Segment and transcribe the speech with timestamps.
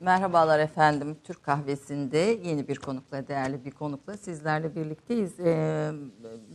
[0.00, 1.16] Merhabalar efendim.
[1.24, 5.40] Türk kahvesinde yeni bir konukla, değerli bir konukla sizlerle birlikteyiz.
[5.40, 5.90] Ee,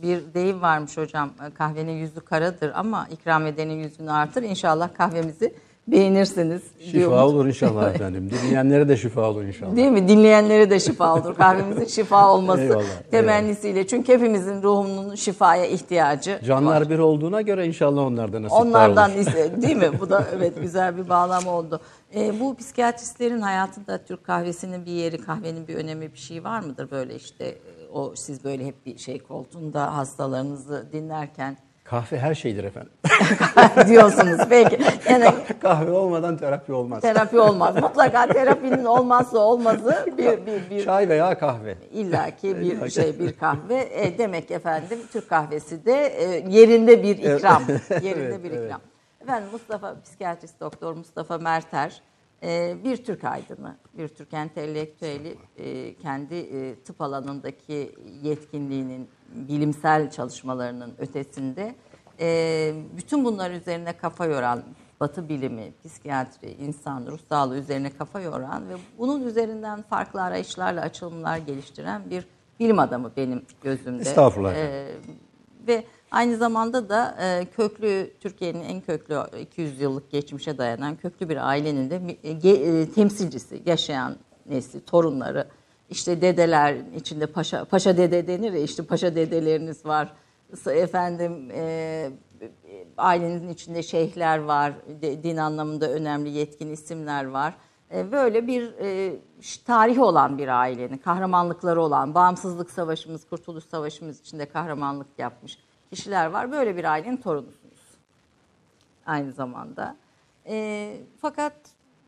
[0.02, 1.30] bir deyim varmış hocam.
[1.54, 4.42] Kahvenin yüzü karadır ama ikram edenin yüzünü artır.
[4.42, 5.54] İnşallah kahvemizi
[5.88, 6.62] beğenirsiniz.
[6.90, 8.30] Şifa olur inşallah efendim.
[8.30, 9.76] Dinleyenlere de şifa olur inşallah.
[9.76, 10.08] Değil mi?
[10.08, 11.34] Dinleyenlere de şifa olur.
[11.34, 13.86] Kahvemizin şifa olması Eyvallah, temennisiyle.
[13.86, 16.90] Çünkü hepimizin ruhunun şifaya ihtiyacı Canlar var.
[16.90, 19.18] bir olduğuna göre inşallah onlardan nasipler Onlardan olur.
[19.20, 19.90] ise değil mi?
[20.00, 21.80] Bu da evet güzel bir bağlam oldu.
[22.14, 26.90] Ee, bu psikiyatristlerin hayatında Türk kahvesinin bir yeri, kahvenin bir önemi bir şey var mıdır
[26.90, 27.58] böyle işte e,
[27.92, 32.92] o siz böyle hep bir şey koltuğunda hastalarınızı dinlerken Kahve her şeydir efendim.
[33.88, 34.40] diyorsunuz.
[34.48, 34.78] Peki.
[35.10, 37.00] Yani Kahve olmadan terapi olmaz.
[37.00, 37.76] terapi olmaz.
[37.82, 41.74] Mutlaka terapinin olmazsa olmazı bir bir bir Çay veya kahve.
[41.92, 43.88] illaki bir şey bir kahve.
[43.92, 47.62] E, demek efendim Türk kahvesi de e, yerinde bir ikram.
[48.02, 48.66] Yerinde Evet, bir evet.
[48.66, 48.80] ikram.
[49.22, 52.02] Efendim Mustafa psikiyatrist doktor Mustafa Merter
[52.42, 60.94] e, bir Türk aydını, bir Türk entelektüeli e, kendi e, tıp alanındaki yetkinliğinin bilimsel çalışmalarının
[60.98, 61.74] ötesinde
[62.20, 64.62] e, bütün bunlar üzerine kafa yoran
[65.00, 71.38] Batı bilimi, psikiyatri, insan, ruh sağlığı üzerine kafa yoran ve bunun üzerinden farklı arayışlarla açılımlar
[71.38, 72.26] geliştiren bir
[72.60, 74.02] bilim adamı benim gözümde.
[74.02, 74.54] Estağfurullah.
[74.54, 74.86] Ee,
[75.66, 81.48] ve aynı zamanda da e, köklü Türkiye'nin en köklü 200 yıllık geçmişe dayanan köklü bir
[81.48, 85.46] ailenin de e, e, temsilcisi, yaşayan nesli, torunları,
[85.90, 90.12] işte dedeler içinde paşa paşa dede denir ya işte paşa dedeleriniz var.
[90.66, 92.10] Efendim e,
[92.98, 97.54] ailenizin içinde şeyhler var, de- din anlamında önemli yetkin isimler var.
[97.94, 99.16] E, Böyle bir e,
[99.66, 105.58] tarihi olan bir ailenin, kahramanlıkları olan, bağımsızlık savaşımız, kurtuluş savaşımız içinde kahramanlık yapmış
[105.90, 106.52] kişiler var.
[106.52, 107.80] Böyle bir ailenin torunusunuz
[109.06, 109.96] aynı zamanda.
[110.46, 111.52] E, fakat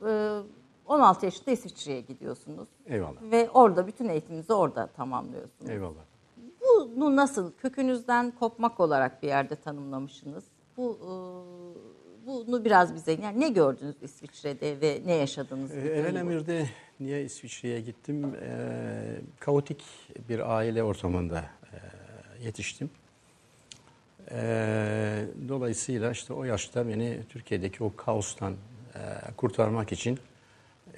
[0.06, 0.38] e,
[0.86, 2.68] 16 yaşında İsviçre'ye gidiyorsunuz.
[2.86, 3.22] Eyvallah.
[3.22, 5.70] Ve orada bütün eğitiminizi orada tamamlıyorsunuz.
[5.70, 6.02] Eyvallah.
[6.96, 10.44] Bunu nasıl kökünüzden kopmak olarak bir yerde tanımlamışsınız?
[10.76, 11.10] Bu e,
[12.26, 15.74] bunu biraz bize yani ne gördünüz İsviçre'de ve ne yaşadınız?
[15.74, 16.68] Ee, Evvel emirde
[17.00, 18.34] niye İsviçre'ye gittim?
[18.42, 19.84] Ee, kaotik
[20.28, 21.76] bir aile ortamında e,
[22.44, 22.90] yetiştim.
[24.30, 28.52] Ee, dolayısıyla işte o yaşta beni Türkiye'deki o kaostan
[28.94, 30.18] e, kurtarmak için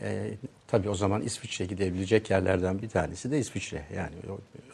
[0.00, 0.34] e,
[0.68, 3.84] tabii o zaman İsviçre'ye gidebilecek yerlerden bir tanesi de İsviçre.
[3.96, 4.14] Yani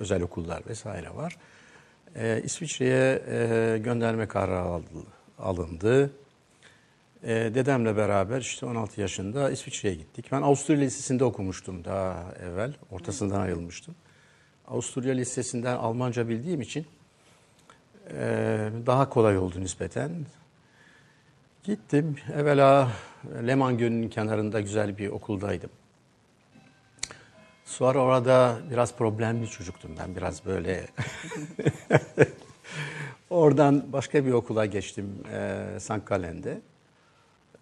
[0.00, 1.36] özel okullar vesaire var.
[2.16, 4.82] Ee, İsviçre'ye e, gönderme kararı
[5.38, 6.10] alındı.
[7.22, 10.26] Ee, dedemle beraber işte 16 yaşında İsviçre'ye gittik.
[10.32, 12.72] Ben Avusturya Lisesi'nde okumuştum daha evvel.
[12.90, 13.94] Ortasından ayrılmıştım.
[14.68, 16.86] Avusturya Lisesi'nden Almanca bildiğim için
[18.10, 20.10] e, daha kolay oldu nispeten.
[21.64, 22.16] Gittim.
[22.34, 22.92] Evvela
[23.46, 25.70] Leman Gölü'nün kenarında güzel bir okuldaydım.
[27.64, 30.16] Sonra orada biraz problemli çocuktum ben.
[30.16, 30.86] Biraz böyle...
[33.30, 36.60] Oradan başka bir okula geçtim e, Sankalen'de.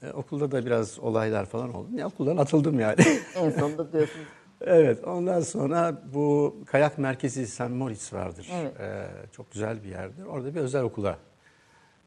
[0.03, 1.89] E, okulda da biraz olaylar falan oldu.
[1.97, 2.97] Ya, okuldan atıldım yani.
[3.37, 4.27] En sonunda diyorsunuz.
[4.61, 7.61] evet ondan sonra bu kayak merkezi St.
[7.61, 8.49] Moritz vardır.
[8.53, 8.81] Evet.
[8.81, 10.25] E, çok güzel bir yerdir.
[10.25, 11.19] Orada bir özel okula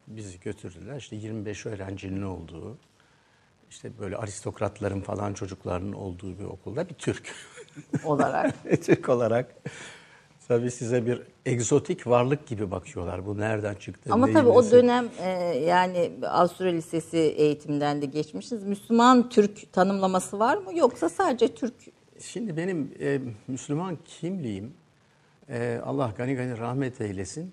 [0.08, 0.98] bizi götürdüler.
[0.98, 2.78] İşte 25 öğrencinin olduğu,
[3.70, 7.36] işte böyle aristokratların falan çocuklarının olduğu bir okulda bir Türk.
[8.06, 8.56] olarak.
[8.86, 9.56] Türk olarak
[10.48, 13.26] tabii size bir egzotik varlık gibi bakıyorlar.
[13.26, 14.10] Bu nereden çıktı?
[14.14, 18.64] Ama tabii o dönem e, yani Avusturya Lisesi eğitimden de geçmişsiniz.
[18.64, 21.74] Müslüman Türk tanımlaması var mı yoksa sadece Türk?
[22.20, 24.74] Şimdi benim e, Müslüman kimliğim
[25.50, 27.52] e, Allah gani gani rahmet eylesin.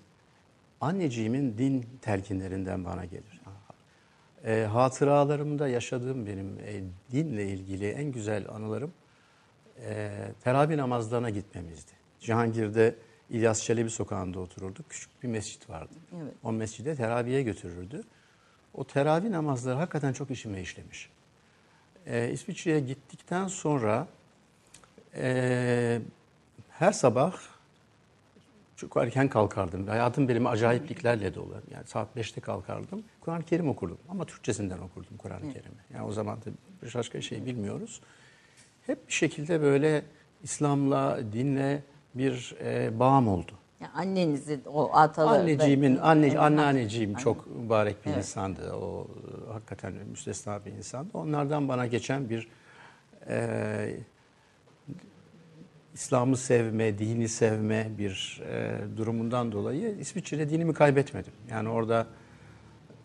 [0.81, 3.41] Anneciğimin din telkinlerinden bana gelir.
[4.45, 8.93] E, hatıralarımda yaşadığım benim e, dinle ilgili en güzel anılarım
[9.81, 10.11] e,
[10.43, 11.91] teravih namazlarına gitmemizdi.
[12.19, 12.95] Cihangir'de
[13.29, 14.89] İlyas Çelebi sokağında otururduk.
[14.89, 15.93] Küçük bir mescit vardı.
[16.23, 16.33] Evet.
[16.43, 18.03] O mescide teraviye götürürdü.
[18.73, 21.09] O teravih namazları hakikaten çok işime işlemiş.
[22.05, 24.07] E, İsviçre'ye gittikten sonra
[25.15, 26.01] e,
[26.69, 27.33] her sabah
[28.75, 29.87] çok erken kalkardım.
[29.87, 31.55] Hayatım benim acayipliklerle dolu.
[31.71, 33.03] Yani saat 5'te kalkardım.
[33.21, 33.97] Kur'an-ı Kerim okurdum.
[34.09, 35.77] Ama Türkçesinden okurdum Kur'an-ı Kerim'i.
[35.93, 36.49] Yani o zaman da
[36.95, 38.01] başka şey bilmiyoruz.
[38.87, 40.05] Hep bir şekilde böyle
[40.43, 41.83] İslam'la, dinle
[42.15, 43.51] bir e, bağım oldu.
[43.81, 45.41] Yani annenizin o ataları.
[45.41, 47.19] Anneciğimin, anne, anneanneciğim Anne.
[47.23, 48.17] çok mübarek bir Evet.
[48.17, 48.73] insandı.
[48.73, 49.07] O
[49.49, 51.09] e, hakikaten müstesna bir insandı.
[51.13, 52.47] Onlardan bana geçen bir
[53.29, 53.97] e,
[55.93, 61.33] İslam'ı sevme, dini sevme bir e, durumundan dolayı İsviçre'de dinimi kaybetmedim.
[61.49, 62.07] Yani orada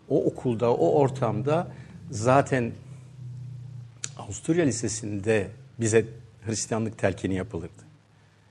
[0.09, 1.69] o okulda, o ortamda
[2.11, 2.73] zaten
[4.19, 6.07] Avusturya Lisesi'nde bize
[6.47, 7.83] Hristiyanlık telkini yapılırdı.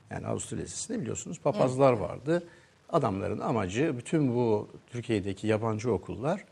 [0.10, 2.44] Yani Avusturya Lisesi'nde biliyorsunuz papazlar vardı.
[2.90, 6.46] Adamların amacı bütün bu Türkiye'deki yabancı okullar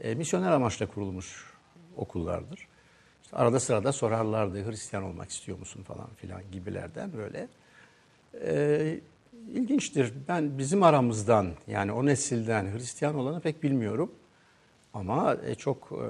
[0.00, 1.44] e, misyoner amaçla kurulmuş
[1.96, 2.68] okullardır.
[3.24, 7.48] İşte arada sırada sorarlardı Hristiyan olmak istiyor musun falan filan gibilerden böyle.
[8.44, 9.00] E,
[9.54, 10.12] ilginçtir.
[10.28, 14.12] Ben bizim aramızdan yani o nesilden Hristiyan olanı pek bilmiyorum.
[14.94, 16.06] Ama e, çok e,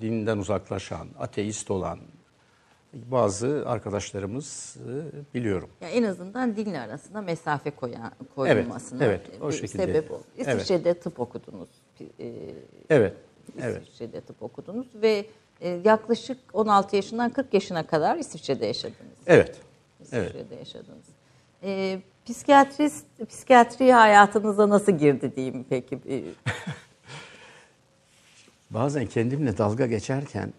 [0.00, 1.98] dinden uzaklaşan, ateist olan
[2.92, 4.76] bazı arkadaşlarımız
[5.34, 5.68] biliyorum.
[5.80, 9.86] Ya en azından dinle arasında mesafe koyan, koyulmasına evet, o bir şekilde.
[9.86, 10.24] sebep oldu.
[10.38, 10.48] Evet.
[10.48, 11.68] İsviçre'de tıp okudunuz.
[12.00, 12.32] E,
[12.90, 13.16] Evet,
[13.60, 13.82] evet.
[13.82, 15.26] İsviçre'de tıp okudunuz ve
[15.60, 18.96] e, yaklaşık 16 yaşından 40 yaşına kadar İsviçre'de yaşadınız.
[19.26, 19.60] Evet,
[20.12, 20.28] evet.
[20.30, 21.06] İsviçre'de yaşadınız.
[21.62, 25.98] E, psikiyatrist, psikiyatri hayatınıza nasıl girdi diyeyim peki?
[26.08, 26.22] E,
[28.70, 30.52] Bazen kendimle dalga geçerken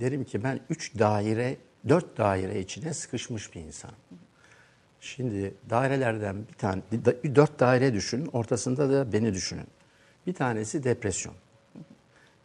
[0.00, 1.56] derim ki ben üç daire,
[1.88, 3.90] dört daire içine sıkışmış bir insan.
[5.00, 6.82] Şimdi dairelerden bir tane,
[7.34, 9.66] dört daire düşünün, ortasında da beni düşünün.
[10.26, 11.34] Bir tanesi depresyon,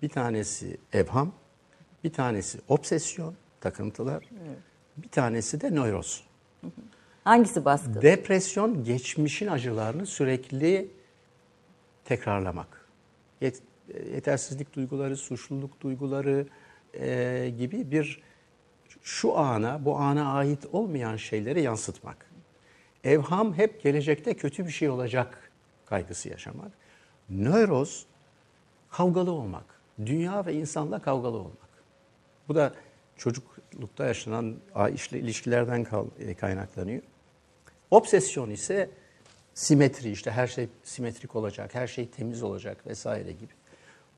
[0.01, 1.33] bir tanesi evham,
[2.03, 4.29] bir tanesi obsesyon, takıntılar,
[4.97, 6.23] bir tanesi de nöroz.
[7.23, 8.01] hangisi baskın?
[8.01, 10.91] Depresyon geçmişin acılarını sürekli
[12.05, 12.85] tekrarlamak.
[13.41, 13.61] Yet-
[14.13, 16.47] yetersizlik duyguları, suçluluk duyguları
[16.93, 18.21] e, gibi bir
[19.03, 22.25] şu ana, bu ana ait olmayan şeyleri yansıtmak.
[23.03, 25.51] Evham hep gelecekte kötü bir şey olacak
[25.85, 26.71] kaygısı yaşamak.
[27.29, 28.05] Nöroz
[28.89, 29.65] kavgalı olmak.
[30.05, 31.69] Dünya ve insanla kavgalı olmak.
[32.47, 32.73] Bu da
[33.17, 34.55] çocuklukta yaşanan
[35.11, 35.87] ilişkilerden
[36.19, 37.01] e, kaynaklanıyor.
[37.91, 38.89] Obsesyon ise
[39.53, 43.58] simetri işte her şey simetrik olacak, her şey temiz olacak vesaire gibi.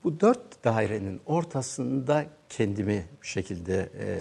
[0.04, 4.20] Bu dört dairenin ortasında kendimi bir şekilde e,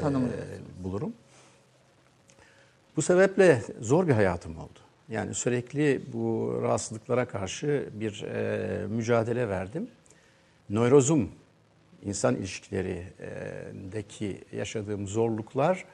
[0.84, 1.14] bulurum.
[2.96, 4.80] Bu sebeple zor bir hayatım oldu.
[5.10, 9.88] Yani sürekli bu rahatsızlıklara karşı bir e, mücadele verdim.
[10.70, 11.32] Nörozum,
[12.04, 15.86] insan ilişkilerindeki yaşadığım zorluklar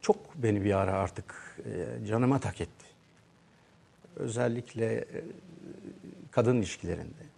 [0.00, 2.86] çok beni bir ara artık e, canıma tak etti.
[4.16, 5.06] Özellikle e,
[6.30, 7.35] kadın ilişkilerinde.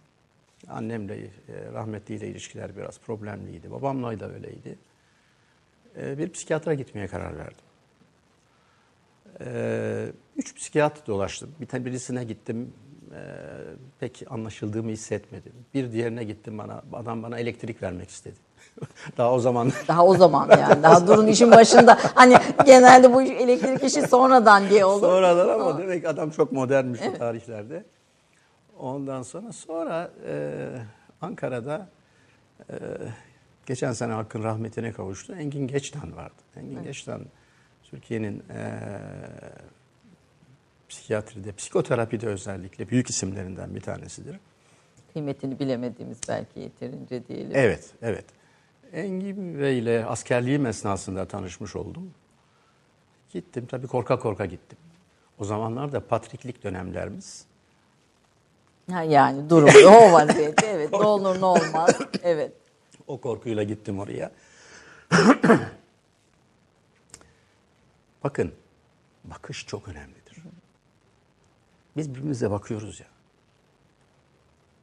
[0.69, 1.29] Annemle, e,
[1.73, 3.71] rahmetliyle ilişkiler biraz problemliydi.
[3.71, 4.79] Babamla da öyleydi.
[5.97, 7.65] E, bir psikiyatra gitmeye karar verdim.
[9.39, 11.55] E, üç psikiyatr dolaştım.
[11.61, 12.73] Bir birisine gittim.
[13.99, 15.53] pek anlaşıldığımı hissetmedim.
[15.73, 18.35] Bir diğerine gittim bana adam bana elektrik vermek istedi.
[19.17, 20.83] Daha o zaman Daha o zaman yani.
[20.83, 21.97] Daha durun işin başında.
[22.15, 25.01] Hani genelde bu elektrik işi sonradan diye olur.
[25.01, 27.83] Sonradan ama demek adam çok modernmiş o tarihlerde.
[28.79, 30.69] Ondan sonra sonra e,
[31.21, 31.89] Ankara'da
[32.69, 32.75] e,
[33.65, 35.35] geçen sene Hakkın rahmetine kavuştu.
[35.35, 36.41] Engin Geçtan vardı.
[36.55, 37.25] Engin Geçtan
[37.83, 38.79] Türkiye'nin e,
[40.89, 44.39] psikiyatride, psikoterapide özellikle büyük isimlerinden bir tanesidir.
[45.13, 47.51] Kıymetini bilemediğimiz belki yeterince diyelim.
[47.53, 48.25] Evet, evet.
[48.93, 52.11] Engin Bey ile askerliğim esnasında tanışmış oldum.
[53.33, 54.77] Gittim tabii korka korka gittim.
[55.39, 57.48] O zamanlar da patriklik dönemlerimiz.
[58.91, 60.65] Ha, yani durum o vaziyette.
[60.67, 60.91] Evet.
[60.91, 61.95] Ne olur ne olmaz.
[62.23, 62.51] Evet.
[63.07, 64.31] O korkuyla gittim oraya.
[68.23, 68.51] Bakın,
[69.23, 70.37] bakış çok önemlidir.
[71.97, 73.07] Biz birbirimize bakıyoruz ya.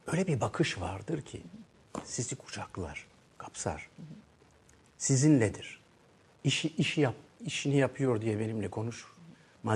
[0.07, 1.43] Öyle bir bakış vardır ki
[2.03, 3.89] sizi kucaklar, kapsar.
[4.97, 5.81] Sizinledir.
[6.43, 9.05] İşi işi yap, işini yapıyor diye benimle değildir.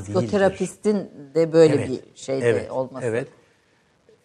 [0.02, 3.06] Psikoterapistin de böyle Evet, bir şeyde evet, olması.
[3.06, 3.28] Evet.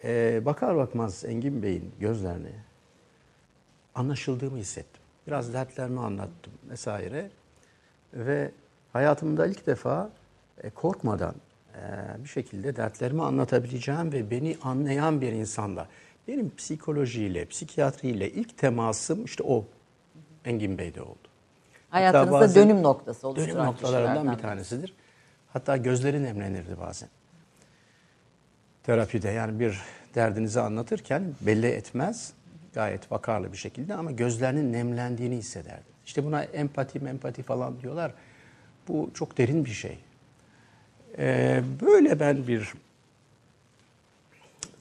[0.07, 2.51] Ee, bakar bakmaz Engin Bey'in gözlerine
[3.95, 5.01] anlaşıldığımı hissettim.
[5.27, 7.29] Biraz dertlerimi anlattım vesaire.
[8.13, 8.51] Ve
[8.93, 10.09] hayatımda ilk defa
[10.63, 11.35] e, korkmadan
[11.75, 11.79] e,
[12.23, 15.87] bir şekilde dertlerimi anlatabileceğim ve beni anlayan bir insanla.
[16.27, 19.65] Benim psikolojiyle, psikiyatriyle ilk temasım işte o
[20.45, 21.27] Engin Bey'de oldu.
[21.89, 24.93] Hayatınızda dönüm noktası oluşturan Dönüm noktalarından bir tanesidir.
[25.53, 27.09] Hatta gözleri nemlenirdi bazen.
[28.87, 29.79] Terapide yani bir
[30.15, 32.33] derdinizi anlatırken belli etmez.
[32.73, 35.83] Gayet vakarlı bir şekilde ama gözlerinin nemlendiğini hissederdi.
[36.05, 38.13] İşte buna empati empati falan diyorlar.
[38.87, 39.97] Bu çok derin bir şey.
[41.17, 42.73] Ee, böyle ben bir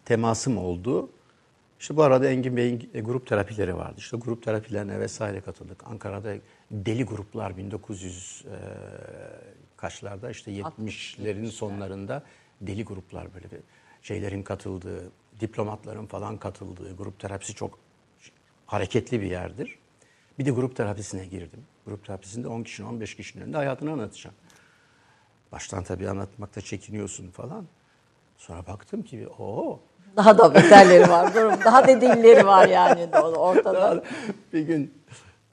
[0.05, 1.11] temasım oldu.
[1.81, 3.95] İşte bu arada Engin Bey'in grup terapileri vardı.
[3.99, 5.87] İşte grup terapilerine vesaire katıldık.
[5.87, 6.35] Ankara'da
[6.71, 8.57] deli gruplar 1900 e,
[9.77, 12.23] kaçlarda işte 70'lerin sonlarında
[12.61, 13.59] deli gruplar böyle bir
[14.07, 17.79] şeylerin katıldığı, diplomatların falan katıldığı grup terapisi çok
[18.67, 19.79] hareketli bir yerdir.
[20.39, 21.65] Bir de grup terapisine girdim.
[21.87, 24.37] Grup terapisinde 10 kişinin 15 kişinin önünde hayatını anlatacağım.
[25.53, 27.67] Baştan tabii anlatmakta çekiniyorsun falan.
[28.37, 29.81] Sonra baktım ki o
[30.17, 31.35] Daha da beterleri var.
[31.35, 31.55] Durum.
[31.65, 34.05] Daha da dilleri var yani ortada.
[34.53, 34.95] bir gün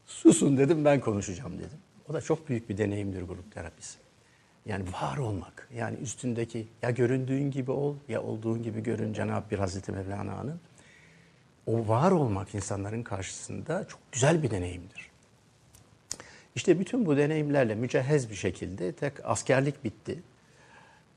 [0.06, 1.80] susun dedim ben konuşacağım dedim.
[2.10, 4.03] O da çok büyük bir deneyimdir grup terapisi.
[4.66, 5.70] Yani var olmak.
[5.76, 10.60] Yani üstündeki ya göründüğün gibi ol ya olduğun gibi görün Cenab-ı Bir Hazreti Mevlana'nın.
[11.66, 15.10] O var olmak insanların karşısında çok güzel bir deneyimdir.
[16.56, 20.20] İşte bütün bu deneyimlerle mücehhez bir şekilde tek askerlik bitti.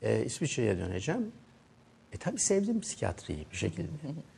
[0.02, 1.32] Ee, İsviçre'ye döneceğim.
[2.12, 3.88] E tabii sevdim psikiyatriyi bir şekilde.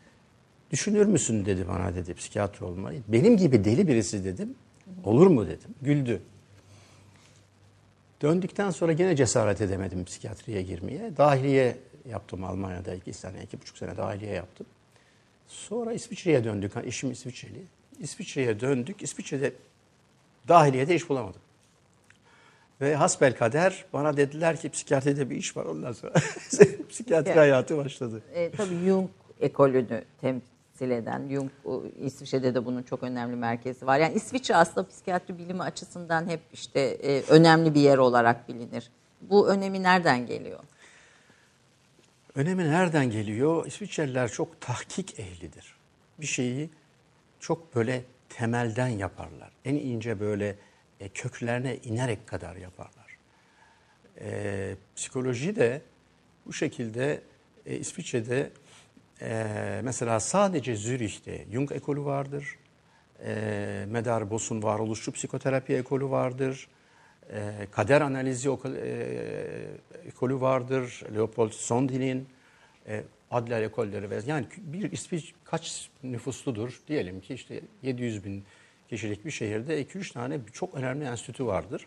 [0.71, 3.03] Düşünür müsün dedi bana dedi psikiyatr olmayı.
[3.09, 4.55] Benim gibi deli birisi dedim.
[5.05, 5.75] Olur mu dedim.
[5.83, 6.23] Güldü.
[8.23, 11.17] Döndükten sonra gene cesaret edemedim psikiyatriye girmeye.
[11.17, 11.77] Dahiliye
[12.09, 14.67] yaptım Almanya'da iki sene, iki buçuk sene dahiliye yaptım.
[15.47, 16.77] Sonra İsviçre'ye döndük.
[16.77, 17.63] Ha, eşim İsviçreli.
[17.99, 19.03] İsviçre'ye döndük.
[19.03, 19.53] İsviçre'de
[20.49, 21.41] dahiliyede iş bulamadım.
[22.81, 26.13] Ve hasbel kader bana dediler ki psikiyatride bir iş var ondan sonra
[26.89, 27.39] psikiyatri Yani.
[27.39, 28.23] hayatı başladı.
[28.35, 29.11] E, tabii Jung
[29.41, 30.05] ekolünü
[30.79, 31.51] temsil eden, Jung
[32.01, 33.99] İsviçre'de de bunun çok önemli merkezi var.
[33.99, 38.91] Yani İsviçre aslında psikiyatri bilimi açısından hep işte e, önemli bir yer olarak bilinir.
[39.21, 40.59] Bu önemi nereden geliyor?
[42.35, 43.67] Önemi nereden geliyor?
[43.67, 45.75] İsviçreliler çok tahkik ehlidir.
[46.21, 46.71] Bir şeyi
[47.41, 49.51] çok böyle temelden yaparlar.
[49.65, 50.57] En ince böyle
[51.01, 53.19] e, köklerine inerek kadar yaparlar.
[54.21, 55.83] E, psikoloji de
[56.47, 57.21] bu şekilde
[57.67, 58.51] e, İsviçre'de
[59.23, 62.57] e, mesela sadece Zürih'te Jung ekolü vardır.
[63.25, 66.69] E, Medar Bos'un varoluşçu psikoterapi ekolü vardır.
[67.33, 68.55] E, kader analizi e,
[70.07, 71.03] ekolü vardır.
[71.15, 72.29] Leopold Sondin'in
[72.89, 78.45] e, Adler ekolleri ve yani bir İsviç kaç nüfusludur diyelim ki işte 700 bin
[78.89, 81.87] kişilik bir şehirde 2-3 tane çok önemli enstitü vardır.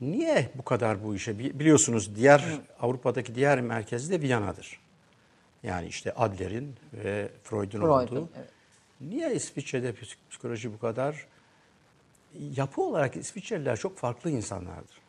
[0.00, 1.38] Niye bu kadar bu işe?
[1.38, 2.44] Bi- Biliyorsunuz diğer
[2.80, 4.80] Avrupa'daki diğer merkezi de Viyana'dır.
[5.62, 8.28] Yani işte Adler'in ve Freud'un Freud'un, olduğu.
[8.36, 8.48] evet.
[9.00, 11.26] Niye İsviçre'de psik- psikoloji bu kadar?
[12.34, 15.00] Yapı olarak İsviçreliler çok farklı insanlardır.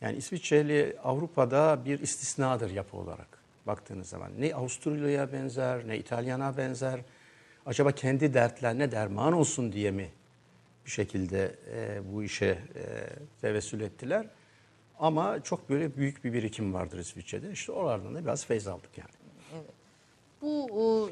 [0.00, 4.30] Yani İsviçreli Avrupa'da bir istisnadır yapı olarak baktığınız zaman.
[4.38, 7.00] Ne Avusturya'ya benzer, ne İtalyan'a benzer.
[7.66, 10.10] Acaba kendi dertlerine derman olsun diye mi
[10.86, 12.84] bir şekilde e, bu işe e,
[13.40, 14.26] tevessül ettiler?
[14.98, 17.50] Ama çok böyle büyük bir birikim vardır İsviçre'de.
[17.52, 19.21] İşte oralardan da biraz feyz aldık yani.
[20.42, 21.10] Bu o,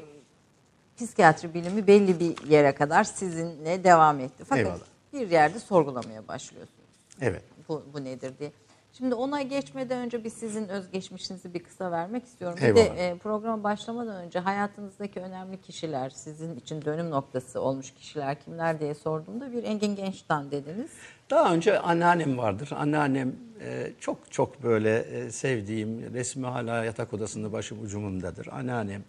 [0.97, 4.43] psikiyatri bilimi belli bir yere kadar sizinle devam etti.
[4.43, 4.79] Fakat Eyvallah.
[5.13, 6.89] bir yerde sorgulamaya başlıyorsunuz.
[7.21, 7.43] Evet.
[7.69, 8.51] Bu, bu nedir diye.
[8.97, 12.57] Şimdi ona geçmeden önce bir sizin özgeçmişinizi bir kısa vermek istiyorum.
[12.61, 12.97] Bir Eyvallah.
[12.97, 18.79] de e, programa başlamadan önce hayatınızdaki önemli kişiler, sizin için dönüm noktası olmuş kişiler kimler
[18.79, 20.91] diye sorduğumda bir Engin Genç'ten dediniz.
[21.29, 22.69] Daha önce anneannem vardır.
[22.75, 28.47] Anneannem e, çok çok böyle e, sevdiğim, resmi hala yatak odasında başım ucumundadır.
[28.47, 29.03] Anneannem.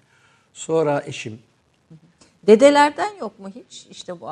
[0.52, 1.38] Sonra eşim.
[2.46, 3.86] Dedelerden yok mu hiç?
[3.90, 4.28] İşte bu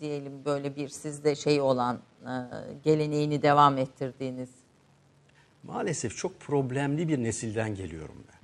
[0.00, 2.32] diyelim böyle bir sizde şey olan e,
[2.84, 4.48] geleneğini devam ettirdiğiniz.
[5.62, 8.38] Maalesef çok problemli bir nesilden geliyorum ben.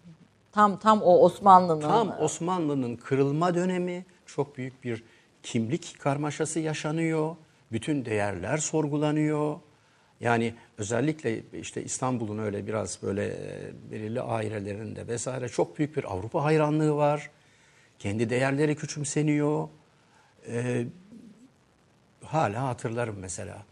[0.53, 5.05] Tam tam o Osmanlı'nın Tam Osmanlı'nın kırılma dönemi çok büyük bir
[5.43, 7.37] kimlik karmaşası yaşanıyor.
[7.73, 9.57] Bütün değerler sorgulanıyor.
[10.21, 16.45] Yani özellikle işte İstanbul'un öyle biraz böyle e, belirli ailelerinde vesaire çok büyük bir Avrupa
[16.45, 17.31] hayranlığı var.
[17.99, 19.69] Kendi değerleri küçümseniyor.
[20.49, 20.87] Ee,
[22.25, 23.65] hala hatırlarım mesela.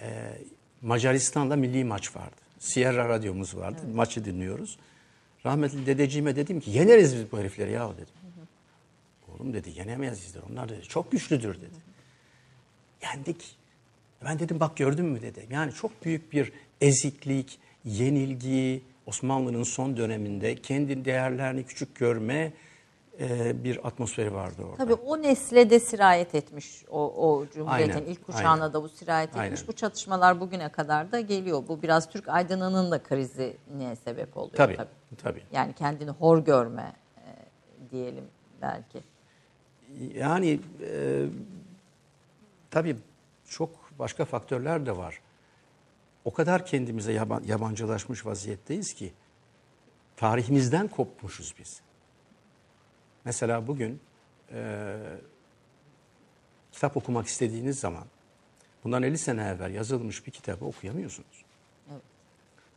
[0.00, 0.38] Ee,
[0.82, 2.36] Macaristan'da milli maç vardı.
[2.58, 3.80] Sierra radyomuz vardı.
[3.94, 4.78] Maçı dinliyoruz.
[5.46, 8.14] Rahmetli dedeciğime dedim ki yeneriz biz bu herifleri ya dedim.
[9.28, 10.42] Oğlum dedi yenemeyiz bizler.
[10.50, 11.94] Onlar dedi çok güçlüdür dedi.
[13.02, 13.56] Yendik.
[14.24, 15.46] Ben dedim bak gördün mü dedi.
[15.50, 22.52] Yani çok büyük bir eziklik, yenilgi, Osmanlı'nın son döneminde kendi değerlerini küçük görme
[23.20, 24.76] e, bir atmosferi vardı orada.
[24.76, 28.72] Tabii o nesle de sirayet etmiş o, o Cumhuriyet'in Aynen, ilk kuşağına aynen.
[28.72, 29.42] da bu sirayet etmiş.
[29.42, 29.58] Aynen.
[29.66, 31.62] Bu çatışmalar bugüne kadar da geliyor.
[31.68, 34.56] Bu biraz Türk aydınının da krizine sebep oluyor.
[34.56, 34.76] Tabii,
[35.22, 35.42] tabii.
[35.52, 37.28] Yani kendini hor görme e,
[37.90, 38.24] diyelim
[38.62, 39.00] belki.
[40.14, 41.24] Yani e,
[42.70, 42.96] tabii
[43.48, 45.20] çok başka faktörler de var.
[46.24, 49.12] O kadar kendimize yaban, yabancılaşmış vaziyetteyiz ki
[50.16, 51.80] tarihimizden kopmuşuz biz.
[53.24, 54.00] Mesela bugün
[54.52, 54.96] e,
[56.72, 58.04] kitap okumak istediğiniz zaman
[58.84, 61.44] bundan 50 sene evvel yazılmış bir kitabı okuyamıyorsunuz.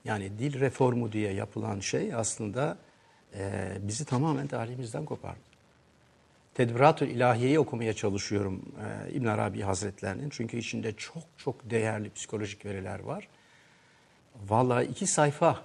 [0.05, 2.77] Yani dil reformu diye yapılan şey aslında
[3.35, 5.46] e, bizi tamamen tarihimizden kopardı.
[6.57, 8.61] Tedbiratül İlahiye'yi okumaya çalışıyorum
[9.07, 10.29] e, İbn Arabi Hazretlerinin.
[10.29, 13.27] Çünkü içinde çok çok değerli psikolojik veriler var.
[14.47, 15.61] Vallahi iki sayfa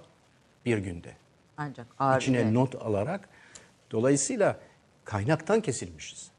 [0.65, 1.15] bir günde.
[1.57, 3.29] Ancak ağır İçine bir- not alarak.
[3.91, 4.59] Dolayısıyla
[5.05, 6.31] kaynaktan kesilmişiz.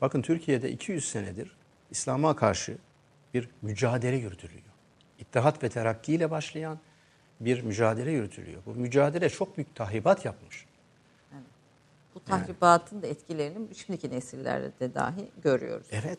[0.00, 1.56] Bakın Türkiye'de 200 senedir
[1.90, 2.78] İslam'a karşı
[3.34, 4.62] bir mücadele yürütülüyor.
[5.18, 6.78] İttihat ve Terakki ile başlayan
[7.40, 8.62] bir mücadele yürütülüyor.
[8.66, 10.65] Bu mücadele çok büyük tahribat yapmış.
[12.16, 15.86] Bu tahribatın da etkilerini şimdiki nesillerde de dahi görüyoruz.
[15.92, 16.18] Evet,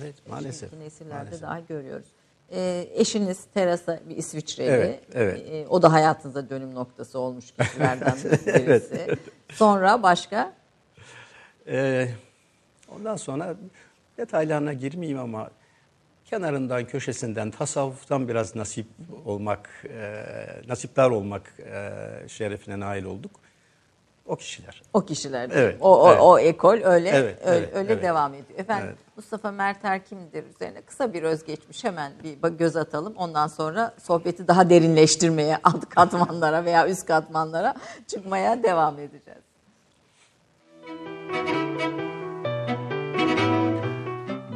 [0.00, 0.70] evet maalesef.
[0.70, 1.42] Şimdiki nesillerde maalesef.
[1.42, 2.06] dahi görüyoruz.
[2.50, 4.70] Ee, eşiniz Teresa bir İsviçreli.
[4.70, 5.46] Evet, evet.
[5.50, 8.14] Ee, o da hayatınızda dönüm noktası olmuş kişilerden
[8.46, 9.06] birisi.
[9.52, 10.52] Sonra başka?
[11.66, 12.08] Ee,
[12.88, 13.56] ondan sonra
[14.18, 15.50] detaylarına girmeyeyim ama
[16.24, 18.86] kenarından, köşesinden, tasavvuftan biraz nasip
[19.24, 20.24] olmak, e,
[20.68, 23.45] nasipler olmak e, şerefine nail olduk.
[24.26, 24.82] O kişiler.
[24.92, 25.50] O kişiler.
[25.52, 26.20] Evet, O, o, evet.
[26.22, 28.02] o ekol öyle Evet, öyle, evet, öyle evet.
[28.02, 28.58] devam ediyor.
[28.58, 28.98] Efendim Evet.
[29.16, 33.14] Mustafa Merter kimdir üzerine kısa bir özgeçmiş hemen bir göz atalım.
[33.16, 37.74] Ondan sonra sohbeti daha derinleştirmeye, alt katmanlara veya üst katmanlara
[38.06, 39.42] çıkmaya devam edeceğiz.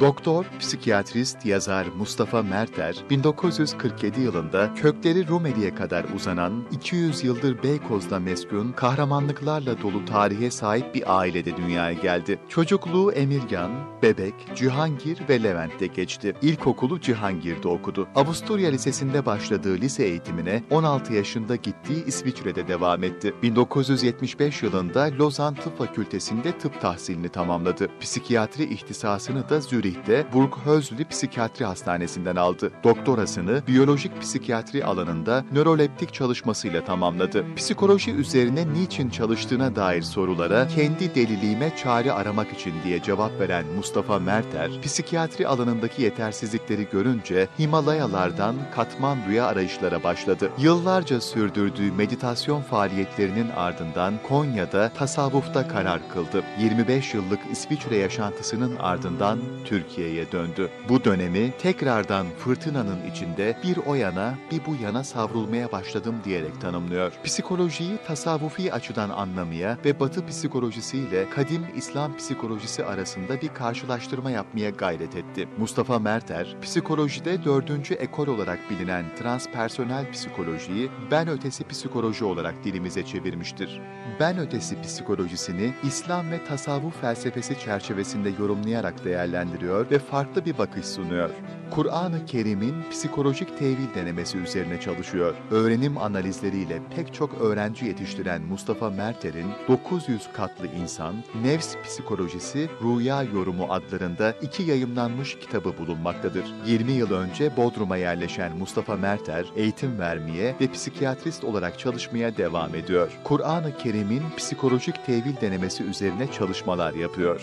[0.00, 8.72] Doktor, psikiyatrist, yazar Mustafa Merter, 1947 yılında kökleri Rumeli'ye kadar uzanan, 200 yıldır Beykoz'da meskun,
[8.72, 12.38] kahramanlıklarla dolu tarihe sahip bir ailede dünyaya geldi.
[12.48, 13.70] Çocukluğu Emirgan,
[14.02, 16.34] Bebek, Cihangir ve Levent'te geçti.
[16.42, 18.08] İlkokulu Cihangir'de okudu.
[18.14, 23.34] Avusturya Lisesi'nde başladığı lise eğitimine 16 yaşında gittiği İsviçre'de devam etti.
[23.42, 27.88] 1975 yılında Lozan Tıp Fakültesi'nde tıp tahsilini tamamladı.
[28.00, 32.70] Psikiyatri ihtisasını da Zürih'te Burghözli Psikiyatri Hastanesi'nden aldı.
[32.84, 37.54] Doktorasını biyolojik psikiyatri alanında nöroleptik çalışmasıyla tamamladı.
[37.56, 44.18] Psikoloji üzerine niçin çalıştığına dair sorulara kendi deliliğime çare aramak için diye cevap veren Mustafa
[44.18, 50.50] Merter, psikiyatri alanındaki yetersizlikleri görünce Himalayalardan Katmandu'ya arayışlara başladı.
[50.58, 56.42] Yıllarca sürdürdüğü meditasyon faaliyetlerinin ardından Konya'da tasavvufta karar kıldı.
[56.60, 59.38] 25 yıllık İsviçre yaşantısının ardından
[59.80, 60.70] Türkiye'ye döndü.
[60.88, 67.12] Bu dönemi tekrardan fırtınanın içinde bir o yana bir bu yana savrulmaya başladım diyerek tanımlıyor.
[67.24, 75.16] Psikolojiyi tasavvufi açıdan anlamaya ve Batı psikolojisiyle kadim İslam psikolojisi arasında bir karşılaştırma yapmaya gayret
[75.16, 75.48] etti.
[75.58, 83.80] Mustafa Merter, psikolojide dördüncü ekol olarak bilinen transpersonel psikolojiyi ben ötesi psikoloji olarak dilimize çevirmiştir.
[84.20, 91.30] Ben ötesi psikolojisini İslam ve tasavvuf felsefesi çerçevesinde yorumlayarak değerlendiriyor ve farklı bir bakış sunuyor.
[91.70, 95.34] Kur'an-ı Kerim'in psikolojik tevil denemesi üzerine çalışıyor.
[95.50, 103.66] Öğrenim analizleriyle pek çok öğrenci yetiştiren Mustafa Merter'in 900 katlı insan, Nefs Psikolojisi, Rüya Yorumu
[103.72, 106.44] adlarında iki yayımlanmış kitabı bulunmaktadır.
[106.66, 113.12] 20 yıl önce Bodrum'a yerleşen Mustafa Merter, eğitim vermeye ve psikiyatrist olarak çalışmaya devam ediyor.
[113.24, 117.40] Kur'an-ı Kerim'in psikolojik tevil denemesi üzerine çalışmalar yapıyor.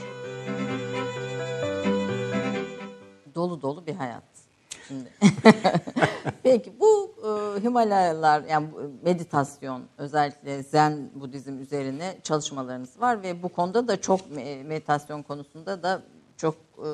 [3.38, 4.24] Dolu dolu bir hayat.
[4.88, 5.10] Şimdi.
[6.44, 13.50] Peki bu e, Himalayalar yani bu meditasyon özellikle Zen Budizm üzerine çalışmalarınız var ve bu
[13.50, 16.02] konuda da çok me- meditasyon konusunda da
[16.38, 16.90] çok e,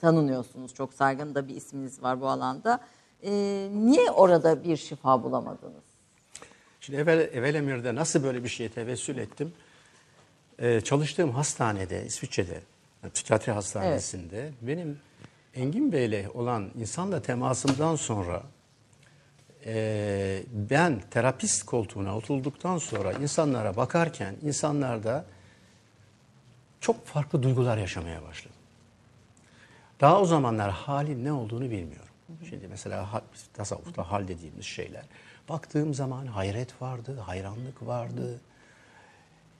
[0.00, 0.74] tanınıyorsunuz.
[0.74, 2.80] Çok saygın da bir isminiz var bu alanda.
[3.22, 3.32] E,
[3.74, 5.84] niye orada bir şifa bulamadınız?
[6.80, 9.52] Şimdi evvel, evvel emirde nasıl böyle bir şeye tevessül ettim?
[10.58, 12.60] Ee, çalıştığım hastanede, İsviçre'de,
[13.14, 14.98] psikiyatri hastanesinde benim
[15.54, 18.42] Engin Bey'le olan insanla temasımdan sonra
[19.66, 25.24] e, ben terapist koltuğuna oturduktan sonra insanlara bakarken insanlarda
[26.80, 28.56] çok farklı duygular yaşamaya başladım.
[30.00, 32.08] Daha o zamanlar halin ne olduğunu bilmiyorum.
[32.48, 35.04] Şimdi mesela tasavvufta hal dediğimiz şeyler.
[35.48, 38.40] Baktığım zaman hayret vardı, hayranlık vardı,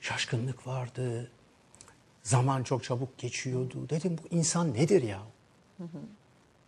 [0.00, 1.30] şaşkınlık vardı.
[2.22, 3.88] Zaman çok çabuk geçiyordu.
[3.90, 5.20] Dedim bu insan nedir ya?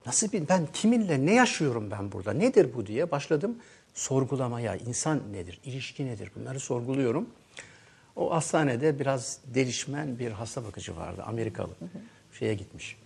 [0.06, 2.32] Nasıl bir, ben kiminle ne yaşıyorum ben burada?
[2.32, 3.56] Nedir bu diye başladım
[3.94, 4.76] sorgulamaya.
[4.76, 5.60] İnsan nedir?
[5.64, 6.30] İlişki nedir?
[6.36, 7.28] Bunları sorguluyorum.
[8.16, 11.22] O hastanede biraz delişmen bir hasta bakıcı vardı.
[11.26, 11.70] Amerikalı.
[12.38, 12.96] Şeye gitmiş.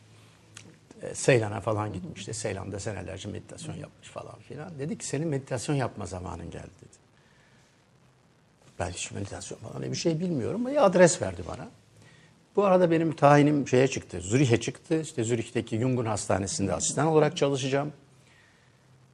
[1.03, 2.35] E, Seylan'a falan gitmişti.
[2.35, 4.79] Seylan'da senelerce meditasyon yapmış falan filan.
[4.79, 6.97] Dedi ki senin meditasyon yapma zamanın geldi dedi.
[8.79, 10.67] Ben hiç meditasyon falan bir şey bilmiyorum.
[10.67, 11.69] Bir adres verdi bana.
[12.57, 14.21] Bu arada benim tayinim şeye çıktı.
[14.21, 15.01] Zürih'e çıktı.
[15.01, 17.93] İşte Zürih'teki Jung'un hastanesinde asistan olarak çalışacağım.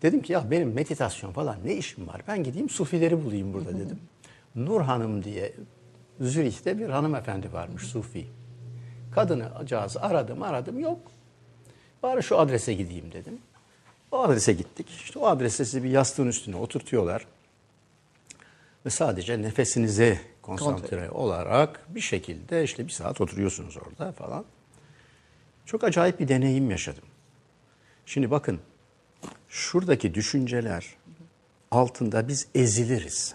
[0.02, 2.22] Dedim ki ya benim meditasyon falan ne işim var?
[2.28, 3.98] Ben gideyim sufileri bulayım burada dedim.
[4.54, 5.52] Nur Hanım diye
[6.20, 8.26] Zürih'te bir hanımefendi varmış sufi.
[9.14, 10.98] Kadını acağız aradım aradım yok.
[12.02, 13.38] Bari şu adrese gideyim dedim.
[14.12, 14.86] O adrese gittik.
[14.90, 17.26] İşte o adrese sizi bir yastığın üstüne oturtuyorlar.
[18.86, 24.44] Ve sadece nefesinize konsantre olarak bir şekilde işte bir saat oturuyorsunuz orada falan.
[25.66, 27.04] Çok acayip bir deneyim yaşadım.
[28.06, 28.60] Şimdi bakın
[29.48, 30.96] şuradaki düşünceler
[31.70, 33.34] altında biz eziliriz.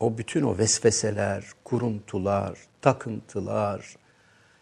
[0.00, 3.96] O bütün o vesveseler, kuruntular, takıntılar,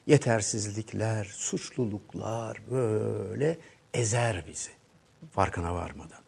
[0.06, 3.58] yetersizlikler, suçluluklar böyle
[3.94, 4.70] ezer bizi
[5.32, 6.23] farkına varmadan.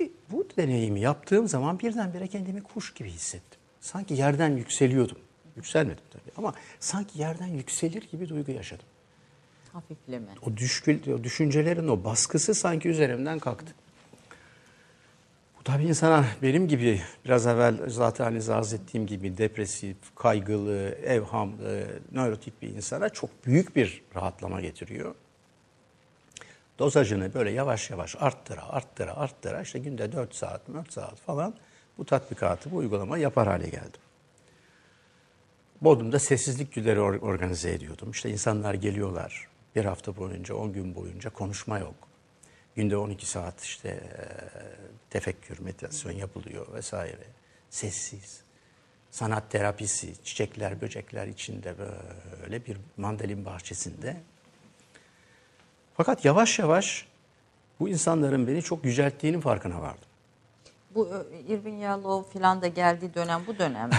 [0.00, 3.60] Bir, bu deneyimi yaptığım zaman birdenbire kendimi kuş gibi hissettim.
[3.80, 5.18] Sanki yerden yükseliyordum.
[5.56, 8.86] Yükselmedim tabii ama sanki yerden yükselir gibi duygu yaşadım.
[9.72, 10.26] Hafifleme.
[10.46, 13.74] O, düşkül, o düşüncelerin o baskısı sanki üzerimden kalktı.
[15.58, 21.86] Bu tabii insana benim gibi biraz evvel zaten hani arz ettiğim gibi depresif, kaygılı, evhamlı,
[22.12, 25.14] nörotik bir insana çok büyük bir rahatlama getiriyor.
[26.78, 31.54] Dozajını böyle yavaş yavaş arttıra, arttıra, arttıra işte günde 4 saat, 4 saat falan
[31.98, 34.00] bu tatbikatı, bu uygulama yapar hale geldim.
[35.80, 38.10] Bodrum'da sessizlik günleri organize ediyordum.
[38.10, 41.94] İşte insanlar geliyorlar bir hafta boyunca, 10 gün boyunca konuşma yok.
[42.76, 44.00] Günde 12 saat işte
[45.10, 47.26] tefekkür, meditasyon yapılıyor vesaire.
[47.70, 48.40] Sessiz.
[49.10, 54.16] Sanat terapisi, çiçekler, böcekler içinde böyle bir mandalin bahçesinde.
[55.94, 57.06] Fakat yavaş yavaş
[57.80, 60.08] bu insanların beni çok yücelttiğinin farkına vardım.
[60.94, 61.08] Bu
[61.48, 63.94] Irving Yalom filan da geldiği dönem bu dönem mi?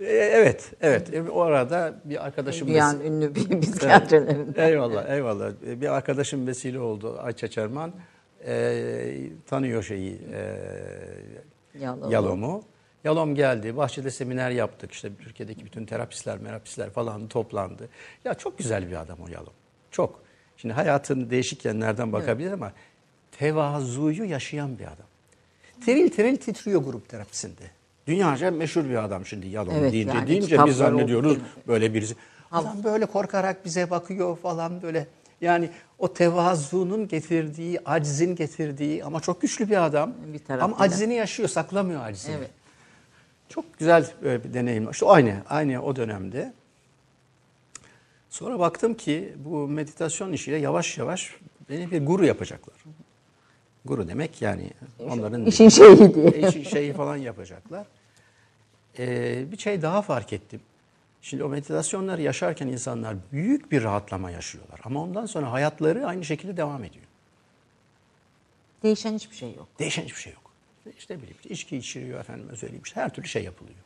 [0.06, 1.10] evet, evet.
[1.32, 2.68] O arada bir arkadaşım...
[2.68, 4.54] Dünyanın ves- ünlü bir psikiyatrlarından.
[4.56, 4.58] Evet.
[4.58, 5.52] Eyvallah, eyvallah.
[5.62, 7.92] Bir arkadaşım vesile oldu, Ayça Çerman.
[8.46, 10.58] E, tanıyor şeyi, e,
[11.80, 12.10] Yalom.
[12.10, 12.62] Yalom'u.
[13.04, 14.92] Yalom geldi, bahçede seminer yaptık.
[14.92, 17.88] İşte Türkiye'deki bütün terapistler, merapistler falan toplandı.
[18.24, 19.52] Ya çok güzel bir adam o Yalom.
[19.90, 20.25] Çok.
[20.56, 22.58] Şimdi hayatın değişik yanlardan bakabilir evet.
[22.58, 22.72] ama
[23.32, 25.06] tevazuyu yaşayan bir adam.
[25.84, 27.62] Teril teril titriyor grup terapisinde.
[28.06, 30.14] Dünyaca meşhur bir adam şimdi Yalom Evet, deyince.
[30.14, 32.14] yani deyince biz zannediyoruz böyle birisi.
[32.52, 35.06] Adam böyle korkarak bize bakıyor falan böyle.
[35.40, 40.12] Yani o tevazunun getirdiği, aczin getirdiği ama çok güçlü bir adam.
[40.32, 42.34] Bir ama aczini yaşıyor, saklamıyor aczini.
[42.38, 42.50] Evet.
[43.48, 44.90] Çok güzel böyle bir deneyim.
[44.90, 46.52] İşte aynı, aynı o dönemde.
[48.30, 51.34] Sonra baktım ki bu meditasyon işiyle yavaş yavaş
[51.70, 52.76] beni bir guru yapacaklar.
[53.84, 56.48] Guru demek yani onların İşin şeyi diye.
[56.48, 57.86] işin şeyi falan yapacaklar.
[58.98, 60.60] Ee, bir şey daha fark ettim.
[61.22, 64.80] Şimdi o meditasyonları yaşarken insanlar büyük bir rahatlama yaşıyorlar.
[64.84, 67.04] Ama ondan sonra hayatları aynı şekilde devam ediyor.
[68.82, 69.68] Değişen hiçbir şey yok.
[69.78, 70.50] Değişen hiçbir şey yok.
[70.98, 73.78] İşte ne bileyim içki içiriyor efendim söyleyeyim işte her türlü şey yapılıyor.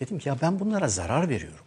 [0.00, 1.64] Dedim ki ya ben bunlara zarar veriyorum.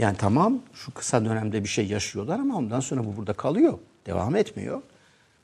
[0.00, 3.78] Yani tamam şu kısa dönemde bir şey yaşıyorlar ama ondan sonra bu burada kalıyor.
[4.06, 4.82] Devam etmiyor.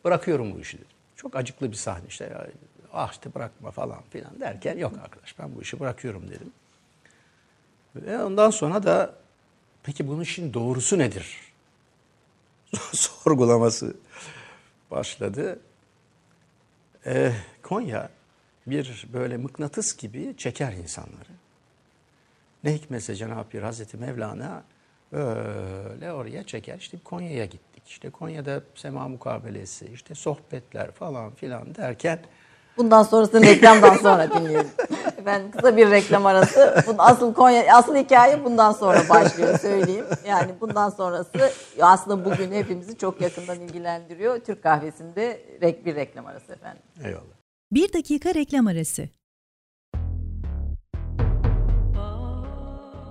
[0.05, 0.89] Bırakıyorum bu işi dedim.
[1.17, 2.25] Çok acıklı bir sahne işte.
[2.25, 2.47] Ya,
[2.93, 6.53] ah işte bırakma falan filan derken yok arkadaş ben bu işi bırakıyorum dedim.
[7.97, 9.15] Ve ondan sonra da
[9.83, 11.41] peki bunun işin doğrusu nedir?
[12.93, 13.97] Sorgulaması
[14.91, 15.61] başladı.
[17.07, 18.11] Ee, Konya
[18.67, 21.46] bir böyle mıknatıs gibi çeker insanları.
[22.67, 24.63] Ne hikmetse Cenab-ı Hazreti Mevlana
[25.13, 26.79] öyle oraya çeker.
[26.79, 27.83] İşte Konya'ya gittik.
[27.87, 32.19] İşte Konya'da sema mukabelesi, işte sohbetler falan filan derken
[32.77, 34.71] Bundan sonrasını reklamdan sonra dinleyelim.
[35.27, 36.85] Ben kısa bir reklam arası.
[36.87, 40.05] Bunun asıl Konya asıl hikaye bundan sonra başlıyor söyleyeyim.
[40.27, 44.39] Yani bundan sonrası aslında bugün hepimizi çok yakından ilgilendiriyor.
[44.41, 45.41] Türk kahvesinde
[45.85, 46.83] bir reklam arası efendim.
[47.05, 47.37] eyvallah.
[47.73, 49.09] Bir dakika reklam arası.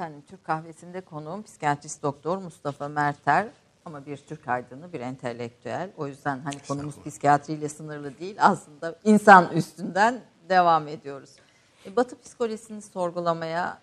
[0.00, 3.48] Efendim Türk kahvesinde konuğum psikiyatrist doktor Mustafa Merter.
[3.84, 5.90] Ama bir Türk aydını, bir entelektüel.
[5.96, 8.36] O yüzden hani konumuz psikiyatriyle sınırlı değil.
[8.38, 11.30] Aslında insan üstünden devam ediyoruz.
[11.86, 13.78] E, Batı psikolojisini sorgulamaya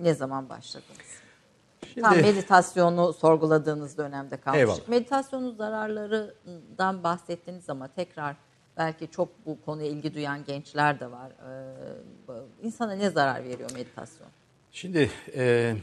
[0.00, 1.20] ne zaman başladınız?
[2.00, 4.60] Tam meditasyonu sorguladığınız dönemde kalmış.
[4.60, 4.88] Eyvallah.
[4.88, 8.36] Meditasyonun zararlarından bahsettiniz ama tekrar
[8.76, 11.30] belki çok bu konuya ilgi duyan gençler de var.
[11.30, 14.28] Ee, insana ne zarar veriyor meditasyon?
[14.74, 15.74] Şimdi e,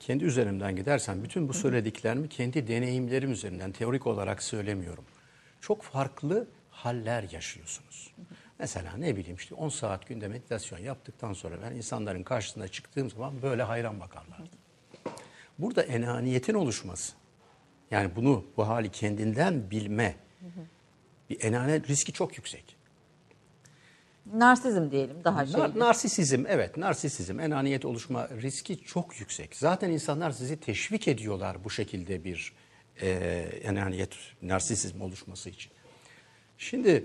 [0.00, 5.04] kendi üzerimden gidersen bütün bu söylediklerimi kendi deneyimlerim üzerinden teorik olarak söylemiyorum.
[5.60, 8.14] Çok farklı haller yaşıyorsunuz.
[8.58, 13.42] Mesela ne bileyim işte 10 saat günde meditasyon yaptıktan sonra ben insanların karşısına çıktığım zaman
[13.42, 14.56] böyle hayran bakarlardı.
[15.58, 17.14] Burada enaniyetin oluşması,
[17.90, 20.16] yani bunu bu hali kendinden bilme,
[21.30, 22.73] bir enaniyet riski çok yüksek.
[24.32, 25.60] Narsizm diyelim daha şey.
[25.60, 29.56] Nar- narsisizm evet narsisizm enaniyet oluşma riski çok yüksek.
[29.56, 32.52] Zaten insanlar sizi teşvik ediyorlar bu şekilde bir
[33.00, 33.08] e,
[33.62, 35.72] enaniyet narsisizm oluşması için.
[36.58, 37.04] Şimdi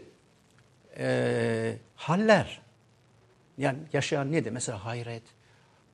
[0.98, 2.62] e, haller
[3.58, 5.24] yani yaşayan ne de mesela hayret,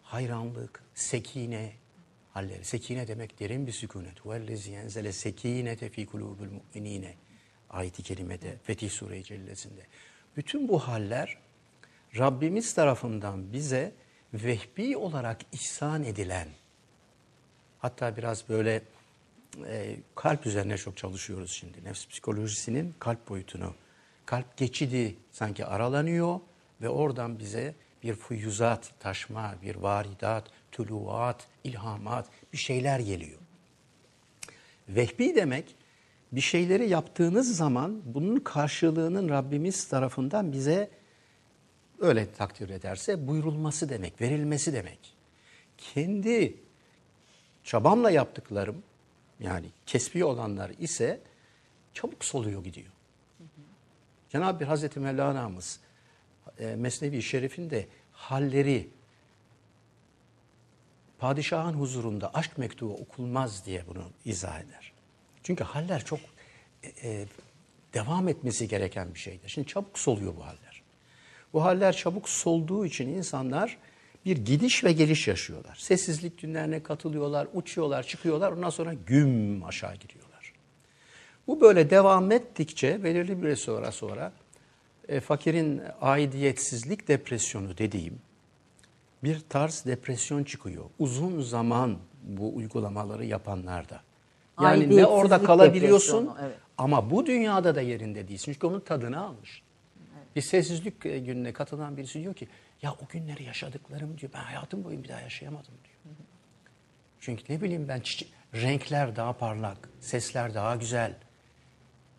[0.01, 1.73] hayranlık, sekine
[2.33, 2.65] halleri.
[2.65, 4.25] Sekine demek derin bir sükunet.
[4.25, 7.13] Vellezi yenzele sekinete fi kulubul mu'minine
[7.69, 9.81] ayeti kerimede Fetih Sure-i Cellesi'nde.
[10.38, 11.38] Bütün bu haller
[12.17, 13.91] Rabbimiz tarafından bize
[14.34, 16.48] vehbi olarak ihsan edilen
[17.80, 18.82] hatta biraz böyle
[19.65, 21.84] e, kalp üzerine çok çalışıyoruz şimdi.
[21.84, 23.76] Nefs psikolojisinin kalp boyutunu.
[24.26, 26.39] Kalp geçidi sanki aralanıyor
[26.82, 33.39] ve oradan bize bir füyüzat, taşma, bir varidat, tuluat, ilhamat bir şeyler geliyor.
[34.89, 35.76] Vehbi demek
[36.36, 40.89] bir şeyleri yaptığınız zaman bunun karşılığının Rabbimiz tarafından bize
[42.00, 45.15] öyle takdir ederse buyurulması demek, verilmesi demek.
[45.78, 46.58] Kendi
[47.63, 48.84] çabamla yaptıklarım
[49.39, 51.21] yani kesbi olanlar ise
[51.93, 52.91] çabuk soluyor gidiyor.
[54.30, 55.80] Cenab-ı bir Hazreti Mevlana'mız
[56.60, 58.89] e, Mesnevi Şerif'inde halleri
[61.19, 64.94] padişahın huzurunda aşk mektubu okulmaz diye bunu izah eder.
[65.45, 66.19] Çünkü haller çok
[66.84, 67.25] e, e,
[67.93, 69.49] devam etmesi gereken bir şeydir.
[69.49, 70.81] Şimdi çabuk soluyor bu haller.
[71.53, 73.77] Bu haller çabuk solduğu için insanlar
[74.25, 75.75] bir gidiş ve geliş yaşıyorlar.
[75.75, 78.51] Sessizlik günlerine katılıyorlar, uçuyorlar, çıkıyorlar.
[78.51, 80.53] Ondan sonra güm aşağı gidiyorlar.
[81.47, 84.31] Bu böyle devam ettikçe belirli bir sonra sonra
[85.08, 88.21] e, fakirin aidiyetsizlik depresyonu dediğim
[89.23, 90.86] bir tarz depresyon çıkıyor.
[90.99, 94.01] Uzun zaman bu uygulamaları yapanlarda.
[94.61, 96.55] Yani ne orada kalabiliyorsun evet.
[96.77, 98.53] ama bu dünyada da yerinde değilsin.
[98.53, 99.61] Çünkü onun tadını almış.
[100.35, 102.47] Bir sessizlik e, gününe katılan birisi diyor ki
[102.81, 106.15] ya o günleri yaşadıklarım diyor ben hayatım boyunca bir daha yaşayamadım diyor.
[107.19, 111.15] Çünkü ne bileyim ben çiçe- renkler daha parlak, sesler daha güzel.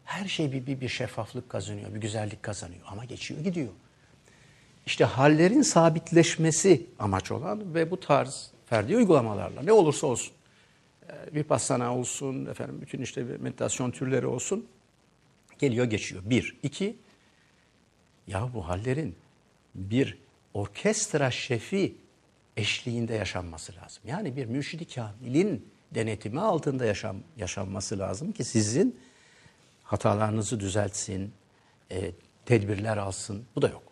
[0.05, 3.73] Her şey bir, bir, bir şeffaflık kazanıyor, bir güzellik kazanıyor ama geçiyor gidiyor.
[4.87, 10.33] İşte hallerin sabitleşmesi amaç olan ve bu tarz ferdi uygulamalarla ne olursa olsun
[11.35, 14.67] vipassana olsun, efendim bütün işte meditasyon türleri olsun
[15.59, 16.23] geliyor geçiyor.
[16.25, 16.57] Bir.
[16.63, 16.97] iki
[18.27, 19.17] ya bu hallerin
[19.75, 20.19] bir
[20.55, 21.97] orkestra şefi
[22.57, 24.03] eşliğinde yaşanması lazım.
[24.07, 29.01] Yani bir mürşidi kamilin denetimi altında yaşam, yaşanması lazım ki sizin
[29.83, 31.33] hatalarınızı düzeltsin,
[31.91, 32.13] e,
[32.45, 33.45] tedbirler alsın.
[33.57, 33.83] Bu da yok.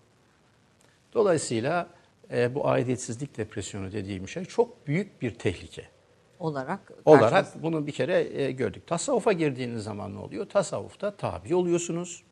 [1.15, 1.89] Dolayısıyla
[2.33, 5.94] e, bu aidiyetsizlik depresyonu dediğim şey çok büyük bir tehlike
[6.39, 8.87] olarak olarak bunu bir kere e, gördük.
[8.87, 10.49] Tasavvufa girdiğiniz zaman ne oluyor?
[10.49, 12.23] Tasavvufta tabi oluyorsunuz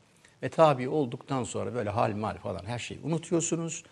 [0.43, 3.85] ve tabi olduktan sonra böyle hal mal falan her şeyi unutuyorsunuz.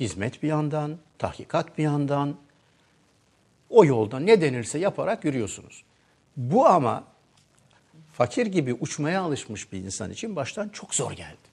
[0.00, 2.34] Hizmet bir yandan, tahkikat bir yandan,
[3.70, 5.84] o yolda ne denirse yaparak yürüyorsunuz.
[6.36, 7.04] Bu ama
[8.12, 11.52] fakir gibi uçmaya alışmış bir insan için baştan çok zor geldi.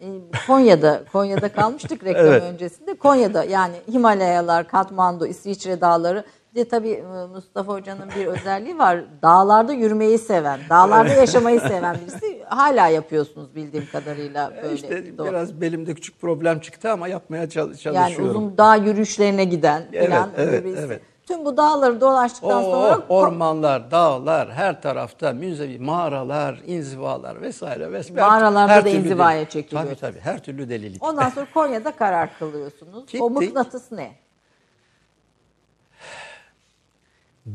[0.00, 0.06] E,
[0.46, 2.42] Konya'da Konya'da kalmıştık reklam Evet.
[2.42, 2.94] öncesinde.
[2.94, 6.24] Konya'da yani Himalayalar, Katmandu, İsviçre dağları.
[6.54, 9.04] Bir de tabii e, Mustafa Hoca'nın bir özelliği var.
[9.22, 12.42] Dağlarda yürümeyi seven, dağlarda yaşamayı seven birisi.
[12.48, 14.74] Hala yapıyorsunuz bildiğim kadarıyla böyle.
[14.74, 15.28] işte Doğru.
[15.28, 18.00] biraz belimde küçük problem çıktı ama yapmaya çal- çalışıyorum.
[18.20, 20.82] yani uzun dağ yürüyüşlerine giden Evet, falan evet, birisi.
[20.86, 21.00] evet.
[21.26, 28.20] Tüm bu dağları dolaştıktan Oo, sonra ormanlar, dağlar, her tarafta müzevi mağaralar, inzivalar vesaire vesaire.
[28.20, 29.84] Mağaralarda Her da inzivaya çekiliyor.
[29.84, 31.04] Tabii tabii her türlü delilik.
[31.04, 33.04] ondan sonra Konya'da karar kılıyorsunuz.
[33.20, 33.30] O Gittik.
[33.30, 34.12] mıknatıs ne?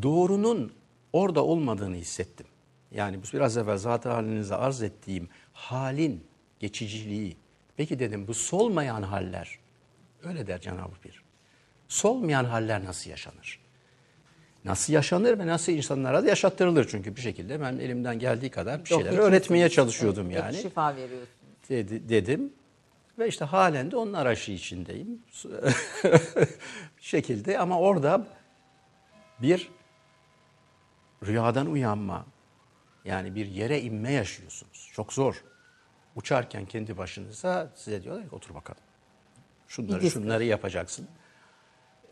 [0.01, 0.73] Doğrunun
[1.13, 2.47] orada olmadığını hissettim.
[2.91, 6.27] Yani bu biraz evvel zaten halinize arz ettiğim halin
[6.59, 7.37] geçiciliği.
[7.77, 9.59] Peki dedim bu solmayan haller,
[10.23, 11.23] öyle der Cenab-ı Pir.
[11.87, 13.59] Solmayan haller nasıl yaşanır?
[14.65, 16.87] nasıl yaşanır ve nasıl insanlara da yaşattırılır.
[16.87, 20.57] Çünkü bir şekilde ben elimden geldiği kadar bir şeyler öğretmeye çalışıyordum Evet, yani.
[20.57, 21.29] Şifa veriyorsunuz.
[21.69, 22.53] Dedi, dedim.
[23.19, 25.23] Ve işte halen de onun arayışı içindeyim.
[26.99, 28.27] şekilde ama orada
[29.41, 29.69] bir
[31.25, 32.25] rüyadan uyanma,
[33.05, 34.91] yani bir yere inme yaşıyorsunuz.
[34.93, 35.43] Çok zor.
[36.15, 38.81] Uçarken kendi başınıza size diyorlar ki otur bakalım.
[39.67, 41.07] Şunları şunları yapacaksın.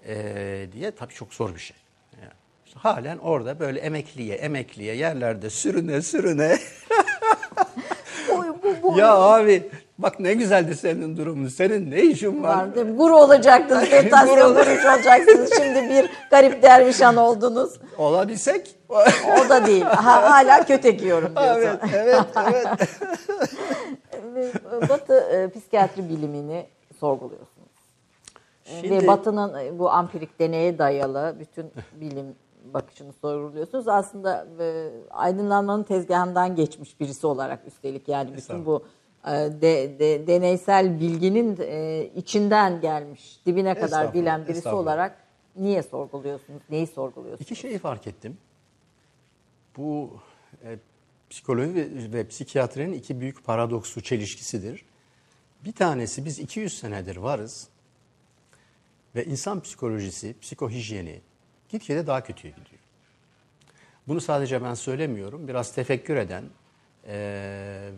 [0.06, 1.78] Ee, diye tabii çok zor bir şey.
[2.22, 2.34] Yani
[2.66, 6.60] işte halen orada böyle emekliye emekliye yerlerde sürüne sürüne
[8.30, 11.48] Bu, bu, bu ya abi bak ne güzeldi senin durumun.
[11.48, 12.58] Senin ne işin var?
[12.58, 12.98] var değil mi?
[12.98, 15.54] Guru olacaktınız, meditasyon guruş olacaksınız.
[15.58, 17.80] Şimdi bir garip dervişan oldunuz.
[17.98, 18.76] Olabilsek.
[18.90, 19.84] O da değil.
[19.84, 21.80] Ha, hala kötü ekiyorum diyorsun.
[21.94, 22.90] evet, evet, evet.
[24.36, 24.52] Ve
[24.90, 26.66] Batı e, psikiyatri bilimini
[27.00, 27.68] sorguluyorsunuz.
[28.66, 32.36] E, Şimdi- Ve Batı'nın e, bu ampirik deneye dayalı bütün bilim
[32.74, 33.88] bakışını sorguluyorsunuz.
[33.88, 38.84] Aslında e, aydınlanmanın tezgahından geçmiş birisi olarak üstelik yani bütün bu
[39.32, 45.18] de, de- deneysel bilginin e, içinden gelmiş, dibine kadar bilen birisi olarak
[45.56, 46.62] niye sorguluyorsunuz?
[46.70, 47.42] Neyi sorguluyorsunuz?
[47.42, 48.38] İki şeyi fark ettim.
[49.78, 50.20] Bu
[50.64, 50.78] e,
[51.30, 54.86] psikoloji ve, ve psikiyatrinin iki büyük paradoksu, çelişkisidir.
[55.66, 57.68] Bir tanesi biz 200 senedir varız
[59.16, 61.22] ve insan psikolojisi, psikohijyeni
[61.70, 62.82] gitgide daha kötüye gidiyor.
[64.08, 65.48] Bunu sadece ben söylemiyorum.
[65.48, 66.44] Biraz tefekkür eden
[67.08, 67.90] e,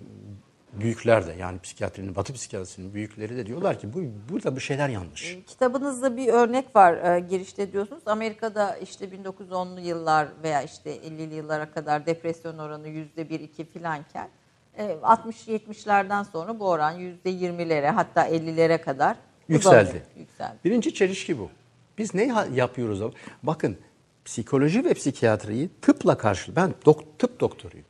[0.73, 4.01] büyükler de yani psikiyatrinin, batı psikiyatrisinin büyükleri de diyorlar ki bu
[4.33, 5.37] burada bir şeyler yanlış.
[5.47, 8.01] Kitabınızda bir örnek var e, girişte diyorsunuz.
[8.05, 14.29] Amerika'da işte 1910'lu yıllar veya işte 50'li yıllara kadar depresyon oranı %1-2 filanken
[14.77, 19.17] e, 60-70'lerden sonra bu oran %20'lere hatta 50'lere kadar
[19.49, 20.03] Yükseldi.
[20.17, 20.57] Yükseldi.
[20.65, 21.49] Birinci çelişki bu.
[21.97, 23.13] Biz ne yapıyoruz?
[23.43, 23.77] Bakın
[24.25, 26.55] psikoloji ve psikiyatriyi tıpla karşı.
[26.55, 27.85] Ben dok- tıp doktoruyum.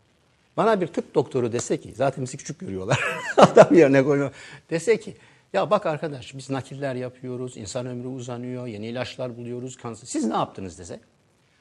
[0.57, 2.99] Bana bir tıp doktoru dese ki, zaten bizi küçük görüyorlar.
[3.37, 4.33] Adam yerine koyuyor.
[4.69, 5.17] Dese ki,
[5.53, 10.07] ya bak arkadaş biz nakiller yapıyoruz, insan ömrü uzanıyor, yeni ilaçlar buluyoruz, kanser.
[10.07, 10.99] Siz ne yaptınız dese?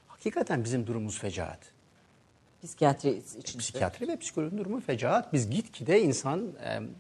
[0.06, 1.58] Hakikaten bizim durumumuz fecaat.
[2.62, 3.58] Psikiyatri için.
[3.58, 5.32] Psikiyatri ve psikolojinin durumu fecaat.
[5.32, 6.52] Biz gitgide insan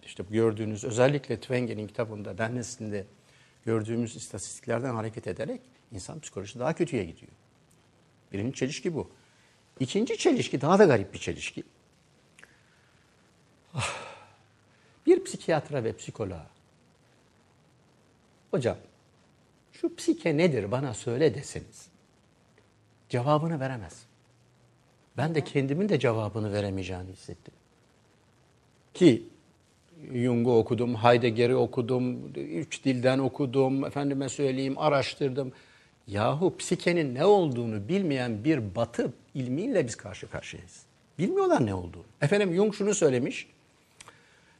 [0.06, 3.06] işte gördüğünüz özellikle Twenge'nin kitabında Dennes'inde
[3.64, 5.60] gördüğümüz istatistiklerden hareket ederek
[5.92, 7.32] insan psikolojisi daha kötüye gidiyor.
[8.32, 9.10] Birinci çelişki bu.
[9.80, 11.62] İkinci çelişki daha da garip bir çelişki.
[15.06, 16.46] Bir psikiyatra ve psikoloğa
[18.50, 18.76] hocam
[19.72, 21.88] şu psike nedir bana söyle deseniz
[23.08, 24.06] cevabını veremez.
[25.16, 27.54] Ben de kendimin de cevabını veremeyeceğini hissettim.
[28.94, 29.22] Ki
[30.12, 35.52] Jung'u okudum, Heidegger'i okudum, üç dilden okudum, efendime söyleyeyim araştırdım.
[36.06, 40.82] Yahu psikenin ne olduğunu bilmeyen bir batı ilmiyle biz karşı karşıyayız.
[41.18, 42.04] Bilmiyorlar ne olduğunu.
[42.20, 43.46] Efendim Jung şunu söylemiş,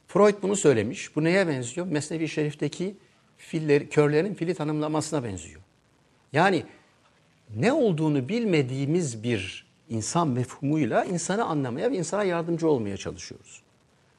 [0.09, 1.15] Freud bunu söylemiş.
[1.15, 1.87] Bu neye benziyor?
[1.87, 2.97] Mesnevi Şerif'teki
[3.37, 5.61] filleri, körlerin fili tanımlamasına benziyor.
[6.33, 6.65] Yani
[7.55, 13.61] ne olduğunu bilmediğimiz bir insan mefhumuyla insanı anlamaya ve insana yardımcı olmaya çalışıyoruz.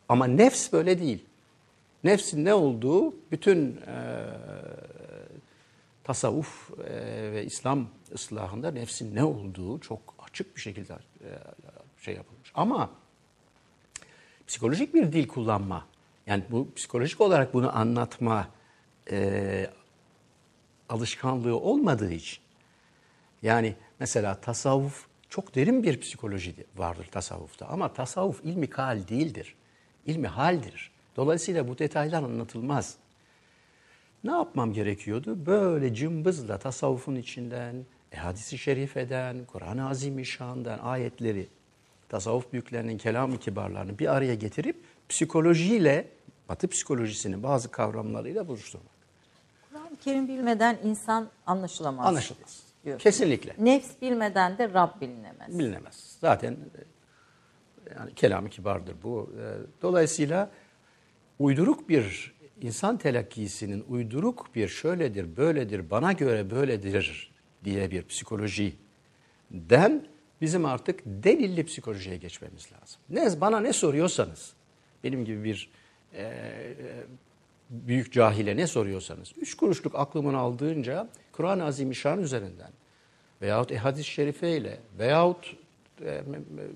[0.09, 1.25] Ama nefs böyle değil.
[2.05, 4.25] Nefsin ne olduğu bütün e,
[6.05, 11.29] tasavvuf e, ve İslam ıslahında nefsin ne olduğu çok açık bir şekilde e,
[11.99, 12.53] şey yapılmış.
[12.55, 12.91] Ama
[14.51, 15.87] psikolojik bir dil kullanma,
[16.27, 18.49] yani bu psikolojik olarak bunu anlatma
[19.11, 19.71] e,
[20.89, 22.39] alışkanlığı olmadığı için,
[23.43, 29.55] yani mesela tasavvuf çok derin bir psikoloji vardır tasavvufta ama tasavvuf ilmi kal değildir.
[30.07, 30.91] İlmi haldir.
[31.17, 32.97] Dolayısıyla bu detaylar anlatılmaz.
[34.25, 35.47] Ne yapmam gerekiyordu?
[35.47, 41.49] Böyle cımbızla tasavvufun içinden, e, hadisi şerifeden, Kur'an-ı Azimüşşan'dan ayetleri,
[42.11, 46.09] tasavvuf büyüklerinin kelam-ı kibarlarını bir araya getirip psikolojiyle,
[46.49, 48.91] batı psikolojisinin bazı kavramlarıyla buluşturmak.
[49.71, 52.07] Kur'an-ı Kerim bilmeden insan anlaşılamaz.
[52.07, 52.63] Anlaşılmaz.
[52.85, 53.03] diyorsun.
[53.03, 53.55] Kesinlikle.
[53.59, 55.59] Nefs bilmeden de Rab bilinemez.
[55.59, 56.17] Bilinemez.
[56.21, 56.57] Zaten e,
[57.99, 59.33] yani kelamı kibardır bu.
[59.41, 59.43] E,
[59.83, 60.51] Dolayısıyla
[61.39, 67.33] uyduruk bir insan telakkisinin uyduruk bir şöyledir, böyledir, bana göre böyledir
[67.65, 70.07] diye bir psikolojiden
[70.41, 73.01] bizim artık delilli psikolojiye geçmemiz lazım.
[73.11, 74.53] Ne bana ne soruyorsanız,
[75.05, 75.71] benim gibi bir
[76.15, 76.75] e, e,
[77.71, 82.71] büyük cahile ne soruyorsanız, üç kuruşluk aklımın aldığınca Kur'an-ı Azimüşşan üzerinden
[83.43, 85.57] veyahut hadis-i şerife ile veyahut
[86.05, 86.23] e,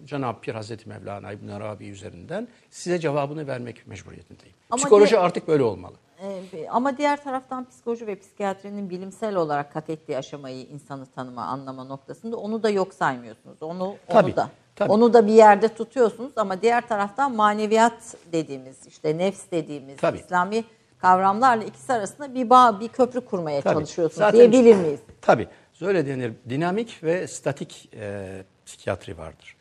[0.06, 4.54] Cenab-ı Pir Hazreti Mevlana İbn Arabi üzerinden size cevabını vermek mecburiyetindeyim.
[4.70, 5.94] Ama Psikoloji de- artık böyle olmalı.
[6.22, 11.84] Ee, ama diğer taraftan psikoloji ve psikiyatrinin bilimsel olarak kat ettiği aşamayı insanı tanıma, anlama
[11.84, 13.62] noktasında onu da yok saymıyorsunuz.
[13.62, 14.50] Onu, Tabii, onu da.
[14.76, 14.92] tabii.
[14.92, 20.18] Onu da bir yerde tutuyorsunuz ama diğer taraftan maneviyat dediğimiz, işte nefs dediğimiz Tabii.
[20.18, 20.64] İslami
[20.98, 23.74] kavramlarla ikisi arasında bir bağ, bir köprü kurmaya Tabii.
[23.74, 25.00] çalışıyorsunuz Zaten- diyebilir miyiz?
[25.20, 25.48] Tabii.
[25.80, 26.32] Öyle denir.
[26.48, 28.26] Dinamik ve statik e,
[28.66, 29.56] psikiyatri vardır.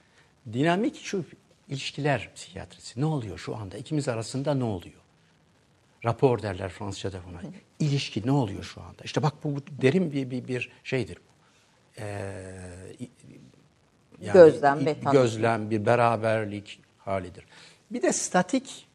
[0.53, 1.23] Dinamik şu
[1.69, 3.01] ilişkiler psikiyatrisi.
[3.01, 3.77] Ne oluyor şu anda?
[3.77, 5.02] İkimiz arasında ne oluyor?
[6.05, 7.41] Rapor derler Fransızca'da buna.
[7.79, 9.03] İlişki ne oluyor şu anda?
[9.03, 11.17] İşte bak bu, derin bir, bir, bir şeydir.
[11.97, 12.03] Ee,
[14.21, 14.95] yani Gözlem ve.
[15.11, 17.45] Gözlem, bir beraberlik halidir.
[17.91, 18.87] Bir de statik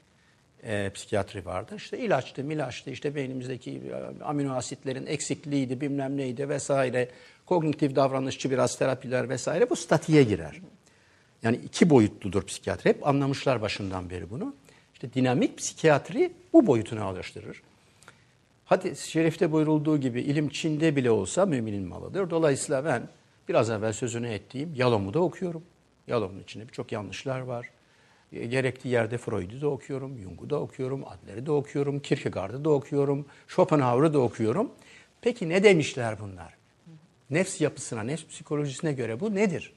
[0.62, 1.74] e, psikiyatri vardı.
[1.76, 7.08] İşte ilaçtı, milaçtı, işte beynimizdeki e, amino asitlerin eksikliğiydi, bilmem neydi vesaire.
[7.46, 10.60] Kognitif davranışçı biraz terapiler vesaire bu statiğe girer.
[11.42, 12.90] Yani iki boyutludur psikiyatri.
[12.90, 14.54] Hep anlamışlar başından beri bunu.
[14.98, 17.62] İşte dinamik psikiyatri bu boyutunu alıştırır.
[18.64, 22.30] Hadis-i şerifte buyurulduğu gibi ilim Çin'de bile olsa müminin malıdır.
[22.30, 23.08] Dolayısıyla ben
[23.48, 25.62] biraz evvel sözünü ettiğim Yalom'u da okuyorum.
[26.06, 27.70] Yalom'un içinde birçok yanlışlar var.
[28.32, 33.26] E, Gerektiği yerde Freud'u da okuyorum, Jung'u da okuyorum, Adler'i de okuyorum, Kierkegaard'ı da okuyorum,
[33.48, 34.70] Schopenhauer'ı da okuyorum.
[35.20, 36.54] Peki ne demişler bunlar?
[37.30, 39.72] Nefs yapısına, nefs psikolojisine göre bu nedir?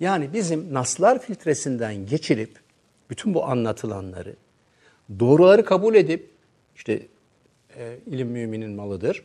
[0.00, 2.65] Yani bizim naslar filtresinden geçirip
[3.10, 4.36] bütün bu anlatılanları
[5.20, 6.30] doğruları kabul edip
[6.76, 7.02] işte
[7.76, 9.24] e, ilim müminin malıdır.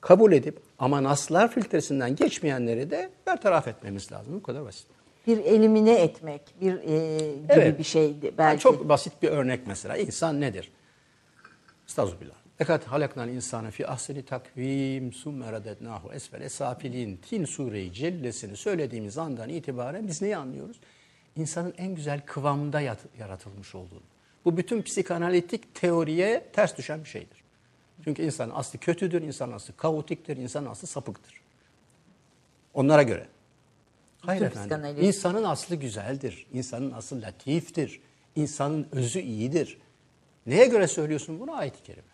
[0.00, 4.34] Kabul edip ama naslar filtresinden geçmeyenleri de bertaraf etmemiz lazım.
[4.34, 4.86] Bu kadar basit.
[5.26, 7.78] Bir elimine etmek, bir e, gibi Evet.
[7.78, 8.62] bir şeydi Yani belki.
[8.62, 9.96] çok basit bir örnek mesela.
[9.96, 10.72] İnsan nedir?
[11.88, 12.34] Estağfirullah.
[12.60, 19.48] Ekat halaknal insanı fi ahseni takvim summe redednahu esfele safilin tin sureyi cellesini söylediğimiz andan
[19.48, 20.80] itibaren biz neyi anlıyoruz?
[21.36, 24.02] İnsanın en güzel kıvamda yat- yaratılmış olduğunu.
[24.44, 27.44] Bu bütün psikanalitik teoriye ters düşen bir şeydir.
[28.04, 31.40] Çünkü insanın aslı kötüdür, insanın aslı kaotiktir, insanın aslı sapıktır.
[32.74, 33.26] Onlara göre.
[34.20, 34.96] Hayır Bütün efendim.
[35.00, 36.46] İnsanın aslı güzeldir.
[36.52, 38.00] İnsanın aslı latiftir.
[38.36, 39.78] İnsanın özü iyidir.
[40.46, 42.06] Neye göre söylüyorsun bunu ayet-i kerime?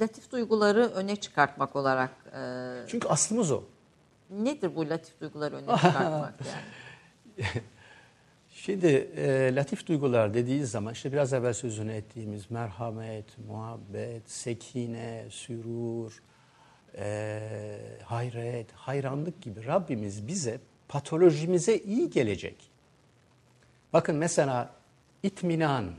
[0.00, 3.62] Latif duyguları öne çıkartmak olarak e, Çünkü aslımız o.
[4.30, 6.34] nedir bu latif duyguları öne çıkartmak
[7.38, 7.46] yani?
[8.64, 8.86] Şimdi
[9.16, 16.22] e, latif duygular dediği zaman işte biraz evvel sözünü ettiğimiz merhamet, muhabbet, sekine, sürur,
[16.98, 17.40] e,
[18.04, 22.56] hayret, hayranlık gibi Rabbimiz bize patolojimize iyi gelecek.
[23.92, 24.74] Bakın mesela
[25.22, 25.90] itminan,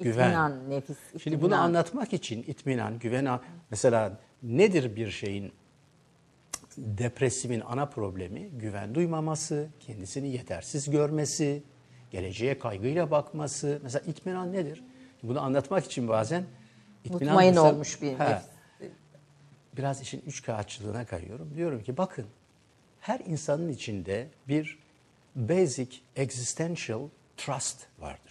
[0.00, 0.12] güven.
[0.12, 1.64] İtminan, nefis, Şimdi bunu itminan.
[1.64, 5.52] anlatmak için itminan, güven, mesela nedir bir şeyin
[6.76, 8.48] depresifin ana problemi?
[8.48, 11.62] Güven duymaması, kendisini yetersiz görmesi,
[12.10, 13.80] geleceğe kaygıyla bakması.
[13.82, 14.84] Mesela itminan nedir?
[15.22, 16.44] Bunu anlatmak için bazen
[17.04, 18.42] itminan Mutmain mesela- olmuş bir He.
[19.76, 21.54] Biraz işin üç kağıtçılığına kayıyorum.
[21.56, 22.26] Diyorum ki bakın
[23.00, 24.78] her insanın içinde bir
[25.36, 28.29] basic existential trust vardır.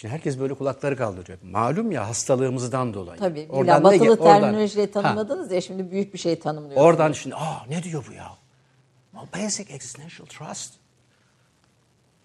[0.00, 1.38] Şimdi herkes böyle kulakları kaldırıyor.
[1.42, 3.18] Malum ya hastalığımızdan dolayı.
[3.20, 3.46] Tabii.
[3.50, 4.92] Oradan ne batılı ge- oradan- terminolojiyle
[5.50, 6.86] Ha, ya şimdi büyük bir şey tanımlıyorsunuz.
[6.86, 8.30] Oradan şimdi aa ne diyor bu ya?
[9.34, 10.74] Basic existential trust.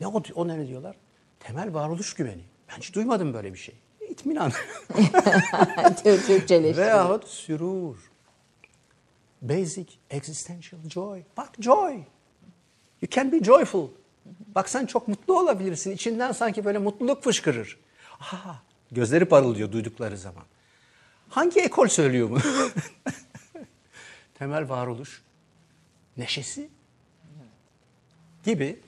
[0.01, 0.95] Ne o, o ne diyorlar?
[1.39, 2.43] Temel varoluş güveni.
[2.71, 3.75] Ben hiç duymadım böyle bir şey.
[4.09, 4.51] İtminan.
[6.03, 6.77] Tür- Türkçeleştiriyor.
[6.77, 8.11] Veyahut sürur.
[9.41, 11.21] Basic existential joy.
[11.37, 11.93] Bak joy.
[13.01, 13.87] You can be joyful.
[14.55, 15.91] Bak sen çok mutlu olabilirsin.
[15.91, 17.77] İçinden sanki böyle mutluluk fışkırır.
[18.19, 18.61] Aha,
[18.91, 20.43] gözleri parıldıyor duydukları zaman.
[21.29, 22.37] Hangi ekol söylüyor mu?
[24.39, 25.21] Temel varoluş
[26.17, 26.69] neşesi
[28.43, 28.79] gibi.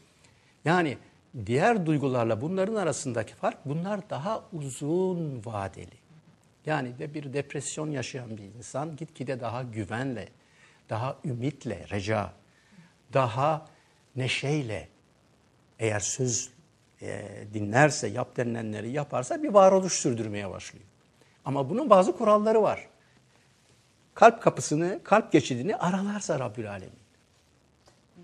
[0.65, 0.97] Yani
[1.45, 5.97] diğer duygularla bunların arasındaki fark bunlar daha uzun vadeli.
[6.65, 10.29] Yani de bir depresyon yaşayan bir insan gitgide daha güvenle,
[10.89, 12.33] daha ümitle, reca,
[13.13, 13.67] daha
[14.15, 14.89] neşeyle
[15.79, 16.49] eğer söz
[17.01, 20.85] e, dinlerse, yap denilenleri yaparsa bir varoluş sürdürmeye başlıyor.
[21.45, 22.87] Ama bunun bazı kuralları var.
[24.13, 26.99] Kalp kapısını, kalp geçidini aralarsa Rabbül Alemin.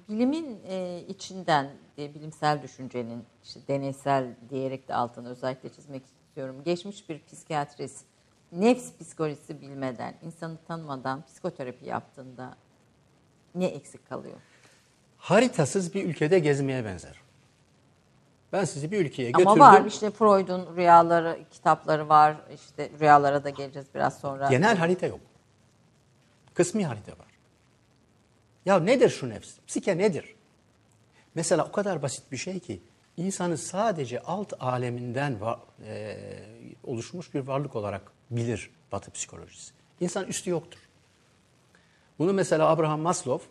[0.09, 6.55] Bilimin e, içinden e, bilimsel düşüncenin işte deneysel diyerek de altını özellikle çizmek istiyorum.
[6.65, 8.05] Geçmiş bir psikiyatrist
[8.51, 12.55] nefs psikolojisi bilmeden, insanı tanımadan psikoterapi yaptığında
[13.55, 14.37] ne eksik kalıyor?
[15.17, 17.22] Haritasız bir ülkede gezmeye benzer.
[18.53, 19.51] Ben sizi bir ülkeye götürdüm.
[19.51, 22.35] Ama var işte Freud'un rüyaları, kitapları var.
[22.55, 24.49] İşte rüyalara da geleceğiz biraz sonra.
[24.49, 25.19] Genel harita yok.
[26.53, 27.27] Kısmi harita var.
[28.65, 29.49] Ya nedir şu nefs?
[29.67, 30.35] Psike nedir?
[31.35, 32.81] Mesela o kadar basit bir şey ki
[33.17, 36.17] insanı sadece alt aleminden va- e,
[36.83, 39.73] oluşmuş bir varlık olarak bilir Batı psikolojisi.
[39.99, 40.79] İnsan üstü yoktur.
[42.19, 43.47] Bunu mesela Abraham Maslow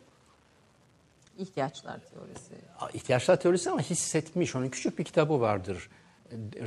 [1.39, 2.55] İhtiyaçlar teorisi.
[2.95, 4.57] ihtiyaçlar teorisi ama hissetmiş.
[4.57, 5.89] Onun küçük bir kitabı vardır.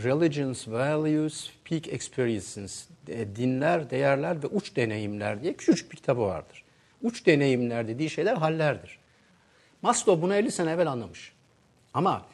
[0.03, 2.87] Religions, Values, Peak Experiences.
[3.07, 6.63] E, Dinler, değerler ve uç deneyimler diye küçük bir kitabı vardır.
[7.01, 8.99] Uç deneyimler dediği şeyler hallerdir.
[9.81, 11.33] Maslow bunu 50 sene evvel anlamış.
[11.93, 12.25] Ama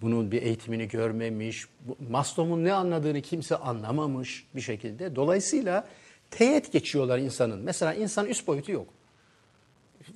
[0.00, 1.66] bunun bir eğitimini görmemiş.
[2.10, 5.16] Maslow'un ne anladığını kimse anlamamış bir şekilde.
[5.16, 5.88] Dolayısıyla
[6.30, 7.60] teğet geçiyorlar insanın.
[7.60, 8.88] Mesela insan üst boyutu yok.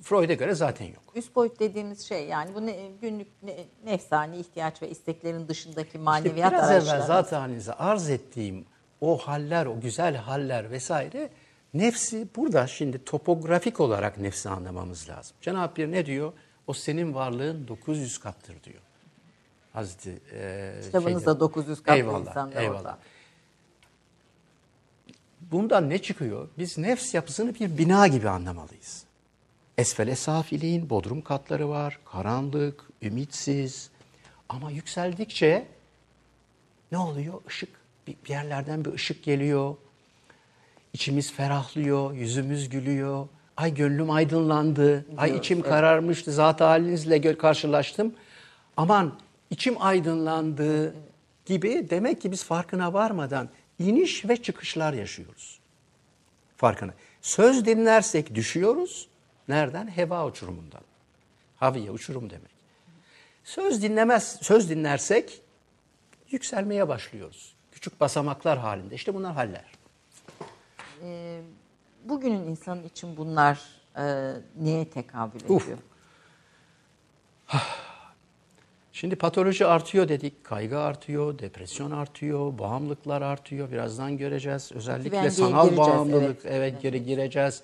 [0.01, 1.03] Freud'e göre zaten yok.
[1.15, 5.99] Üst boyut dediğimiz şey yani bu ne, günlük ne, nefsani ihtiyaç ve isteklerin dışındaki İşte
[5.99, 6.97] maneviyat biraz arayışları.
[6.97, 8.65] evvel zaten halinize arz ettiğim
[9.01, 11.29] o haller, o güzel haller vesaire
[11.73, 15.35] nefsi burada şimdi topografik olarak nefsi anlamamız lazım.
[15.41, 16.33] Cenab-ı Pir ne diyor?
[16.67, 18.81] O senin varlığın 900 kattır diyor.
[19.73, 22.79] Hazreti e, Kitabınızda şeyde- 900 katlı eyvallah, insan da eyvallah.
[22.79, 22.97] orada.
[25.51, 26.47] Bundan ne çıkıyor?
[26.57, 29.03] Biz nefs yapısını bir bina gibi anlamalıyız.
[29.77, 33.89] Esfele safiliğin bodrum katları var, karanlık, ümitsiz.
[34.49, 35.67] Ama yükseldikçe
[36.91, 37.41] ne oluyor?
[37.49, 37.69] Işık,
[38.07, 39.75] bir yerlerden bir ışık geliyor.
[40.93, 43.27] İçimiz ferahlıyor, yüzümüz gülüyor.
[43.57, 48.13] Ay gönlüm aydınlandı, ay içim kararmıştı, zat halinizle karşılaştım.
[48.77, 49.19] Aman
[49.49, 50.95] içim aydınlandı
[51.45, 53.49] gibi demek ki biz farkına varmadan
[53.79, 55.59] iniş ve çıkışlar yaşıyoruz.
[56.57, 56.93] Farkına.
[57.21, 59.07] Söz dinlersek düşüyoruz.
[59.47, 59.87] Nereden?
[59.87, 60.81] Heva uçurumundan.
[61.55, 62.53] Haviye uçurum demek.
[63.43, 65.41] Söz dinlemez, söz dinlersek
[66.29, 67.55] yükselmeye başlıyoruz.
[67.71, 68.95] Küçük basamaklar halinde.
[68.95, 69.65] İşte bunlar haller.
[72.05, 73.61] Bugünün insanı için bunlar
[73.97, 75.63] e, neye tekabül Uf.
[75.63, 75.77] ediyor?
[78.91, 83.71] Şimdi patoloji artıyor dedik, kaygı artıyor, depresyon artıyor, bağımlılıklar artıyor.
[83.71, 84.71] Birazdan göreceğiz.
[84.73, 86.45] Özellikle sanal gireceğiz, bağımlılık, evet.
[86.45, 87.63] evet, geri gireceğiz.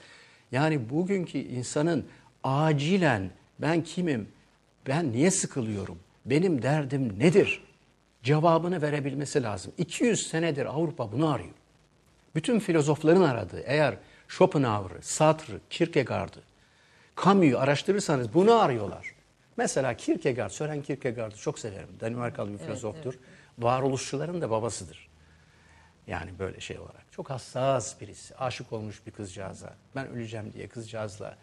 [0.51, 2.05] Yani bugünkü insanın
[2.43, 4.27] acilen ben kimim,
[4.87, 7.63] ben niye sıkılıyorum, benim derdim nedir
[8.23, 9.73] cevabını verebilmesi lazım.
[9.77, 11.53] 200 senedir Avrupa bunu arıyor.
[12.35, 13.97] Bütün filozofların aradığı, eğer
[14.27, 16.39] Schopenhauer'ı, Sartre'ı, Kierkegaard'ı,
[17.23, 19.15] Camus'u araştırırsanız bunu arıyorlar.
[19.57, 21.89] Mesela Kierkegaard, Søren Kierkegaard'ı çok severim.
[21.99, 23.13] Danimarkalı bir filozoftur.
[23.59, 25.09] Varoluşçuların da babasıdır.
[26.07, 27.08] Yani böyle şey olarak.
[27.19, 28.35] Çok hassas birisi.
[28.35, 29.73] Aşık olmuş bir kızcağıza.
[29.95, 31.37] Ben öleceğim diye kızcağızla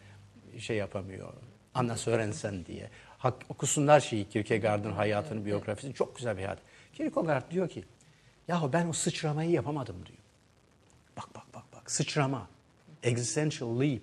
[0.58, 1.32] şey yapamıyor.
[1.74, 2.90] Anla Sörensen diye.
[3.18, 5.94] Hak, okusunlar şeyi Kierkegaard'ın hayatını, biyografisini.
[5.94, 6.58] Çok güzel bir hayat.
[6.92, 7.84] Kierkegaard diyor ki,
[8.48, 10.18] yahu ben o sıçramayı yapamadım diyor.
[11.16, 12.48] Bak bak bak bak sıçrama.
[13.02, 14.02] Existential leap.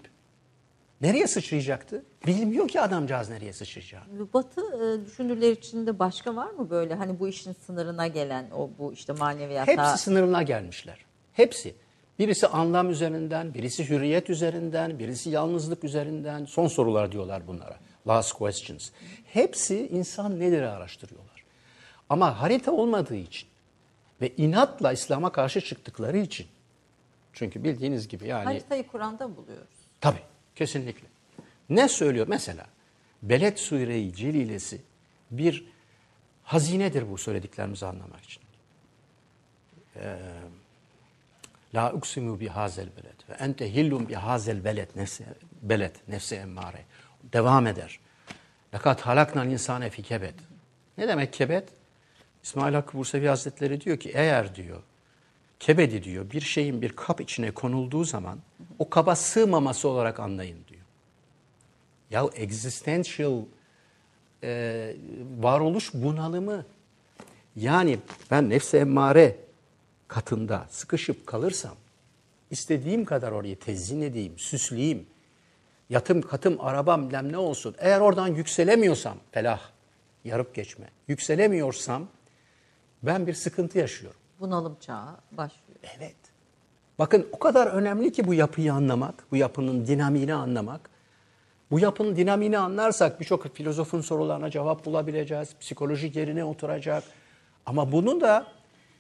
[1.02, 2.06] Nereye sıçrayacaktı?
[2.28, 4.34] Bilmiyor ki adamcağız nereye sıçrayacağını.
[4.34, 8.94] Batı e, düşünürler içinde başka var mı böyle hani bu işin sınırına gelen o bu
[8.94, 11.06] işte maneviyata Hepsi sınırına gelmişler.
[11.34, 11.76] Hepsi.
[12.20, 16.46] Birisi anlam üzerinden, birisi hürriyet üzerinden, birisi yalnızlık üzerinden.
[16.46, 17.80] Son sorular diyorlar bunlara.
[18.08, 18.90] Last questions.
[19.26, 21.44] Hepsi insan nedir araştırıyorlar.
[22.10, 23.50] Ama harita olmadığı için
[24.22, 26.48] ve inatla İslam'a karşı çıktıkları için.
[27.34, 29.78] Çünkü bildiğiniz gibi yani haritayı Kur'an'da buluyoruz.
[30.02, 30.22] Tabii,
[30.56, 31.08] kesinlikle.
[31.70, 32.28] Ne söylüyor?
[32.30, 32.66] Mesela
[33.24, 34.82] Beled Sure-i Celilesi
[35.32, 35.68] bir
[36.44, 38.44] hazinedir bu söylediklerimizi anlamak için.
[39.96, 40.20] Ee,
[41.76, 45.26] La uksimu bi hazel beled ve ente hillum bi hazel beled nefse
[45.62, 46.86] beled nefse emmare.
[47.34, 48.00] Devam eder.
[48.74, 50.36] Lakat halaknal insane fi kebet.
[50.98, 51.70] Ne demek kebet?
[52.44, 54.82] İsmail Hakkı Bursevi Hazretleri diyor ki eğer diyor
[55.60, 58.40] kebedi diyor bir şeyin bir kap içine konulduğu zaman
[58.80, 60.82] o kaba sığmaması olarak anlayın diyor.
[62.12, 63.42] Ya existential
[64.44, 64.96] e,
[65.40, 66.66] varoluş bunalımı
[67.56, 68.00] yani
[68.32, 69.36] ben nefse emmare
[70.14, 71.76] katında sıkışıp kalırsam
[72.52, 75.08] istediğim kadar orayı tezyin edeyim, süsleyeyim,
[75.90, 77.76] yatım katım arabam bilmem ne olsun.
[77.78, 79.62] Eğer oradan yükselemiyorsam felah,
[80.24, 80.86] yarıp geçme.
[81.08, 82.08] Yükselemiyorsam
[83.04, 84.20] ben bir sıkıntı yaşıyorum.
[84.40, 85.80] Bunalım çağı başlıyor.
[85.98, 86.16] Evet.
[87.00, 90.90] Bakın o kadar önemli ki bu yapıyı anlamak, bu yapının dinamiğini anlamak.
[91.72, 95.56] Bu yapının dinamiğini anlarsak birçok filozofun sorularına cevap bulabileceğiz.
[95.60, 97.04] Psikoloji yerine oturacak.
[97.66, 98.48] Ama bunu da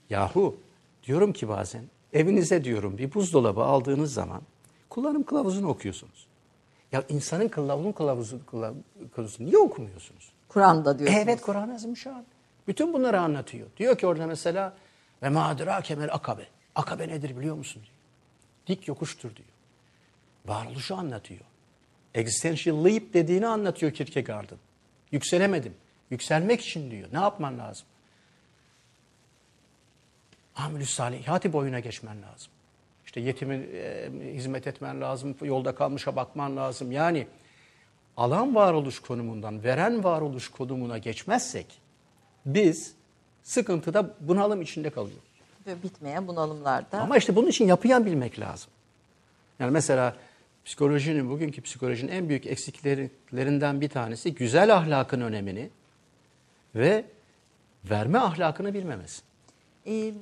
[0.09, 0.57] yahu
[1.04, 1.84] diyorum ki bazen
[2.14, 4.41] evinize diyorum bir buzdolabı aldığınız zaman
[4.89, 6.28] kullanım kılavuzunu okuyorsunuz.
[6.91, 10.32] Ya insanın kılavuzun kılavuzu, kılavuzunu niye okumuyorsunuz?
[10.49, 11.24] Kur'an'da diyorsunuz.
[11.24, 12.26] Evet Kur'an-ı Azimüşşan.
[12.68, 13.68] Bütün bunları anlatıyor.
[13.78, 14.74] Diyor ki orada mesela
[15.24, 16.47] ve madra kemel akabe.
[16.76, 17.93] Akabe nedir biliyor musun diyor.
[18.68, 19.47] Dik yokuştur diyor.
[20.45, 21.41] Varoluşu anlatıyor.
[22.14, 24.60] Existential leap dediğini anlatıyor Kierkegaard'ın.
[25.12, 25.74] Yükselemedim.
[26.10, 27.10] Yükselmek için diyor.
[27.14, 27.88] Ne yapman lazım?
[30.56, 32.51] Amelü salihati boyuna geçmen lazım.
[33.06, 36.91] İşte yetimin e, hizmet etmen lazım, yolda kalmışa bakman lazım.
[36.91, 37.28] Yani
[38.18, 41.82] alan varoluş konumundan veren varoluş konumuna geçmezsek
[42.45, 42.93] biz
[43.43, 45.24] sıkıntıda bunalım içinde kalıyoruz.
[45.68, 47.01] Ve bitmeyen bunalımlarda.
[47.01, 48.72] Ama işte bunun için yapıyan bilmek lazım.
[49.60, 50.16] Yani mesela
[50.66, 55.70] psikolojinin, bugünkü psikolojinin en büyük eksiklerinden bir tanesi güzel ahlakın önemini
[56.76, 57.06] ve
[57.86, 59.22] verme ahlakını bilmemesi.
[59.88, 60.14] Ee,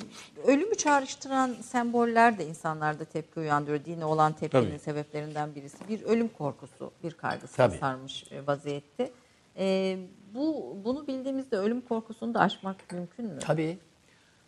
[0.45, 3.85] ölümü çağrıştıran semboller de insanlarda tepki uyandırıyor.
[3.85, 4.79] Dine olan tepkinin Tabii.
[4.79, 5.87] sebeplerinden birisi.
[5.87, 7.77] Bir ölüm korkusu, bir kaygısı Tabii.
[7.77, 9.11] sarmış e, vaziyette.
[9.57, 9.97] Ee,
[10.33, 13.39] bu Bunu bildiğimizde ölüm korkusunu da aşmak mümkün mü?
[13.39, 13.79] Tabii.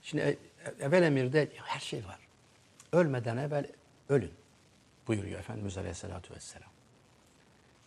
[0.02, 0.38] Şimdi e-
[0.86, 2.20] evvel emirde her şey var.
[2.92, 3.68] Ölmeden evvel
[4.10, 4.32] ölün
[5.08, 6.70] buyuruyor Efendimiz Aleyhisselatü Vesselam.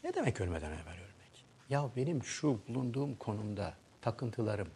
[0.05, 1.45] Ne demek ölmeden evvel ölmek?
[1.68, 4.68] Ya benim şu bulunduğum konumda takıntılarım,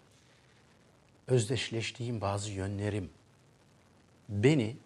[1.31, 3.11] özdeşleştiğim bazı yönlerim
[4.29, 4.77] beni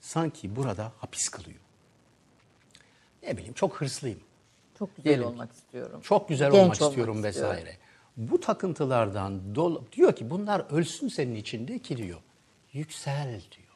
[0.00, 1.60] sanki burada hapis kılıyor.
[3.22, 4.20] Ne bileyim çok hırslıyım.
[4.78, 6.00] Çok güzel Diyelim olmak istiyorum.
[6.04, 7.24] Çok güzel Genç olmak istiyorum istiyorum.
[7.24, 7.76] vesaire.
[8.16, 12.20] Bu takıntılardan dol diyor ki bunlar ölsün senin içinde ki diyor.
[12.72, 13.66] Yüksel diyor.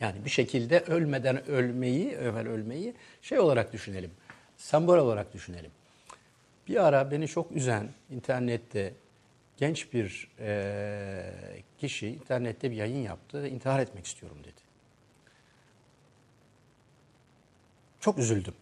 [0.00, 4.10] Yani bir şekilde ölmeden ölmeyi, evvel ölmeyi şey olarak düşünelim.
[4.56, 5.70] Sembol olarak düşünelim.
[6.68, 8.94] Bir ara beni çok üzen internette
[9.60, 14.60] genç bir eee, kişi internette bir yayın yaptı ve intihar etmek istiyorum dedi.
[18.00, 18.54] Çok üzüldüm.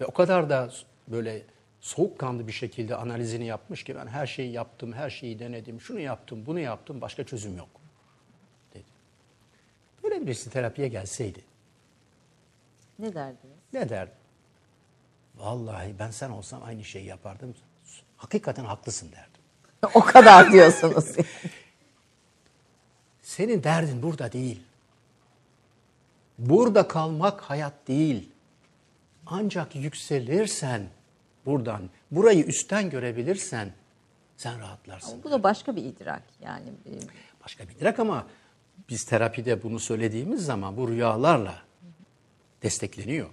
[0.00, 0.70] Ve o kadar da
[1.08, 1.42] böyle
[1.80, 6.46] soğukkanlı bir şekilde analizini yapmış ki ben her şeyi yaptım, her şeyi denedim, şunu yaptım,
[6.46, 7.68] bunu yaptım, başka çözüm yok
[8.74, 8.84] dedi.
[10.04, 11.44] Böyle birisi terapiye gelseydi
[12.98, 13.56] Ne derdiniz?
[13.72, 14.12] ne derdi?
[15.34, 17.54] Vallahi ben sen olsam aynı şeyi yapardım.
[18.16, 19.35] Hakikaten haklısın derdim.
[19.94, 21.04] O kadar diyorsunuz.
[23.22, 24.62] Senin derdin burada değil.
[26.38, 28.30] Burada kalmak hayat değil.
[29.26, 30.88] Ancak yükselirsen
[31.46, 33.72] buradan, burayı üstten görebilirsen
[34.36, 35.22] sen rahatlarsın.
[35.24, 36.22] bu da başka bir idrak.
[36.40, 36.72] Yani
[37.44, 38.26] Başka bir idrak ama
[38.88, 41.62] biz terapide bunu söylediğimiz zaman bu rüyalarla
[42.62, 43.28] destekleniyor.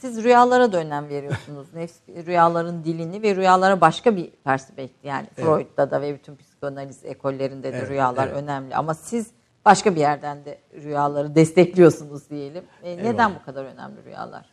[0.00, 1.66] Siz rüyalara da önem veriyorsunuz.
[1.74, 5.04] Nefs, rüyaların dilini ve rüyalara başka bir perspektif.
[5.04, 8.36] Yani Freud'da da ve bütün psikanaliz ekollerinde de Evet, rüyalar evet.
[8.42, 8.76] önemli.
[8.76, 9.30] Ama siz
[9.64, 12.64] başka bir yerden de rüyaları destekliyorsunuz diyelim.
[12.82, 14.46] E, neden bu kadar önemli rüyalar?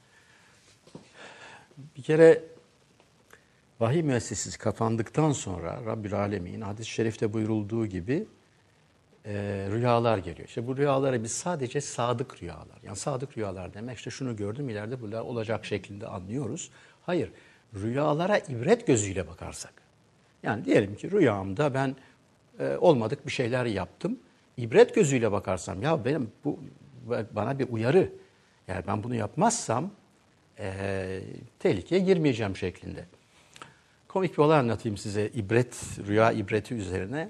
[1.98, 2.44] Bir kere
[3.80, 8.28] vahiy müessesesi kapandıktan sonra Rabbül Alemin hadis-i şerifte buyurulduğu gibi
[9.26, 9.34] e,
[9.72, 10.48] rüyalar geliyor.
[10.48, 12.80] İşte bu rüyalara biz sadece sadık rüyalar.
[12.84, 16.72] Yani sadık rüyalar demek işte şunu gördüm ileride bu olacak şeklinde anlıyoruz.
[17.06, 17.32] Hayır,
[17.76, 19.74] rüyalara ibret gözüyle bakarsak.
[20.44, 21.96] Yani diyelim ki rüyamda ben
[22.60, 24.20] e, olmadık bir şeyler yaptım.
[24.58, 26.60] İbret gözüyle bakarsam ya benim bu
[27.32, 28.14] bana bir uyarı.
[28.68, 29.92] Yani ben bunu yapmazsam
[30.60, 31.22] e,
[31.60, 33.06] tehlikeye girmeyeceğim şeklinde.
[34.08, 37.30] Komik bir olay anlatayım size ibret, rüya ibreti üzerine.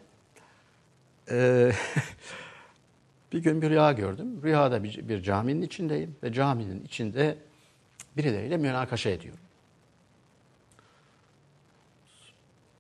[1.32, 1.72] Ee,
[3.34, 4.44] bir gün bir rüya gördüm.
[4.44, 7.38] Rüyada bir, bir caminin içindeyim ve caminin içinde
[8.18, 9.40] birileriyle münakaşa ediyorum.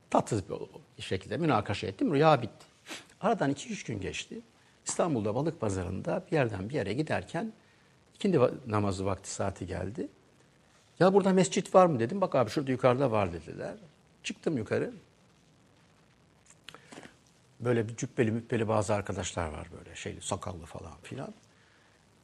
[0.09, 0.43] Tatsız
[0.97, 2.13] bir şekilde münakaşa ettim.
[2.13, 2.65] Rüya bitti.
[3.21, 4.41] Aradan iki üç gün geçti.
[4.85, 7.53] İstanbul'da balık pazarında bir yerden bir yere giderken
[8.15, 10.07] ikindi namazı vakti saati geldi.
[10.99, 12.21] Ya burada mescit var mı dedim.
[12.21, 13.75] Bak abi şurada yukarıda var dediler.
[14.23, 14.93] Çıktım yukarı.
[17.61, 21.33] Böyle bir cübbeli mübbeli bazı arkadaşlar var böyle şeyli sakallı falan filan.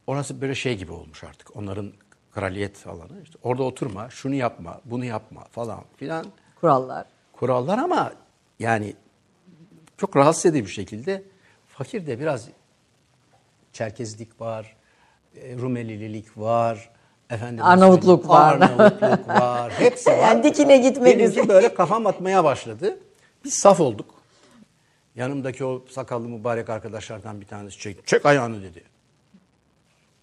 [0.08, 1.56] Orası böyle şey gibi olmuş artık.
[1.58, 1.94] Onların
[2.34, 3.22] kraliyet alanı.
[3.24, 6.26] İşte orada oturma, şunu yapma, bunu yapma falan filan
[6.62, 7.06] Kurallar.
[7.34, 8.14] kurallar ama
[8.60, 8.96] yani
[9.98, 11.24] çok rahatsız edici bir şekilde
[11.68, 12.48] fakir de biraz
[13.74, 14.76] Çerkezlik var,
[15.36, 16.90] e, Rumelilik var,
[17.30, 18.54] efendim Arnavutluk var.
[18.54, 19.72] Arnavutluk var.
[19.78, 20.18] Hepsi var.
[20.18, 21.48] Yani dikine gitmek Benimki üzere.
[21.50, 23.00] böyle kafam atmaya başladı.
[23.44, 24.17] Biz saf olduk.
[25.18, 28.84] Yanımdaki o sakallı mübarek arkadaşlardan bir tanesi çek, çek ayağını dedi.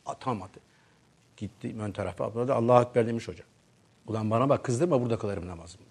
[0.07, 0.59] Atamadı.
[1.37, 2.35] Gitti ön tarafa.
[2.35, 3.47] Burada Allahu Ekber demiş hocam.
[4.07, 5.85] Ulan bana bak kızdırma burada kılarım namazımı.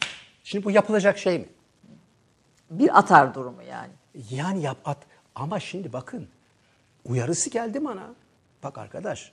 [0.43, 1.45] Şimdi bu yapılacak şey mi?
[2.69, 3.91] Bir atar durumu yani.
[4.29, 4.97] Yani yap at.
[5.35, 6.27] Ama şimdi bakın
[7.05, 8.15] uyarısı geldi bana.
[8.63, 9.31] Bak arkadaş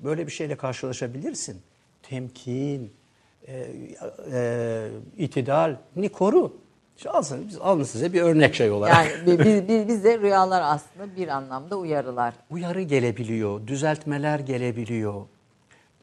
[0.00, 1.62] böyle bir şeyle karşılaşabilirsin.
[2.02, 2.92] Temkin,
[3.46, 3.66] e,
[4.32, 6.59] e, itidal, ni koru.
[7.00, 8.94] İşte alsın, biz alın size bir örnek şey olarak.
[8.96, 12.34] Yani bi- bi- bi- bize rüyalar aslında bir anlamda uyarılar.
[12.50, 15.26] Uyarı gelebiliyor, düzeltmeler gelebiliyor,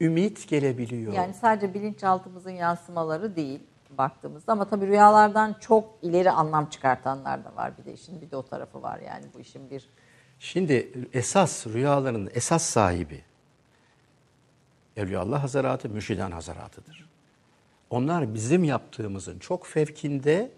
[0.01, 1.13] ümit gelebiliyor.
[1.13, 3.59] Yani sadece bilinçaltımızın yansımaları değil
[3.97, 8.35] baktığımızda ama tabii rüyalardan çok ileri anlam çıkartanlar da var bir de işin bir de
[8.35, 9.89] o tarafı var yani bu işin bir
[10.39, 13.21] Şimdi esas rüyaların esas sahibi
[14.95, 17.09] Evliyaullah Hazretleri, Mürşidan Hazretleri'dir.
[17.89, 20.51] Onlar bizim yaptığımızın çok fevkinde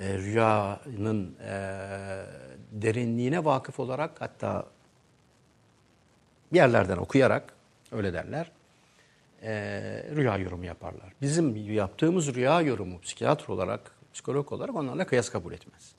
[0.00, 1.52] e, rüyanın e,
[2.72, 4.66] derinliğine vakıf olarak hatta
[6.52, 7.52] bir yerlerden okuyarak
[7.92, 8.50] öyle derler
[9.42, 9.52] e,
[10.16, 11.12] rüya yorumu yaparlar.
[11.22, 15.92] Bizim yaptığımız rüya yorumu psikiyatr olarak, psikolog olarak onlarla kıyas kabul etmez.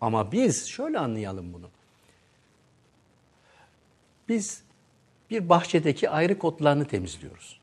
[0.00, 1.70] Ama biz şöyle anlayalım bunu.
[4.28, 4.62] Biz
[5.30, 7.59] bir bahçedeki ayrı kotlarını temizliyoruz.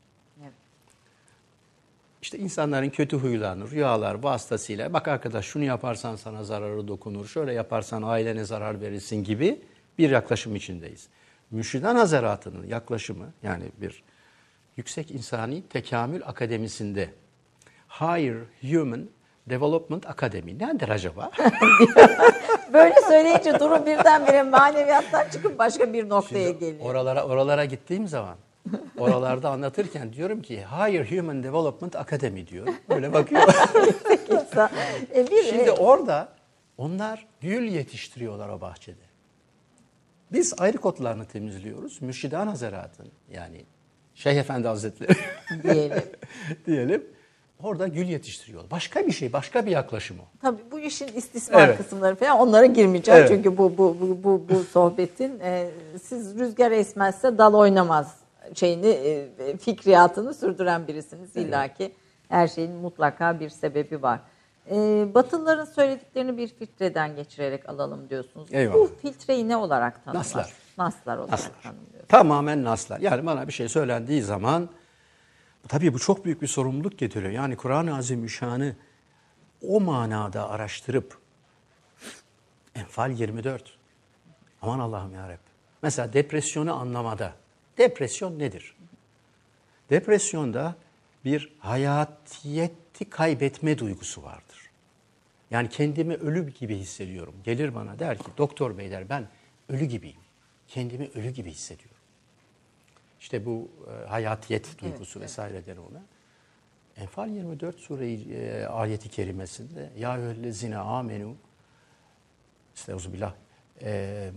[2.21, 8.01] İşte insanların kötü huylarını, rüyalar vasıtasıyla bak arkadaş şunu yaparsan sana zararı dokunur, şöyle yaparsan
[8.01, 9.61] ailene zarar verirsin gibi
[9.97, 11.07] bir yaklaşım içindeyiz.
[11.51, 14.03] Müşridan Hazaratı'nın yaklaşımı yani bir
[14.77, 17.09] Yüksek İnsani Tekamül Akademisi'nde
[17.89, 19.09] Higher Human
[19.49, 21.31] Development Academy nedir acaba?
[22.73, 26.85] Böyle söyleyince durum birdenbire maneviyattan çıkıp başka bir noktaya geliyor.
[26.85, 28.35] Oralara oralara gittiğim zaman
[28.97, 32.67] oralarda anlatırken diyorum ki Higher Human Development Academy diyor.
[32.89, 33.41] Böyle bakıyor.
[35.13, 36.29] E, Şimdi orada
[36.77, 39.01] onlar gül yetiştiriyorlar o bahçede.
[40.31, 42.01] Biz ayrı kotlarını temizliyoruz.
[42.01, 43.65] Mürşidan Hazretleri'nin yani
[44.15, 45.17] Şeyh Efendi Hazretleri
[45.63, 46.03] diyelim.
[46.65, 47.05] diyelim.
[47.63, 48.63] Orada gül yetiştiriyor.
[48.71, 50.23] Başka bir şey, başka bir yaklaşım o.
[50.41, 51.77] Tabii bu işin istismar Evet.
[51.77, 53.29] kısımları falan onlara girmeyeceğim Evet.
[53.29, 55.69] çünkü bu bu bu bu, bu sohbetin e,
[56.03, 58.15] siz rüzgar esmezse dal oynamaz
[58.55, 61.93] şeyini e, fikriyatını sürdüren birisiniz İlla ki
[62.29, 64.19] her şeyin mutlaka bir sebebi var.
[64.71, 64.75] E,
[65.13, 68.47] Batılıların söylediklerini bir filtreden geçirerek alalım diyorsunuz.
[68.51, 68.75] Eyvallah.
[68.75, 70.19] Bu filtreyi ne olarak tanımlar?
[70.19, 70.53] Naslar.
[70.77, 71.61] Naslar olarak Naslar.
[71.63, 72.07] tanımlıyorsunuz.
[72.07, 72.99] Tamamen naslar.
[72.99, 74.69] Yani bana bir şey söylendiği zaman
[75.67, 77.31] tabii bu çok büyük bir sorumluluk getiriyor.
[77.31, 78.75] Yani Kur'an-ı Azimüşşan'ı
[79.67, 81.17] o manada araştırıp
[82.75, 83.77] Enfal 24.
[84.61, 85.37] Aman Allah'ım ya.
[85.81, 87.33] Mesela depresyonu anlamada.
[87.77, 88.75] Depresyon nedir?
[89.89, 90.75] Depresyonda
[91.25, 94.69] bir hayatiyeti kaybetme duygusu vardır.
[95.51, 97.35] Yani kendimi ölü gibi hissediyorum.
[97.43, 99.27] Gelir bana der ki doktor bey der ben
[99.69, 100.19] ölü gibiyim.
[100.67, 101.97] Kendimi ölü gibi hissediyorum.
[103.19, 106.03] İşte bu e, hayatiyet duygusu vesaire der ona.
[106.97, 111.35] Enfal 24 sure e, ayeti kerimesinde ya eyyühellezine amenu
[112.75, 113.33] Estağfirullah.
[113.81, 114.31] E,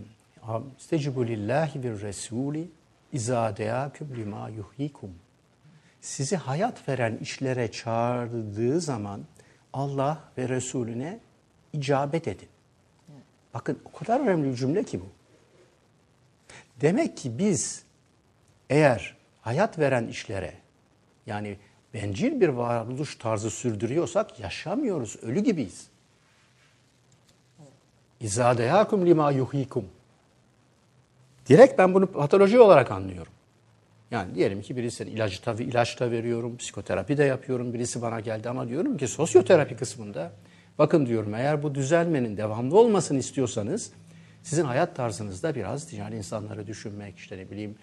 [0.77, 2.69] Stecibu lillahi bir resuli
[3.13, 5.15] izâ deâküm limâ yuhyikum.
[6.01, 9.21] Sizi hayat veren işlere çağırdığı zaman
[9.73, 11.19] Allah ve Resulüne
[11.73, 12.49] icabet edin.
[13.53, 15.05] Bakın o kadar önemli bir cümle ki bu.
[16.81, 17.83] Demek ki biz
[18.69, 20.53] eğer hayat veren işlere
[21.25, 21.57] yani
[21.93, 25.87] bencil bir varoluş tarzı sürdürüyorsak yaşamıyoruz, ölü gibiyiz.
[28.19, 29.85] İzâ deyâkum limâ yuhyikum.
[31.51, 33.33] Direkt ben bunu patoloji olarak anlıyorum.
[34.11, 37.73] Yani diyelim ki birisi ilacı tabii ilaç da veriyorum, psikoterapi de yapıyorum.
[37.73, 40.31] Birisi bana geldi ama diyorum ki sosyoterapi kısmında
[40.79, 43.91] bakın diyorum eğer bu düzelmenin devamlı olmasını istiyorsanız
[44.43, 47.75] sizin hayat tarzınızda biraz ticari insanları düşünmek, işte ne bileyim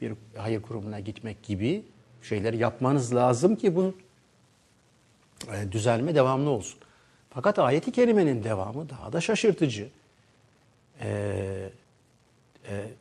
[0.00, 1.84] bir hayır kurumuna gitmek gibi
[2.22, 3.94] şeyleri yapmanız lazım ki bu
[5.52, 6.78] e, düzelme devamlı olsun.
[7.30, 9.88] Fakat ayeti kerimenin devamı daha da şaşırtıcı.
[11.00, 11.70] Eee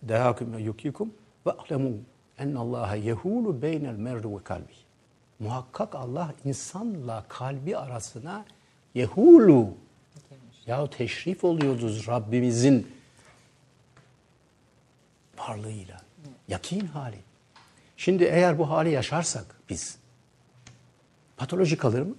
[0.01, 1.13] Dehâküm yukikum
[1.45, 1.97] ve alemû
[2.37, 4.73] ennallâhe yehûlu beynel merdi ve kalbi.
[5.39, 8.45] Muhakkak Allah insanla kalbi arasına
[8.95, 9.69] yehulu
[10.67, 12.87] ya teşrif oluyoruz Rabbimizin
[15.37, 16.01] varlığıyla.
[16.47, 17.19] Yakin hali.
[17.97, 19.97] Şimdi eğer bu hali yaşarsak biz
[21.37, 22.15] patoloji kalır mı?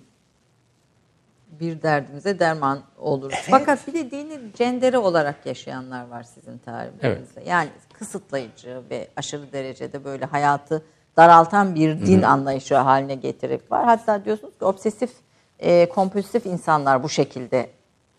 [1.61, 3.37] Bir derdimize derman oluruz.
[3.51, 7.43] Fakat bir de dini cendere olarak yaşayanlar var sizin tarihlerinizde.
[7.47, 10.83] Yani kısıtlayıcı ve aşırı derecede böyle hayatı
[11.17, 13.85] daraltan bir din anlayışı haline getirip var.
[13.85, 15.11] Hatta diyorsunuz ki obsesif,
[15.59, 17.71] e, kompulsif insanlar bu şekilde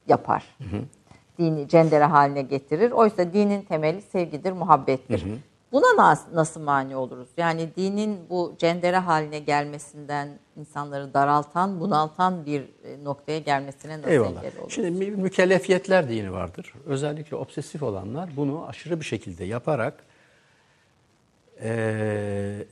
[0.08, 0.58] yapar.
[1.40, 2.92] Dini cendere haline getirir.
[2.92, 5.26] Oysa dinin temeli sevgidir, muhabbettir.
[5.72, 7.28] Buna nas- nasıl mani oluruz?
[7.38, 14.43] Yani dinin bu cendere haline gelmesinden insanları daraltan, bunaltan bir e, noktaya gelmesine nasıl Eyvallah.
[14.43, 14.74] engel oluruz?
[14.74, 16.74] Şimdi mü- mükellefiyetler dini vardır.
[16.86, 20.03] Özellikle obsesif olanlar bunu aşırı bir şekilde yaparak
[21.63, 22.65] eee,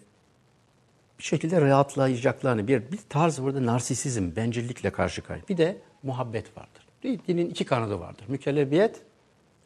[1.20, 5.48] bir şekilde rahatlayacaklarını bir, bir tarz burada narsisizm, bencillikle karşı karşıya.
[5.50, 6.86] Bir de muhabbet vardır.
[7.28, 8.26] Dinin iki kanadı vardır.
[8.28, 9.02] Mükellefiyet,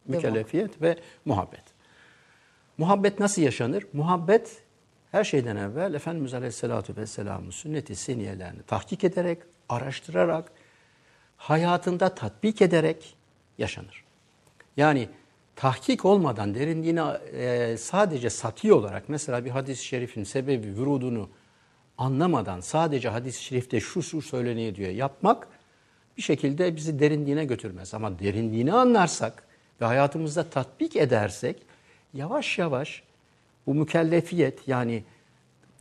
[0.06, 1.62] mükellefiyet ve muhabbet.
[2.80, 3.86] Muhabbet nasıl yaşanır?
[3.92, 4.62] Muhabbet
[5.12, 10.52] her şeyden evvel Efendimiz Aleyhisselatü Vesselam'ın sünnet-i seniyelerini tahkik ederek, araştırarak,
[11.36, 13.16] hayatında tatbik ederek
[13.58, 14.04] yaşanır.
[14.76, 15.08] Yani
[15.56, 17.02] tahkik olmadan derinliğine
[17.32, 21.28] e, sadece sati olarak mesela bir hadis-i şerifin sebebi, vurudunu
[21.98, 25.48] anlamadan sadece hadis-i şerifte şu şu söyleniyor diyor yapmak
[26.16, 27.94] bir şekilde bizi derinliğine götürmez.
[27.94, 29.42] Ama derinliğini anlarsak
[29.80, 31.69] ve hayatımızda tatbik edersek
[32.14, 33.02] yavaş yavaş
[33.66, 35.04] bu mükellefiyet yani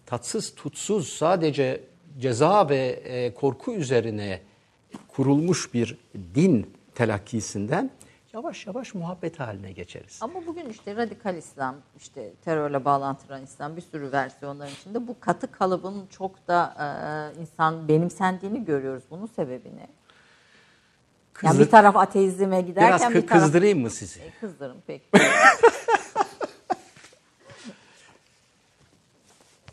[0.05, 1.83] tatsız tutsuz sadece
[2.19, 4.41] ceza ve e, korku üzerine
[5.07, 5.97] kurulmuş bir
[6.35, 7.91] din telakkisinden
[8.33, 10.17] yavaş yavaş muhabbet haline geçeriz.
[10.21, 15.51] Ama bugün işte radikal İslam, işte terörle bağlantılan İslam bir sürü versiyonların içinde bu katı
[15.51, 16.75] kalıbın çok da
[17.37, 19.03] e, insan benimsendiğini görüyoruz.
[19.11, 19.87] Bunun sebebi ne?
[21.43, 23.41] Yani Kızdır- bir taraf ateizme giderken Biraz bir taraf...
[23.43, 24.19] kızdırayım mı sizi?
[24.19, 25.05] E, Kızdırın peki.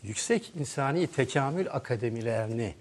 [0.07, 2.75] Yüksek İnsani Tekamül Akademilerini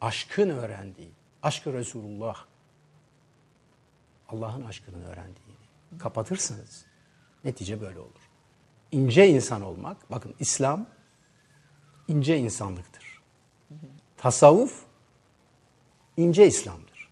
[0.00, 1.10] aşkın öğrendiği,
[1.42, 2.44] aşkı Resulullah,
[4.28, 5.54] Allah'ın aşkını öğrendiğini
[5.98, 6.84] kapatırsanız
[7.44, 8.30] netice böyle olur.
[8.92, 10.86] İnce insan olmak, bakın İslam
[12.08, 13.22] ince insanlıktır.
[14.16, 14.84] Tasavvuf
[16.16, 17.08] ince İslam'dır.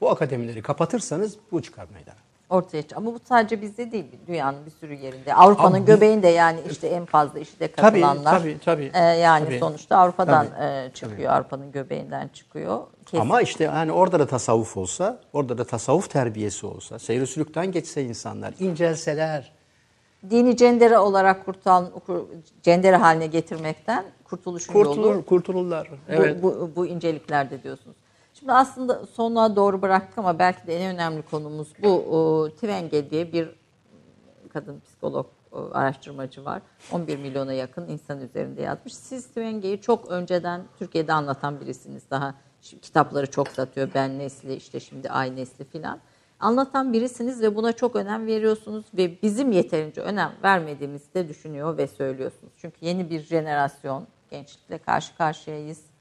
[0.00, 2.21] Bu akademileri kapatırsanız bu çıkar meydana.
[2.52, 2.96] Ortaya çık.
[2.98, 5.34] Ama bu sadece bizde değil, dünyanın bir sürü yerinde.
[5.34, 8.38] Avrupa'nın göbeğinde yani işte en fazla işte Tabii, katılanlar.
[8.40, 8.90] tabii, tabii.
[8.94, 9.58] e, yani Tabii.
[9.58, 10.64] sonuçta Avrupa'dan Tabii.
[10.64, 12.80] e, çıkıyor, Avrupa'nın göbeğinden çıkıyor.
[13.06, 13.20] Kesin.
[13.20, 18.02] Ama işte yani orada da tasavvuf olsa, orada da tasavvuf terbiyesi olsa, seyr sülükten geçse
[18.04, 19.52] insanlar, incelseler,
[20.30, 22.24] dini cendere olarak kurtulan, kur-
[22.62, 25.88] cendere haline getirmekten kurtuluşun kurtulur, yolu kurtulurlar.
[25.90, 26.42] bu, Evet.
[26.42, 27.96] bu, bu inceliklerde diyorsunuz.
[28.42, 32.48] Şimdi aslında sonuna doğru bıraktık ama belki de en önemli konumuz bu.
[32.54, 33.48] Twenge diye bir
[34.52, 36.62] kadın psikolog o, araştırmacı var.
[36.92, 38.94] 11 milyona yakın insan üzerinde yazmış.
[38.94, 42.02] Siz Twenge'yi çok önceden Türkiye'de anlatan birisiniz.
[42.10, 43.88] Daha şimdi kitapları çok satıyor.
[43.94, 46.00] Ben Nesli, işte şimdi Ay Nesli filan.
[46.40, 51.86] Anlatan birisiniz ve buna çok önem veriyorsunuz ve bizim yeterince önem vermediğimizi de düşünüyor ve
[51.86, 52.52] söylüyorsunuz.
[52.56, 55.91] Çünkü yeni bir jenerasyon gençlikle karşı karşıyayız.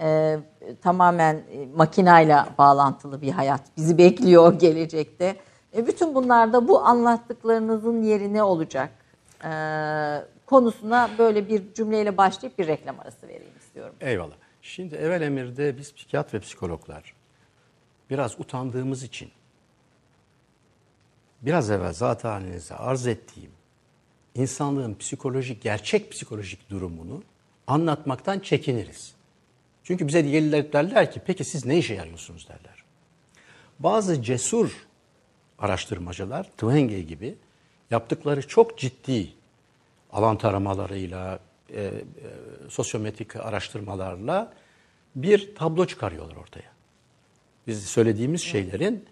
[0.00, 0.38] Ee,
[0.82, 5.36] tamamen e, makinayla bağlantılı bir hayat bizi bekliyor gelecekte.
[5.76, 8.90] E, bütün bunlarda bu anlattıklarınızın yeri ne olacak
[9.44, 13.94] Ee, konusuna böyle bir cümleyle başlayıp bir reklam arası vereyim istiyorum.
[14.00, 14.34] Eyvallah.
[14.62, 17.14] Şimdi evvel emirde biz psikiyatr ve psikologlar
[18.10, 19.30] biraz utandığımız için
[21.42, 23.50] biraz evvel zaten halinize arz ettiğim
[24.34, 27.22] insanlığın psikolojik, gerçek psikolojik durumunu
[27.66, 29.15] anlatmaktan çekiniriz.
[29.86, 32.84] Çünkü bize gelirler derler ki peki siz ne işe yarıyorsunuz derler.
[33.78, 34.86] Bazı cesur
[35.58, 37.34] araştırmacılar, Twenge gibi
[37.90, 39.28] yaptıkları çok ciddi
[40.12, 41.38] alan taramalarıyla,
[41.70, 41.92] e, e,
[42.68, 44.52] sosyometrik araştırmalarla
[45.16, 46.72] bir tablo çıkarıyorlar ortaya.
[47.66, 49.04] Biz söylediğimiz şeylerin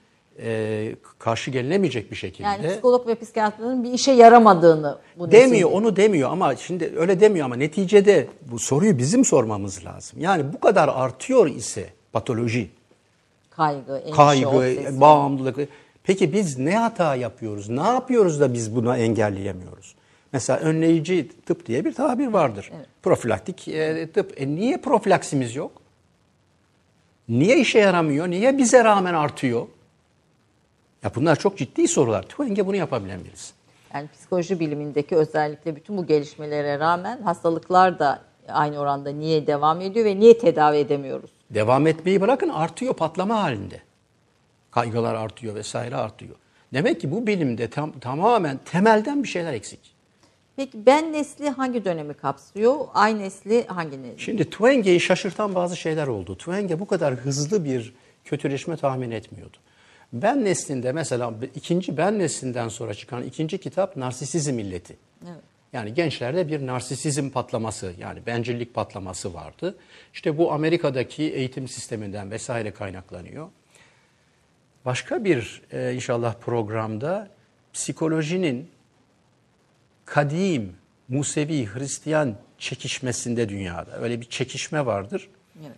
[0.42, 5.74] e, karşı gelinemeyecek bir şekilde Yani psikolog ve psikiyatrların bir işe yaramadığını bu demiyor, nesil-
[5.74, 10.20] onu demiyor ama şimdi öyle demiyor ama neticede bu soruyu bizim sormamız lazım.
[10.20, 12.70] Yani bu kadar artıyor ise patoloji,
[13.50, 15.00] kaygı, endişe, kaygı, obsesyon.
[15.00, 15.56] bağımlılık.
[16.04, 17.68] Peki biz ne hata yapıyoruz?
[17.68, 19.94] Ne yapıyoruz da biz bunu engelleyemiyoruz?
[20.32, 22.70] Mesela önleyici tıp diye bir tabir vardır.
[23.02, 24.40] Profilaktik e, tıp.
[24.40, 25.72] E niye profilaksimiz yok?
[27.28, 28.28] Niye işe yaramıyor?
[28.28, 29.66] Niye bize rağmen artıyor?
[31.04, 32.22] Ya bunlar çok ciddi sorular.
[32.22, 33.52] Twenge bunu yapabilen birisi.
[33.94, 40.04] Yani psikoloji bilimindeki özellikle bütün bu gelişmelere rağmen hastalıklar da aynı oranda niye devam ediyor
[40.04, 41.30] ve niye tedavi edemiyoruz?
[41.50, 43.80] Devam etmeyi bırakın artıyor patlama halinde.
[44.70, 46.34] Kaygılar artıyor vesaire artıyor.
[46.72, 49.94] Demek ki bu bilimde tam, tamamen temelden bir şeyler eksik.
[50.56, 52.74] Peki ben nesli hangi dönemi kapsıyor?
[52.94, 54.20] Ay nesli hangi nesli?
[54.20, 56.38] Şimdi Twenge'yi şaşırtan bazı şeyler oldu.
[56.38, 57.94] Twenge bu kadar hızlı bir
[58.24, 59.56] kötüleşme tahmin etmiyordu.
[60.14, 64.96] Ben neslinde mesela ikinci ben neslinden sonra çıkan ikinci kitap Narsisizm illeti.
[65.72, 69.76] Yani gençlerde bir narsisizm patlaması yani bencillik patlaması vardı.
[70.12, 73.48] İşte bu Amerika'daki eğitim sisteminden vesaire kaynaklanıyor.
[74.84, 77.28] Başka bir e, inşallah programda
[77.72, 78.70] psikolojinin
[80.04, 80.76] kadim,
[81.08, 85.30] Musevi, Hristiyan çekişmesinde dünyada öyle bir çekişme vardır.
[85.60, 85.76] Evet.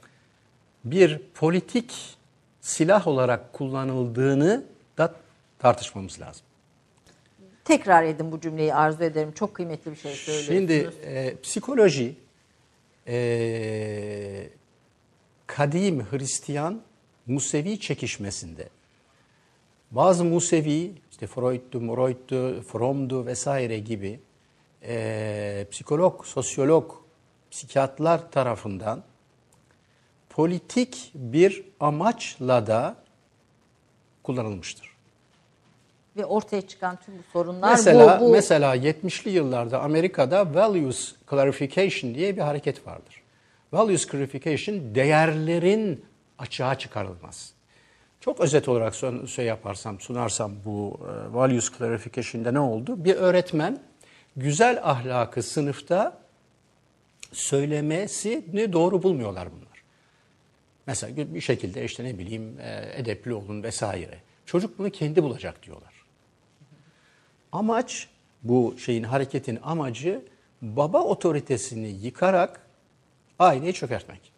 [0.84, 2.16] Bir politik
[2.67, 4.64] silah olarak kullanıldığını
[4.99, 5.14] da
[5.59, 6.43] tartışmamız lazım.
[7.64, 9.33] Tekrar edin bu cümleyi arzu ederim.
[9.33, 10.59] Çok kıymetli bir şey söylüyorsunuz.
[10.59, 12.17] Şimdi e, psikoloji
[13.09, 14.49] e,
[15.47, 16.81] kadim Hristiyan
[17.27, 18.69] Musevi çekişmesinde
[19.91, 24.21] bazı Musevi işte Freud'du, Freud'du, Fromm'du vesaire gibi
[24.83, 26.95] e, psikolog, sosyolog,
[27.51, 29.03] psikiyatrlar tarafından
[30.37, 32.97] politik bir amaçla da
[34.22, 34.97] kullanılmıştır.
[36.16, 42.14] ve ortaya çıkan tüm bu sorunlar Mesela bu, bu mesela 70'li yıllarda Amerika'da values clarification
[42.14, 43.22] diye bir hareket vardır.
[43.72, 46.05] Values clarification değerlerin
[46.39, 47.53] açığa çıkarılmaz.
[48.20, 48.95] Çok özet olarak
[49.28, 53.05] şey yaparsam, sunarsam bu e, values clarification'da ne oldu?
[53.05, 53.78] Bir öğretmen
[54.37, 56.18] güzel ahlakı sınıfta
[57.32, 59.66] söylemesini doğru bulmuyorlar bunlar.
[60.87, 64.20] Mesela bir şekilde işte ne bileyim e, edepli olun vesaire.
[64.47, 66.05] Çocuk bunu kendi bulacak diyorlar.
[67.53, 68.09] Amaç
[68.43, 70.24] bu şeyin hareketin amacı
[70.62, 72.61] baba otoritesini yıkarak
[73.39, 74.32] aileyi çökertmek.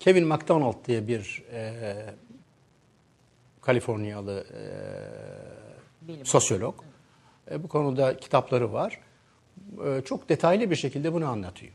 [0.00, 1.74] Kevin McDonald diye bir e,
[3.60, 4.44] Kaliforniyalı
[6.10, 6.74] e, sosyolog.
[7.50, 9.00] E, bu konuda kitapları var.
[9.86, 11.72] E, çok detaylı bir şekilde bunu anlatıyor.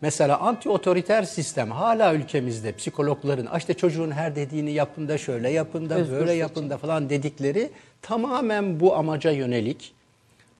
[0.00, 5.50] Mesela anti otoriter sistem hala ülkemizde psikologların "Ah işte çocuğun her dediğini yapın da şöyle
[5.50, 7.70] yapın da Özgür böyle yapın da falan dedikleri
[8.02, 9.94] tamamen bu amaca yönelik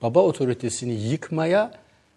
[0.01, 1.71] baba otoritesini yıkmaya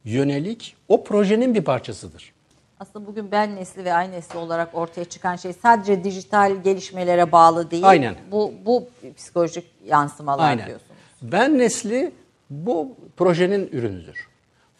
[0.04, 2.32] yönelik o projenin bir parçasıdır.
[2.80, 7.70] aslında bugün ben nesli ve ay nesli olarak ortaya çıkan şey sadece dijital gelişmelere bağlı
[7.70, 7.88] değil.
[7.88, 8.14] Aynen.
[8.30, 10.66] Bu bu psikolojik yansımalar Aynen.
[10.66, 10.92] diyorsunuz.
[11.22, 12.12] Ben nesli
[12.50, 14.28] bu projenin ürünüdür.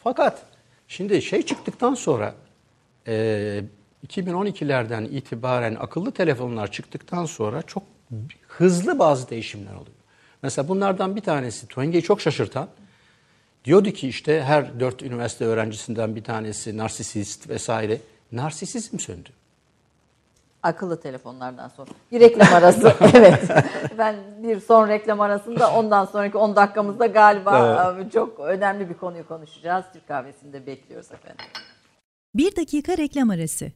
[0.05, 0.43] Fakat
[0.93, 2.34] şimdi şey çıktıktan sonra
[3.07, 3.64] e,
[4.09, 7.82] 2012'lerden itibaren akıllı telefonlar çıktıktan sonra çok
[8.49, 9.97] hızlı bazı değişimler oluyor.
[10.43, 12.68] Mesela bunlardan bir tanesi Twenge'yi çok şaşırtan
[13.64, 17.99] diyordu ki işte her dört üniversite öğrencisinden bir tanesi narsisist vesaire.
[18.32, 19.28] Narsisizm söndü.
[20.62, 21.90] Akıllı telefonlardan sonra.
[22.12, 22.94] Bir reklam arası.
[23.14, 23.42] evet.
[23.98, 29.28] Ben bir son reklam arasında ondan sonraki 10 dakikamızda galiba e, çok önemli bir konuyu
[29.28, 29.84] konuşacağız.
[29.92, 31.44] Türk kahvesinde bekliyoruz efendim.
[32.34, 33.72] Bir dakika reklam arası.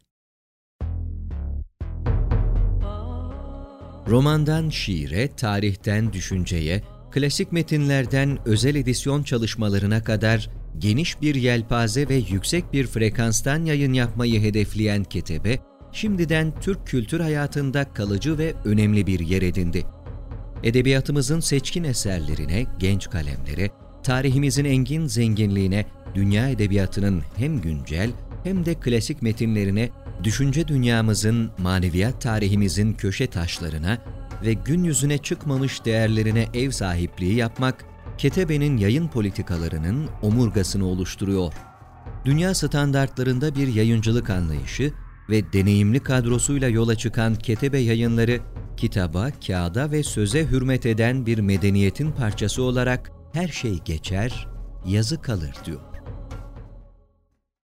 [4.09, 12.72] Romandan şiire, tarihten düşünceye, klasik metinlerden özel edisyon çalışmalarına kadar geniş bir yelpaze ve yüksek
[12.72, 15.59] bir frekanstan yayın yapmayı hedefleyen Ketebe,
[15.97, 19.86] şimdiden Türk kültür hayatında kalıcı ve önemli bir yer edindi.
[20.62, 23.70] Edebiyatımızın seçkin eserlerine, genç kalemlere,
[24.03, 28.11] tarihimizin engin zenginliğine, dünya edebiyatının hem güncel
[28.44, 29.90] hem de klasik metinlerine,
[30.24, 33.99] düşünce dünyamızın, maneviyat tarihimizin köşe taşlarına
[34.44, 37.84] ve gün yüzüne çıkmamış değerlerine ev sahipliği yapmak,
[38.18, 41.53] Ketebe'nin yayın politikalarının omurgasını oluşturuyor.
[42.24, 44.92] Dünya standartlarında bir yayıncılık anlayışı
[45.31, 48.39] ve deneyimli kadrosuyla yola çıkan Ketebe yayınları,
[48.77, 54.49] kitaba, kağıda ve söze hürmet eden bir medeniyetin parçası olarak her şey geçer,
[54.87, 55.81] yazı kalır diyor.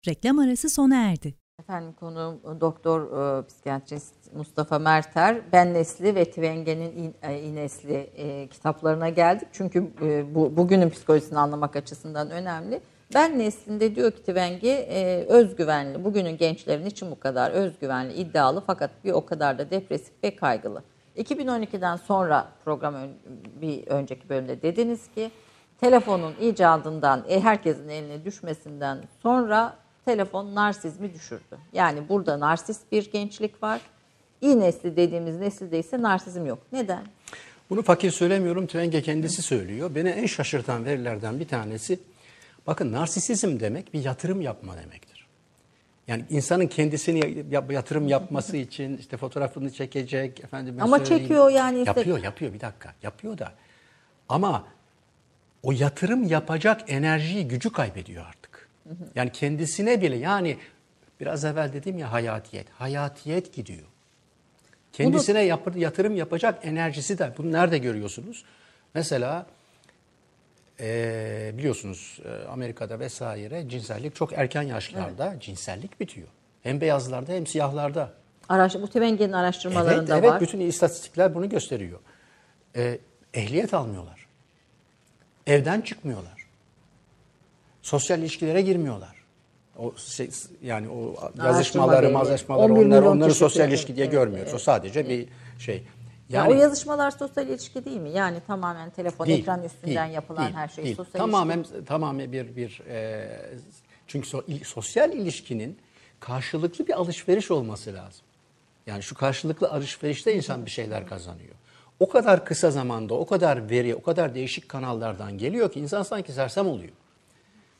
[0.07, 1.35] Reklam arası sona erdi.
[1.59, 5.41] Efendim konuğum doktor e, psikiyatrist Mustafa Merter.
[5.53, 9.47] Ben Nesli ve Twenge'nin İn, e, İnesli e, kitaplarına geldik.
[9.51, 12.81] Çünkü e, bu bugünün psikolojisini anlamak açısından önemli.
[13.13, 18.91] Ben Nesli'nde diyor ki Twenge e, özgüvenli, bugünün gençlerin için bu kadar özgüvenli, iddialı fakat
[19.03, 20.83] bir o kadar da depresif ve kaygılı.
[21.17, 23.11] 2012'den sonra program ön-
[23.61, 25.31] bir önceki bölümde dediniz ki
[25.81, 31.57] telefonun icadından, e, herkesin eline düşmesinden sonra telefon narsizmi düşürdü.
[31.73, 33.81] Yani burada narsist bir gençlik var.
[34.41, 36.59] İyi nesli dediğimiz nesilde ise narsizm yok.
[36.71, 37.03] Neden?
[37.69, 39.91] Bunu fakir söylemiyorum, Twenge kendisi söylüyor.
[39.95, 41.99] Beni en şaşırtan verilerden bir tanesi,
[42.67, 45.27] bakın narsisizm demek bir yatırım yapma demektir.
[46.07, 52.23] Yani insanın kendisini yatırım yapması için işte fotoğrafını çekecek, efendim Ama çekiyor yani işte- Yapıyor,
[52.23, 53.53] yapıyor bir dakika, yapıyor da.
[54.29, 54.67] Ama
[55.63, 58.69] o yatırım yapacak enerjiyi, gücü kaybediyor artık.
[59.15, 60.57] Yani kendisine bile yani
[61.19, 63.87] biraz evvel dedim ya hayatiyet, hayatiyet gidiyor.
[64.93, 68.45] Kendisine yap- yatırım yapacak enerjisi de bunu nerede görüyorsunuz?
[68.93, 69.45] Mesela
[70.79, 76.27] eee, biliyorsunuz e, Amerika'da vesaire cinsellik çok erken yaşlarda cinsellik bitiyor.
[76.63, 78.13] Hem beyazlarda hem siyahlarda.
[78.49, 80.41] Araş, bu Twenge'nin Evet, araştırmalarında evet var.
[80.41, 81.99] bütün istatistikler bunu gösteriyor.
[82.75, 82.99] Ee,
[83.33, 84.27] ehliyet almıyorlar.
[85.47, 86.47] Evden çıkmıyorlar.
[87.81, 89.21] Sosyal ilişkilere girmiyorlar.
[89.77, 90.29] O şey,
[90.63, 94.51] yani o yazışmaları, mazlaşmaları 11 onlar onları sosyal evet, ilişki diye evet, görmüyoruz.
[94.51, 95.27] O evet, sadece bir
[95.59, 95.83] şey.
[96.31, 98.09] Ya o yazışmalar sosyal ilişki değil mi?
[98.09, 100.95] Yani tamamen telefon, Değil, ekran üstünden değil, yapılan değil, her şey değil.
[100.95, 101.85] sosyal tamamen ilişki.
[101.85, 103.29] tamamen bir bir e,
[104.07, 105.77] çünkü so- il- sosyal ilişkinin
[106.19, 108.25] karşılıklı bir alışveriş olması lazım.
[108.87, 111.55] Yani şu karşılıklı alışverişte insan bir şeyler kazanıyor.
[111.99, 116.31] O kadar kısa zamanda, o kadar veri, o kadar değişik kanallardan geliyor ki insan sanki
[116.31, 116.91] sersem oluyor.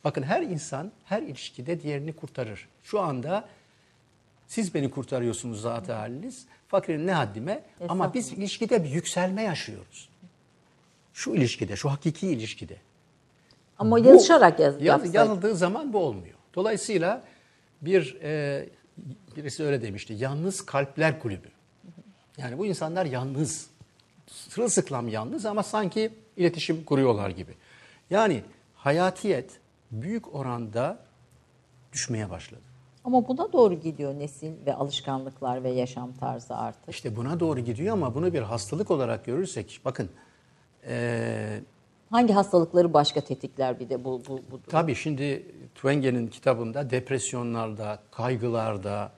[0.04, 2.68] Bakın her insan her ilişkide diğerini kurtarır.
[2.84, 3.46] Şu anda
[4.52, 6.46] siz beni kurtarıyorsunuz zaten haliniz.
[6.68, 7.64] Fakirin ne haddime?
[7.90, 10.10] Ama biz ilişkide bir yükselme yaşıyoruz.
[11.14, 12.78] Şu ilişkide, şu hakiki ilişkide.
[13.80, 16.36] Ama Bu- yazışarak yaz, yaz- yazıldığı zaman bu olmuyor.
[16.56, 17.24] Dolayısıyla
[17.82, 18.70] bir e,
[19.36, 20.14] birisi öyle demişti.
[20.14, 21.48] Yalnız kalpler kulübü.
[22.38, 23.68] Yani bu insanlar yalnız.
[24.28, 27.54] Sırılsıklam yalnız ama sanki iletişim kuruyorlar gibi.
[28.10, 28.44] Yani
[28.76, 29.52] hayatiyet
[29.92, 31.00] büyük oranda
[31.94, 32.71] düşmeye başladı.
[33.04, 36.90] Ama buna doğru gidiyor nesil ve alışkanlıklar ve yaşam tarzı artık.
[36.90, 40.10] İşte buna doğru gidiyor ama bunu bir hastalık olarak görürsek bakın
[40.88, 41.62] e,
[42.10, 45.46] Hangi hastalıkları başka tetikler bir de bu bu bu Tabii şimdi
[45.76, 49.12] Twenge'nin kitabında depresyonlarda, kaygılarda,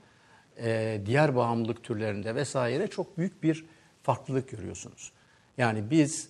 [0.58, 3.66] e, diğer bağımlılık türlerinde vesaire çok büyük bir
[4.02, 5.12] farklılık görüyorsunuz.
[5.58, 6.28] Yani biz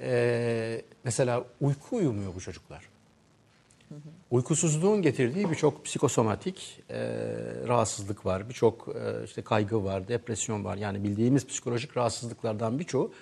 [0.00, 2.88] e, mesela uyku uyumuyor bu çocuklar.
[4.30, 6.98] Uykusuzluğun getirdiği birçok psikosomatik e,
[7.68, 10.76] rahatsızlık var, birçok e, işte kaygı var, depresyon var.
[10.76, 13.12] Yani bildiğimiz psikolojik rahatsızlıklardan birçoğu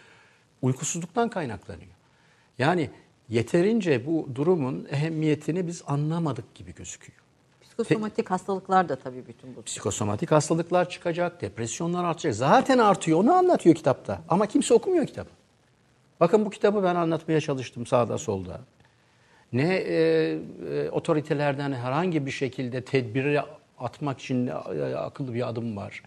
[0.62, 1.90] uykusuzluktan kaynaklanıyor.
[2.58, 2.90] Yani
[3.28, 7.18] yeterince bu durumun ehemmiyetini biz anlamadık gibi gözüküyor.
[7.62, 9.62] psikosomatik hastalıklar da tabii bütün bu.
[9.62, 12.34] Psikosomatik hastalıklar çıkacak, depresyonlar artacak.
[12.34, 14.22] Zaten artıyor, onu anlatıyor kitapta.
[14.28, 15.30] Ama kimse okumuyor kitabı.
[16.20, 18.60] Bakın bu kitabı ben anlatmaya çalıştım sağda solda.
[19.54, 19.96] Ne e,
[20.70, 23.42] e, otoritelerden herhangi bir şekilde tedbiri
[23.78, 24.52] atmak için e,
[24.96, 26.02] akıllı bir adım var.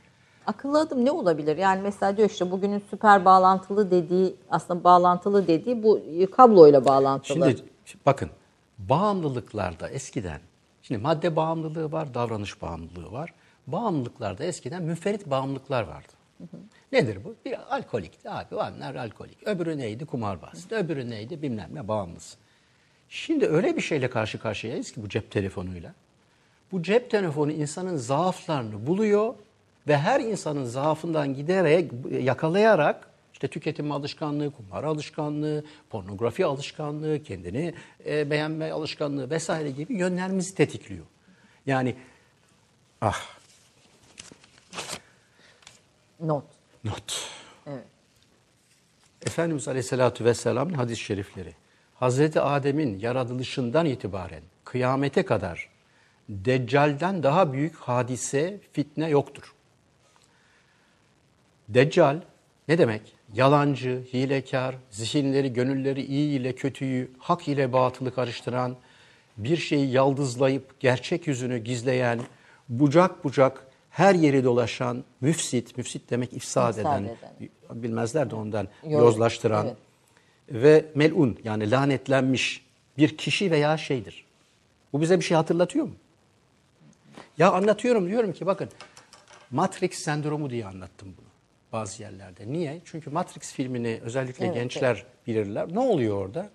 [0.46, 1.58] Akıllı adım ne olabilir?
[1.58, 7.50] Yani mesela diyor işte bugünün süper bağlantılı dediği aslında bağlantılı dediği bu kabloyla bağlantılı.
[7.50, 7.62] Şimdi
[8.06, 8.30] bakın
[8.78, 10.42] bağımlılıklarda eskiden
[10.82, 13.34] şimdi madde bağımlılığı var, davranış bağımlılığı var.
[13.68, 16.14] Bağımlılıklarda eskiden müferit bağımlılıklar vardı.
[16.92, 17.36] Nedir bu?
[17.46, 18.56] Bir alkolikti abi.
[18.56, 19.48] Onlar alkolik.
[19.48, 20.06] Öbürü neydi?
[20.06, 20.72] Kumarbaz.
[20.72, 21.42] Öbürü neydi?
[21.42, 22.38] Bilmem ne bağımlısı.
[23.10, 25.94] Şimdi öyle bir şeyle karşı karşıyayız ki bu cep telefonuyla.
[26.72, 29.34] Bu cep telefonu insanın zaaflarını buluyor
[29.88, 31.92] ve her insanın zaafından giderek,
[32.22, 37.74] yakalayarak işte tüketim alışkanlığı, kumar alışkanlığı, pornografi alışkanlığı, kendini
[38.06, 41.06] e, beğenme alışkanlığı vesaire gibi yönlerimizi tetikliyor.
[41.66, 41.96] Yani
[43.02, 43.38] ah
[46.20, 46.44] Not.
[46.84, 47.30] not.
[47.68, 47.86] Evet.
[49.26, 51.54] Efendimiz Aleyhisselatü Vesselam'ın hadis-i şerifleri.
[52.00, 55.70] Hazreti Adem'in yaratılışından itibaren kıyamete kadar
[56.30, 59.54] Deccal'den daha büyük hadise, fitne yoktur.
[61.70, 62.22] Deccal
[62.68, 63.02] ne demek?
[63.34, 68.76] Yalancı, hilekar, zihinleri, gönülleri iyi ile kötüyü, hak ile batılı karıştıran,
[69.38, 72.20] bir şeyi yaldızlayıp gerçek yüzünü gizleyen,
[72.70, 77.84] bucak bucak her yeri dolaşan, müfsit, müfsit demek ifsad, İfsad eden, eden.
[77.84, 79.78] bilmezler de ondan Yo- yozlaştıran evet.
[80.50, 82.66] Ve melun yani lanetlenmiş
[82.98, 84.26] bir kişi veya şeydir.
[84.94, 85.96] Bu bize bir şey hatırlatıyor mu?
[87.38, 88.70] Ya anlatıyorum diyorum ki bakın
[89.52, 91.28] Matrix sendromu diye anlattım bunu
[91.72, 92.52] bazı yerlerde.
[92.52, 92.82] Niye?
[92.86, 95.74] Çünkü Matrix filmini özellikle Evet, gençler bilirler.
[95.74, 96.50] Ne oluyor orada?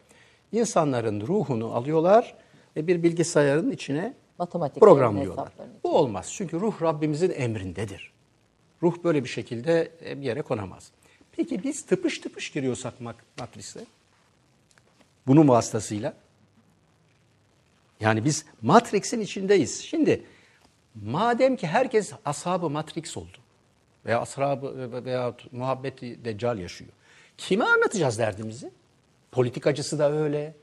[0.52, 2.34] İnsanların ruhunu alıyorlar
[2.76, 5.52] ve bir bilgisayarın içine Matematik programlıyorlar.
[5.84, 6.32] Bu olmaz.
[6.32, 8.12] Çünkü ruh Rabbimizin emrindedir.
[8.82, 10.92] Ruh böyle bir şekilde e, bir yere konamaz.
[11.32, 13.80] Peki biz tıpış tıpış giriyorsak mat- Matrix'e,
[15.26, 16.14] bunun vasıtasıyla,
[18.00, 19.80] yani biz Matrix'in içindeyiz.
[19.84, 20.24] Şimdi
[20.94, 23.38] madem ki herkes ashabı Matrix oldu
[24.06, 26.90] veya ashabı veya muhabbeti deccal yaşıyor.
[27.38, 28.70] Kime anlatacağız derdimizi?
[29.32, 30.54] Politikacısı da öyle.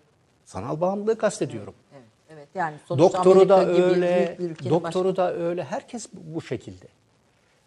[0.46, 1.74] Sanal bağımlılığı kastediyorum.
[1.94, 2.48] Evet, evet.
[2.56, 5.64] Yani Doktoru da Amerika gibi öyle, büyük bir ülkenin doktoru da öyle.
[5.64, 6.86] Herkes bu, bu şekilde.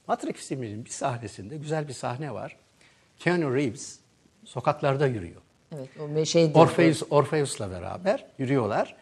[0.06, 2.56] Matrix filminin bir sahnesinde güzel bir sahne var.
[3.24, 3.99] Keanu Reeves
[4.44, 5.40] sokaklarda yürüyor.
[5.77, 8.97] Evet, o şey Orpheus, Orpheus'la beraber yürüyorlar.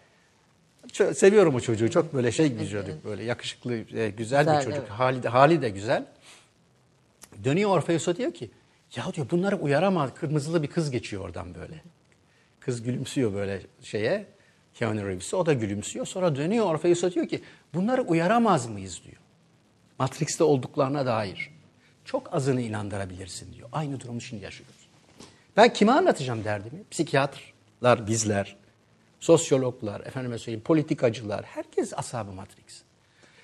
[0.88, 1.90] Ço- seviyorum o çocuğu.
[1.90, 3.04] Çok böyle şey bir çocuk.
[3.04, 4.78] Böyle yakışıklı, güzel, Güzel, bir çocuk.
[4.78, 4.90] evet.
[4.90, 6.04] Hali, de, hali de güzel.
[7.44, 8.50] Dönüyor Orpheus'a diyor ki
[8.96, 10.10] ya diyor bunları uyaramaz.
[10.14, 11.82] Kırmızılı bir kız geçiyor oradan böyle.
[12.60, 14.26] Kız gülümsüyor böyle şeye.
[14.74, 15.36] Keanu Reeves'e.
[15.36, 16.06] O da gülümsüyor.
[16.06, 17.42] Sonra dönüyor Orpheus'a diyor ki
[17.74, 19.22] bunları uyaramaz mıyız diyor.
[19.98, 21.59] Matrix'te olduklarına dair.
[22.04, 23.68] Çok azını inandırabilirsin diyor.
[23.72, 24.88] Aynı durumu şimdi yaşıyoruz.
[25.56, 26.82] Ben kime anlatacağım derdimi?
[26.90, 28.56] Psikiyatrlar, bizler,
[29.20, 32.82] sosyologlar, efendime söyleyeyim politikacılar, herkes ashabı Matrix.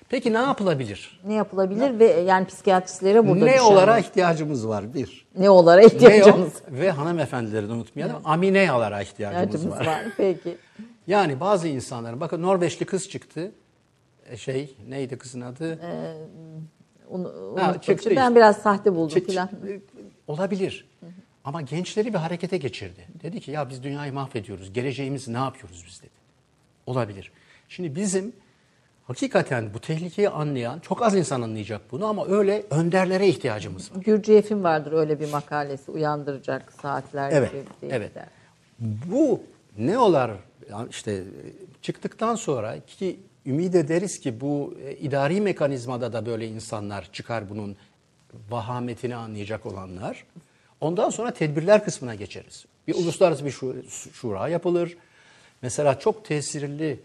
[0.09, 1.19] Peki ne yapılabilir?
[1.25, 4.93] Ne yapılabilir ve yani psikiyatristlere burada ne olara ihtiyacımız var?
[4.93, 5.27] Bir.
[5.37, 6.63] ne olara Ne ihtiyacımız yok?
[6.71, 8.21] Ve hanımefendileri de unutmayalım.
[8.25, 9.85] Amineyalara ihtiyacımız ihtiyacımız var.
[9.85, 10.05] var.
[10.17, 10.57] Peki.
[11.07, 13.51] Yani bazı insanların, bakın Norveçli kız çıktı.
[14.29, 15.79] E, Şey, neydi kızın adı?
[17.09, 17.27] Onu,
[17.57, 17.81] Ha, unuttum.
[17.81, 18.35] çıktı ben işte.
[18.35, 19.47] biraz sahte buldum Çı- filan.
[19.47, 19.79] çı-
[20.27, 20.87] Olabilir.
[21.43, 23.07] Ama gençleri bir harekete geçirdi.
[23.23, 24.73] Dedi ki ya biz dünyayı mahvediyoruz.
[24.73, 26.09] Geleceğimizi ne yapıyoruz biz dedi.
[26.85, 27.31] Olabilir.
[27.69, 28.33] Şimdi bizim
[29.03, 34.01] hakikaten bu tehlikeyi anlayan çok az insan anlayacak bunu ama öyle önderlere ihtiyacımız var.
[34.01, 37.51] Gürcüye film vardır öyle bir makalesi uyandıracak saatler Evet.
[37.51, 38.15] gibi değil Evet.
[38.15, 38.27] der.
[38.79, 39.41] Bu
[39.77, 40.31] ne olar
[40.71, 41.23] yani işte e,
[41.81, 47.77] çıktıktan sonra ki ümit ederiz ki bu e, idari mekanizmada da böyle insanlar çıkar bunun
[48.49, 50.25] vahametini anlayacak olanlar.
[50.81, 52.65] Ondan sonra tedbirler kısmına geçeriz.
[52.87, 53.77] Bir uluslararası bir şura,
[54.13, 54.97] şura yapılır.
[55.61, 56.99] Mesela çok tesirli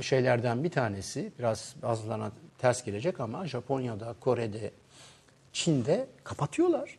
[0.00, 4.70] şeylerden bir tanesi biraz bazılarına ters gelecek ama Japonya'da, Kore'de,
[5.52, 6.98] Çin'de kapatıyorlar.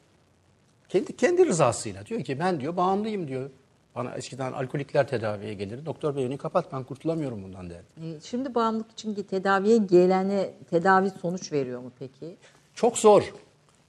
[0.89, 3.49] Kendi kendi rızasıyla diyor ki ben diyor bağımlıyım diyor.
[3.97, 5.85] Bana eskiden alkolikler tedaviye gelir.
[5.85, 7.81] Doktor bey onu kapat ben kurtulamıyorum bundan der.
[8.03, 12.37] E, Şimdi bağımlılık için tedaviye gelene tedavi sonuç veriyor mu peki?
[12.73, 13.33] Çok zor.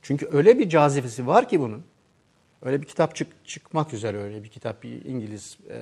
[0.02, 1.84] Çünkü öyle bir cazibesi var ki bunun.
[2.62, 5.78] Öyle bir kitap çık, çıkmak üzere öyle bir kitap bir İngiliz e,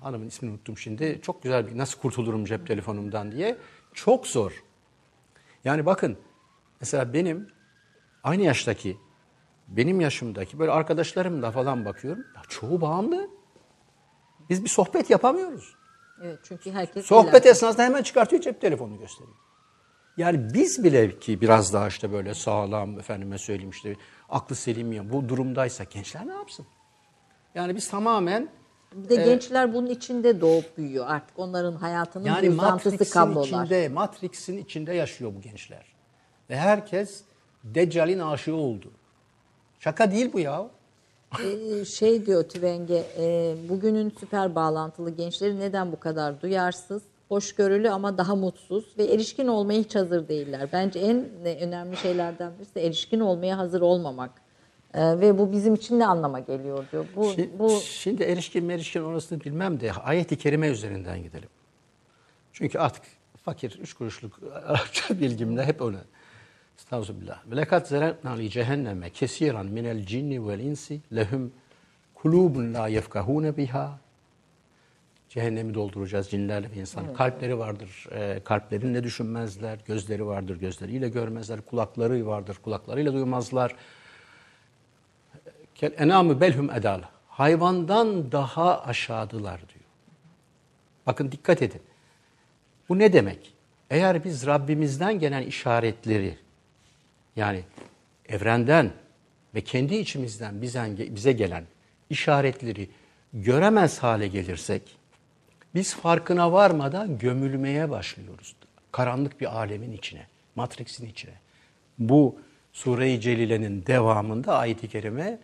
[0.00, 1.20] hanımın ismini unuttum şimdi.
[1.22, 3.56] Çok güzel bir nasıl kurtulurum cep telefonumdan diye.
[3.94, 4.64] Çok zor.
[5.64, 6.16] Yani bakın
[6.80, 7.48] mesela benim
[8.22, 8.96] aynı yaştaki
[9.68, 12.24] benim yaşımdaki böyle arkadaşlarımla falan bakıyorum.
[12.36, 13.28] Ya çoğu bağımlı.
[14.50, 15.74] Biz bir sohbet yapamıyoruz.
[16.22, 19.36] Evet çünkü herkes Sohbet ilaç- esnasında hemen çıkartıyor cep telefonunu gösteriyor.
[20.16, 23.96] Yani biz bile ki biraz daha işte böyle sağlam efendime söyleyeyim işte
[24.28, 26.66] aklı selim ya bu durumdaysa gençler ne yapsın?
[27.54, 28.48] Yani biz tamamen
[28.94, 33.46] Bir de gençler bunun içinde doğup büyüyor artık onların hayatının yani bir uzantısı kablolar.
[33.64, 35.94] içinde, Matrix'in içinde yaşıyor bu gençler.
[36.50, 37.24] Ve herkes
[37.64, 38.92] Deccal'in aşığı oldu.
[39.84, 40.66] Şaka değil bu ya.
[41.40, 48.18] Ee, şey diyor Tüvenge, e, bugünün süper bağlantılı gençleri neden bu kadar duyarsız, hoşgörülü ama
[48.18, 50.68] daha mutsuz ve erişkin olmaya hiç hazır değiller.
[50.72, 54.30] Bence en önemli şeylerden birisi erişkin olmaya hazır olmamak.
[54.94, 57.06] Ee, ve bu bizim için ne anlama geliyor diyor.
[57.16, 61.48] Bu, Şimdi, bu şimdi erişkin merişkin orasını bilmem de ayet-i kerime üzerinden gidelim.
[62.52, 63.02] Çünkü artık
[63.44, 65.98] fakir, üç kuruşluk Arapça bilgimle hep öyle.
[66.78, 67.42] Estağfirullah.
[67.46, 71.52] Ve lekad zeretna li cehenneme kesiran minel cinni vel insi lehum
[72.14, 73.98] kulubun la yefkahune biha.
[75.28, 77.14] Cehennemi dolduracağız cinlerle ve insan.
[77.14, 78.06] Kalpleri vardır.
[78.12, 79.78] E, kalplerinle düşünmezler.
[79.86, 80.56] Gözleri vardır.
[80.56, 81.60] Gözleriyle görmezler.
[81.60, 82.58] Kulakları vardır.
[82.62, 83.76] Kulaklarıyla duymazlar.
[85.74, 87.00] Kel enamü belhum edal.
[87.28, 89.84] Hayvandan daha aşağıdılar diyor.
[91.06, 91.82] Bakın dikkat edin.
[92.88, 93.54] Bu ne demek?
[93.90, 96.38] Eğer biz Rabbimizden gelen işaretleri
[97.35, 97.63] yani
[98.29, 98.91] evrenden
[99.55, 101.63] ve kendi içimizden bizden, bize gelen
[102.09, 102.89] işaretleri
[103.33, 104.97] göremez hale gelirsek
[105.75, 108.55] biz farkına varmadan gömülmeye başlıyoruz.
[108.91, 111.33] Karanlık bir alemin içine, Matrix'in içine.
[111.99, 112.39] Bu
[112.73, 115.39] Sure-i Celile'nin devamında ayet-i kerime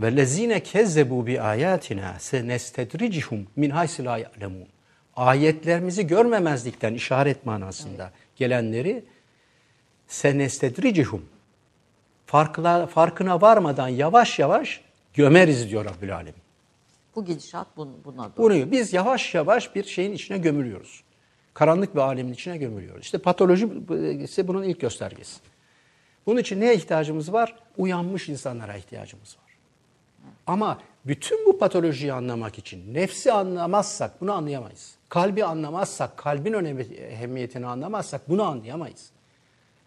[0.00, 4.66] وَالَّذ۪ينَ كَذَّبُوا بِآيَاتِنَا سَنَسْتَدْرِجِهُمْ مِنْ حَيْسِ لَا يَعْلَمُونَ
[5.16, 9.04] Ayetlerimizi görmemezlikten işaret manasında gelenleri
[10.11, 11.25] senestedricihum
[12.25, 14.81] farkla, farkına varmadan yavaş yavaş
[15.13, 16.33] gömeriz diyor Rabbül Alem.
[17.15, 18.37] bu gidişat bun- buna doğru.
[18.37, 21.03] Bunu biz yavaş yavaş bir şeyin içine gömülüyoruz.
[21.53, 23.03] Karanlık bir alemin içine gömülüyoruz.
[23.03, 23.69] İşte patoloji
[24.23, 25.39] ise bunun ilk göstergesi.
[26.25, 27.55] Bunun için neye ihtiyacımız var?
[27.77, 29.51] Uyanmış insanlara ihtiyacımız var.
[30.47, 34.95] Ama bütün bu patolojiyi anlamak için nefsi anlamazsak bunu anlayamayız.
[35.09, 39.09] Kalbi anlamazsak, kalbin önemi, ehemmiyetini anlamazsak bunu anlayamayız.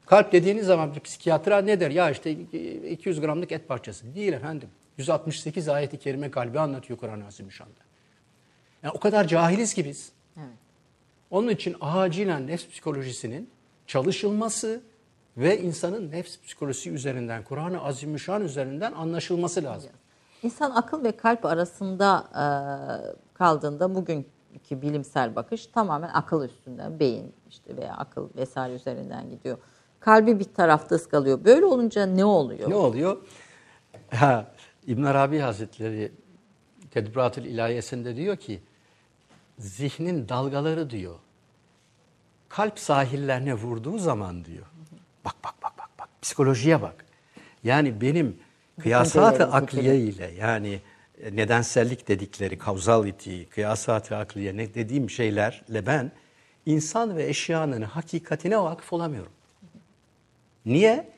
[0.07, 1.91] Kalp dediğiniz zaman bir psikiyatra ne der?
[1.91, 4.15] Ya işte 200 gramlık et parçası.
[4.15, 4.69] Değil efendim.
[4.99, 7.85] 168 ayeti kerime kalbi anlatıyor Kur'an-ı Azimüşşan'da.
[8.83, 10.13] Yani o kadar cahiliz ki biz.
[10.37, 10.49] Evet.
[11.31, 13.51] Onun için acilen nefs psikolojisinin
[13.87, 14.83] çalışılması
[15.37, 19.91] ve insanın nefs psikolojisi üzerinden, Kur'an-ı Azimüşşan üzerinden anlaşılması lazım.
[20.43, 22.29] İnsan akıl ve kalp arasında
[23.35, 29.59] kaldığında bugünkü bilimsel bakış tamamen akıl üstünden, beyin işte veya akıl vesaire üzerinden gidiyor.
[30.05, 31.45] Kalbi bir tarafta ıskalıyor.
[31.45, 32.71] Böyle olunca ne oluyor?
[32.71, 33.17] Ne oluyor?
[34.11, 34.53] Ha,
[34.87, 36.13] İbn Arabi Hazretleri
[36.91, 38.61] Tedbiratül İlahiyesinde diyor ki
[39.59, 41.15] zihnin dalgaları diyor
[42.49, 44.67] kalp sahillerine vurduğu zaman diyor.
[45.25, 47.05] Bak bak bak bak bak psikolojiye bak.
[47.65, 48.37] Yani benim
[48.81, 50.81] kıyasat-ı akliye ile yani
[51.33, 56.13] nedensellik dedikleri causality, kıyasat-ı akliye ne dediğim şeylerle ben
[56.67, 59.33] insan ve eşyanın hakikatine vakıf olamıyorum.
[60.67, 61.09] Niye?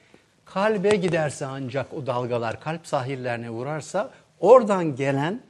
[0.45, 4.11] Kalbe giderse ancak o dalgalar kalp sahillerine vurarsa
[4.41, 5.41] oradan gelen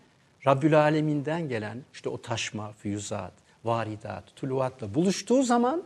[0.47, 3.32] Rabbül Alemin'den gelen işte o taşma, füyüzat,
[3.64, 5.82] varidat, tuluvatla buluştuğu zaman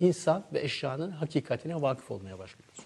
[0.00, 2.84] insan ve eşyanın hakikatine vakıf olmaya başlıyoruz.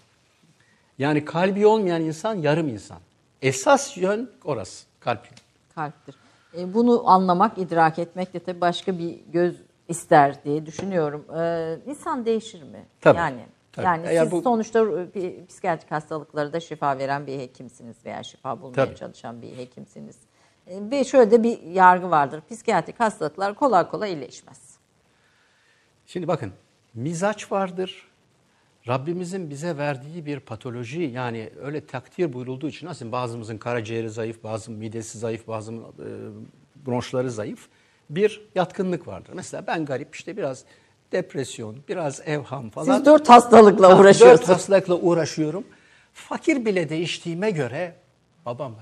[0.97, 2.99] Yani kalbi olmayan insan yarım insan.
[3.41, 5.27] Esas yön orası, kalp.
[5.75, 6.15] Kalptir.
[6.57, 9.55] E, bunu anlamak, idrak etmek de tabii başka bir göz
[9.87, 11.25] ister diye düşünüyorum.
[11.37, 12.85] E, insan değişir mi?
[13.01, 13.17] Tabii.
[13.17, 13.85] Yani Tabii.
[13.85, 14.85] Yani Eğer siz bu- sonuçta
[15.15, 18.95] bir psikiyatrik hastalıklara da şifa veren bir hekimsiniz veya şifa bulmaya Tabii.
[18.95, 20.15] çalışan bir hekimsiniz.
[20.67, 22.41] Ve şöyle de bir yargı vardır.
[22.49, 24.75] Psikiyatrik hastalıklar kolay kolay iyileşmez.
[26.05, 26.51] Şimdi bakın
[26.93, 28.07] mizaç vardır.
[28.87, 34.73] Rabbimizin bize verdiği bir patoloji yani öyle takdir buyurulduğu için nasıl bazımızın karaciğeri zayıf, bazımızın
[34.85, 37.67] midesi zayıf, bazımızın e, bronşları zayıf
[38.09, 39.31] bir yatkınlık vardır.
[39.35, 40.65] Mesela ben garip işte biraz
[41.11, 42.97] depresyon, biraz evham falan.
[42.97, 44.49] Siz dört hastalıkla Dört uğraşıyorsunuz.
[44.49, 45.63] hastalıkla uğraşıyorum.
[46.13, 47.95] Fakir bile değiştiğime göre
[48.45, 48.75] babam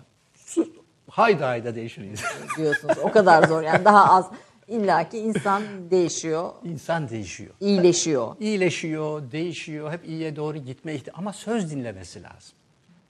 [1.09, 2.21] hayda hayda değişiriz.
[2.57, 2.97] diyorsunuz.
[3.03, 3.61] O kadar zor.
[3.61, 4.25] Yani daha az
[4.67, 7.53] illaki insan değişiyor, İnsan değişiyor.
[7.59, 8.35] iyileşiyor.
[8.39, 12.55] iyileşiyor, değişiyor, hep iyiye doğru gitme ihtimali ama söz dinlemesi lazım.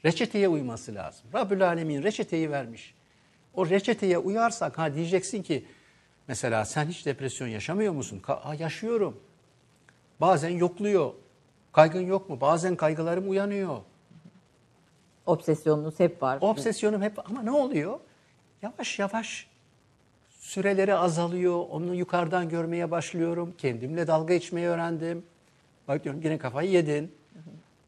[0.05, 1.25] Reçeteye uyması lazım.
[1.33, 2.93] Rabbül Alemin reçeteyi vermiş.
[3.53, 5.65] O reçeteye uyarsak ha diyeceksin ki
[6.27, 8.21] mesela sen hiç depresyon yaşamıyor musun?
[8.23, 9.19] Ka- yaşıyorum.
[10.21, 11.13] Bazen yokluyor.
[11.71, 12.41] Kaygın yok mu?
[12.41, 13.77] Bazen kaygılarım uyanıyor.
[15.25, 16.37] Obsesyonunuz hep var.
[16.41, 17.99] Obsesyonum hep ama ne oluyor?
[18.61, 19.47] Yavaş yavaş
[20.39, 21.65] süreleri azalıyor.
[21.69, 23.53] Onu yukarıdan görmeye başlıyorum.
[23.57, 25.23] Kendimle dalga geçmeyi öğrendim.
[25.87, 27.11] Bak diyorum yine kafayı yedin.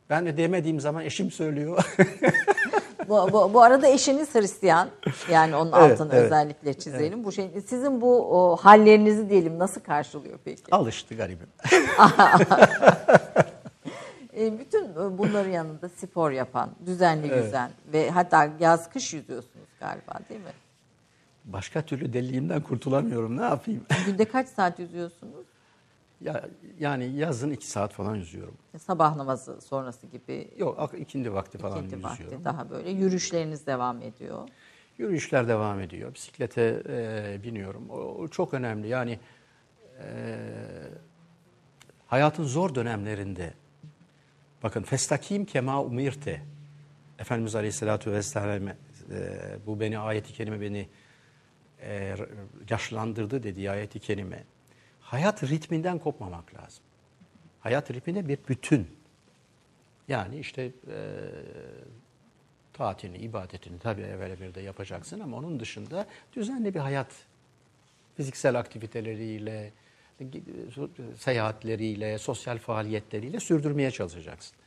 [0.09, 1.95] Ben de demediğim zaman eşim söylüyor.
[3.09, 4.89] Bu, bu, bu arada eşiniz Hristiyan.
[5.31, 6.25] Yani onun Evet, altını evet.
[6.25, 7.23] özellikle çizelim.
[7.23, 10.63] Bu şey sizin bu o, hallerinizi diyelim nasıl karşılıyor peki?
[10.71, 11.47] Alıştı garibim.
[14.37, 20.19] E, bütün e, bunların yanında spor yapan, düzenli yüzen ve hatta yaz kış yüzüyorsunuz galiba
[20.29, 20.51] değil mi?
[21.45, 23.37] Başka türlü deliliğimden kurtulamıyorum.
[23.37, 23.85] Ne yapayım?
[24.05, 25.45] Günde kaç saat yüzüyorsunuz?
[26.25, 26.49] Ya,
[26.79, 28.55] yani yazın iki saat falan yüzüyorum.
[28.77, 32.25] Sabah namazı sonrası gibi Yok ikindi vakti falan ikinci yüzüyorum.
[32.25, 34.49] vakti daha böyle yürüyüşleriniz devam ediyor.
[34.97, 36.13] Yürüyüşler devam ediyor.
[36.13, 37.89] Bisiklete e, biniyorum.
[37.89, 38.87] O, o çok önemli.
[38.87, 39.19] Yani
[40.03, 40.37] e,
[42.07, 43.53] hayatın zor dönemlerinde
[44.63, 46.41] bakın festakim kema umirte
[47.19, 48.75] Efendimiz Aleyhisselatü Vesselam e,
[49.65, 50.89] bu beni ayeti kerime beni
[51.81, 52.15] e,
[52.69, 54.43] yaşlandırdı dediği ayeti kerime.
[55.15, 56.83] Hayat ritminden kopmamak lazım.
[57.59, 58.87] Hayat ritminde bir bütün.
[60.07, 60.97] Yani işte e,
[62.73, 67.07] tatilini, ibadetini tabii evvel bir de yapacaksın ama onun dışında düzenli bir hayat,
[68.17, 69.71] fiziksel aktiviteleriyle,
[71.17, 74.57] seyahatleriyle, sosyal faaliyetleriyle sürdürmeye çalışacaksın.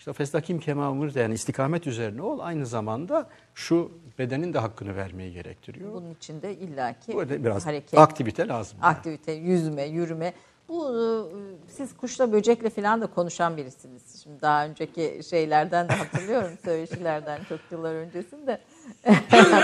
[0.00, 5.92] İşte festakim kemamır yani istikamet üzerine ol aynı zamanda şu bedenin de hakkını vermeyi gerektiriyor.
[5.92, 8.78] Bunun için de illaki Burada biraz hareket, aktivite lazım.
[8.82, 8.90] yani.
[8.90, 10.32] aktivite, yüzme, yürüme.
[10.68, 11.02] Bu e,
[11.68, 14.22] siz kuşla böcekle falan da konuşan birisiniz.
[14.22, 18.60] Şimdi daha önceki şeylerden de hatırlıyorum söyleşilerden çok yıllar öncesinde.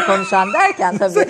[0.06, 1.28] Konuşan derken tabii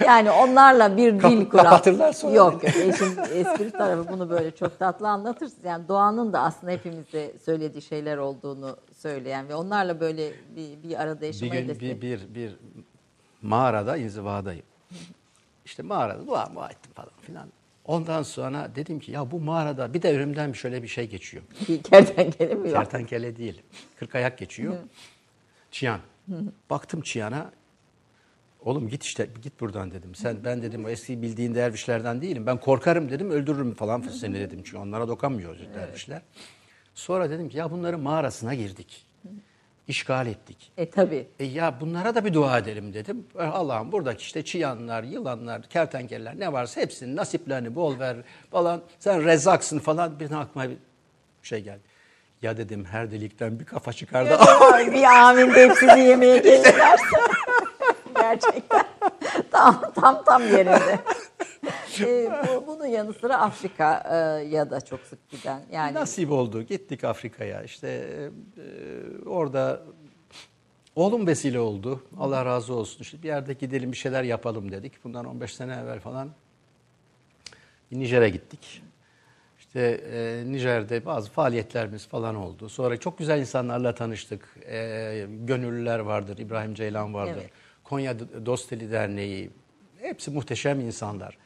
[0.06, 1.64] yani onlarla bir dil kuran.
[1.64, 2.34] kapatırlar sonra.
[2.34, 5.64] Yok yok işin espri tarafı bunu böyle çok tatlı anlatırsınız.
[5.64, 11.20] Yani doğanın da aslında hepimize söylediği şeyler olduğunu söyleyen ve onlarla böyle bir, bir arada
[11.20, 12.56] Bir yaşamayı gün da bir, bir, bir
[13.42, 14.64] mağarada inzivadayım.
[15.64, 17.48] İşte mağarada dua mua ettim falan filan.
[17.84, 21.42] Ondan sonra dedim ki ya bu mağarada bir de önümden şöyle bir şey geçiyor.
[21.68, 22.72] bir kertenkele mi?
[22.72, 23.62] Kertenkele değil.
[23.98, 24.74] Kırk ayak geçiyor.
[25.70, 26.00] Çiyan.
[26.70, 27.52] Baktım Çiyan'a.
[28.64, 30.14] Oğlum git işte git buradan dedim.
[30.14, 32.46] Sen ben dedim o eski bildiğin dervişlerden değilim.
[32.46, 34.60] Ben korkarım dedim öldürürüm falan seni dedim.
[34.64, 36.22] Çünkü onlara dokanmıyor dervişler.
[36.94, 39.06] Sonra dedim ki ya bunların mağarasına girdik.
[39.88, 40.72] İşgal ettik.
[40.76, 41.28] E tabii.
[41.38, 43.26] E ya bunlara da bir dua edelim dedim.
[43.38, 48.16] E Allah'ım buradaki işte çıyanlar, yılanlar, kertenkeleler ne varsa hepsinin nasiplerini bol ver
[48.50, 48.82] falan.
[48.98, 50.20] Sen rezaksın falan.
[50.20, 50.76] Bir aklıma bir
[51.42, 51.80] şey geldi.
[52.42, 54.30] Ya dedim her delikten bir kafa çıkardı.
[54.92, 57.04] Bir amin deyip sizi yemeğe gelirlerse.
[58.14, 58.84] Gerçekten.
[59.50, 60.98] tam tam tam yerinde.
[62.00, 65.62] Ee, bu, bunun yanı sıra Afrika e, ya da çok sık giden.
[65.72, 66.62] Yani Nasip oldu.
[66.62, 67.62] Gittik Afrika'ya.
[67.62, 69.82] İşte e, orada
[70.96, 72.02] oğlum vesile oldu.
[72.18, 73.00] Allah razı olsun.
[73.00, 75.04] İşte bir yerde gidelim bir şeyler yapalım dedik.
[75.04, 76.30] Bundan 15 sene evvel falan
[77.92, 78.82] Nijer'e gittik.
[79.70, 82.68] İşte e, Nijer'de bazı faaliyetlerimiz falan oldu.
[82.68, 84.56] Sonra çok güzel insanlarla tanıştık.
[84.66, 87.40] E, gönüllüler vardır, İbrahim Ceylan vardır.
[87.40, 87.50] Evet.
[87.84, 89.50] Konya Dosteli Derneği.
[90.00, 91.38] Hepsi muhteşem insanlar.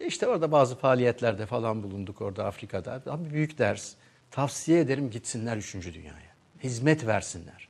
[0.00, 3.02] İşte orada bazı faaliyetlerde falan bulunduk orada Afrika'da.
[3.06, 3.94] Ama büyük ders.
[4.30, 5.74] Tavsiye ederim gitsinler 3.
[5.74, 6.36] dünyaya.
[6.62, 7.68] Hizmet versinler.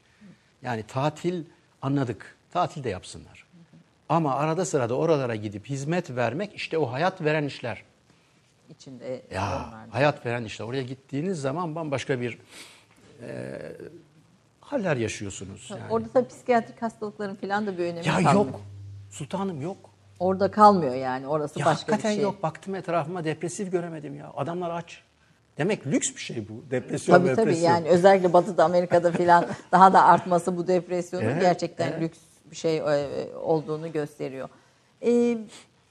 [0.62, 1.44] Yani tatil
[1.82, 2.36] anladık.
[2.51, 3.47] Tatil de yapsınlar.
[4.09, 7.85] Ama arada sırada oralara gidip hizmet vermek işte o hayat veren işler.
[8.70, 10.64] İçinde Ya hayat veren işler.
[10.66, 12.38] Oraya gittiğiniz zaman bambaşka bir
[13.22, 13.59] e,
[14.60, 15.68] haller yaşıyorsunuz.
[15.70, 15.82] Yani.
[15.90, 18.34] Orada tabii psikiyatrik hastalıkların falan da bir önemi ya kalmıyor.
[18.34, 18.60] yok.
[19.10, 19.76] Sultanım yok.
[20.18, 21.26] Orada kalmıyor yani.
[21.26, 22.22] Orası Ya başka bir hakikaten şey.
[22.22, 22.43] yok.
[22.43, 24.32] Baktım etrafıma depresif göremedim ya.
[24.36, 25.02] Adamlar aç.
[25.59, 26.70] Demek lüks bir şey bu.
[26.70, 27.70] Depresyon, Tabii tabii depresyon.
[27.70, 32.01] yani özellikle Batı'da Amerika'da filan daha da artması bu depresyonun Evet, gerçekten evet.
[32.02, 32.18] lüks
[32.51, 34.48] bir şey e, olduğunu gösteriyor.
[35.02, 35.38] E,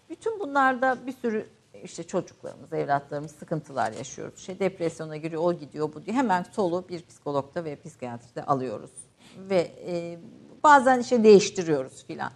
[0.10, 1.46] bütün bunlarda bir sürü
[1.86, 4.40] işte çocuklarımız, evlatlarımız sıkıntılar yaşıyoruz.
[4.40, 6.18] İşte depresyona giriyor, o gidiyor, bu diyor.
[6.18, 8.92] Hemen solu bir psikologda ve psikiyatriste alıyoruz.
[9.38, 10.20] Ve e,
[10.64, 12.32] bazen işte değiştiriyoruz filan.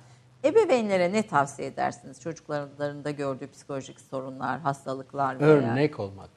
[0.45, 2.21] Ebeveynlere ne tavsiye edersiniz?
[2.21, 5.49] Çocuklarında gördüğü psikolojik sorunlar, hastalıklar veya...
[5.49, 6.30] Örnek olmak.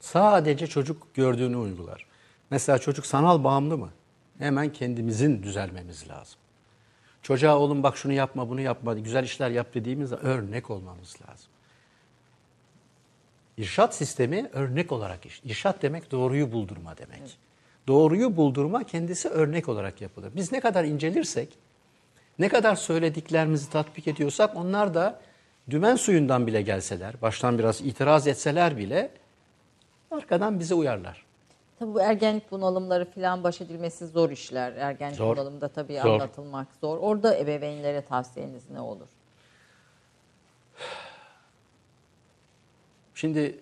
[0.00, 2.06] Sadece çocuk gördüğünü uygular.
[2.50, 3.90] Mesela çocuk sanal bağımlı mı?
[4.38, 6.38] Hemen kendimizin düzelmemiz lazım.
[7.22, 11.50] Çocuğa oğlum bak şunu yapma bunu yapma güzel işler yap dediğimizde örnek olmamız lazım.
[13.58, 15.40] İrşat sistemi örnek olarak iş.
[15.44, 17.38] İrşat demek doğruyu buldurma demek.
[17.86, 20.32] Doğruyu buldurma kendisi örnek olarak yapılır.
[20.36, 21.48] Biz ne kadar incelirsek,
[22.38, 25.20] ne kadar söylediklerimizi tatbik ediyorsak onlar da
[25.70, 29.10] dümen suyundan bile gelseler, baştan biraz itiraz etseler bile
[30.10, 31.24] arkadan bize uyarlar.
[31.78, 34.72] Tabii bu ergenlik bunalımları falan baş edilmesi zor işler.
[34.72, 35.36] Ergenlik Zor.
[35.36, 36.10] bunalımda tabii Zor.
[36.10, 36.98] anlatılmak zor.
[36.98, 39.06] Orada ebeveynlere tavsiyeniz ne olur?
[43.24, 43.58] Şimdi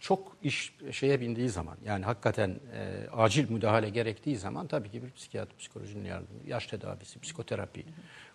[0.00, 5.10] çok iş şeye bindiği zaman yani hakikaten e, acil müdahale gerektiği zaman tabii ki bir
[5.10, 7.84] psikiyatri, psikolojinin yardımı, yaş tedavisi, psikoterapi,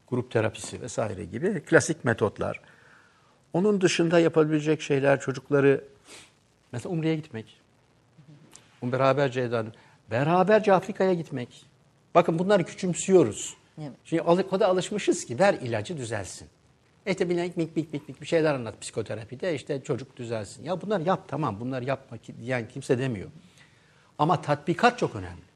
[0.07, 2.61] grup terapisi vesaire gibi klasik metotlar.
[3.53, 5.83] Onun dışında yapabilecek şeyler çocukları
[6.71, 7.61] mesela Umre'ye gitmek.
[8.81, 9.71] Um beraberce edelim.
[10.11, 11.65] Beraberce Afrika'ya gitmek.
[12.15, 13.57] Bakın bunları küçümsüyoruz.
[13.81, 13.91] Evet.
[14.05, 16.47] Şimdi o kadar alışmışız ki ver ilacı düzelsin.
[17.09, 20.63] İşte bir mik mik mik mik bir şeyler anlat psikoterapide işte çocuk düzelsin.
[20.63, 23.29] Ya bunları yap tamam bunları yapma ki diyen kimse demiyor.
[24.17, 25.49] Ama tatbikat çok önemli.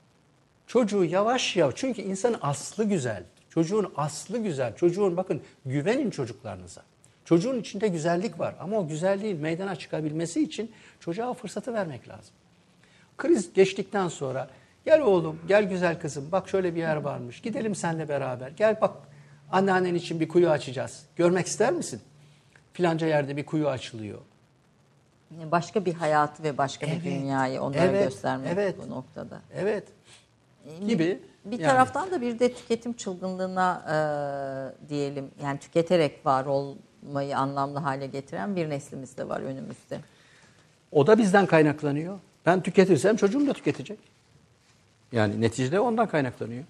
[0.67, 3.23] Çocuğu yavaş yavaş çünkü insanın aslı güzel.
[3.49, 4.75] Çocuğun aslı güzel.
[4.75, 6.81] Çocuğun bakın güvenin çocuklarınıza.
[7.25, 12.33] Çocuğun içinde güzellik var ama o güzelliğin meydana çıkabilmesi için çocuğa fırsatı vermek lazım.
[13.17, 14.49] Kriz geçtikten sonra
[14.85, 17.41] gel oğlum, gel güzel kızım bak şöyle bir yer varmış.
[17.41, 18.49] Gidelim seninle beraber.
[18.49, 19.12] Gel bak
[19.53, 21.03] anneannen için bir kuyu açacağız.
[21.15, 22.01] Görmek ister misin?
[22.73, 24.19] Filanca yerde bir kuyu açılıyor.
[25.31, 28.75] Başka bir hayatı ve başka Evet, bir dünyayı onlara evet, göstermek evet.
[28.85, 29.41] bu noktada.
[29.55, 29.83] Evet.
[30.87, 31.19] Gibi.
[31.45, 31.71] Bir Yani.
[31.71, 38.55] taraftan da bir de tüketim çılgınlığına e, diyelim yani tüketerek var olmayı anlamlı hale getiren
[38.55, 39.99] bir neslimiz de var önümüzde.
[40.91, 42.19] O da bizden kaynaklanıyor.
[42.45, 43.99] Ben tüketirsem çocuğum da tüketecek.
[45.11, 46.63] Yani neticede ondan kaynaklanıyor.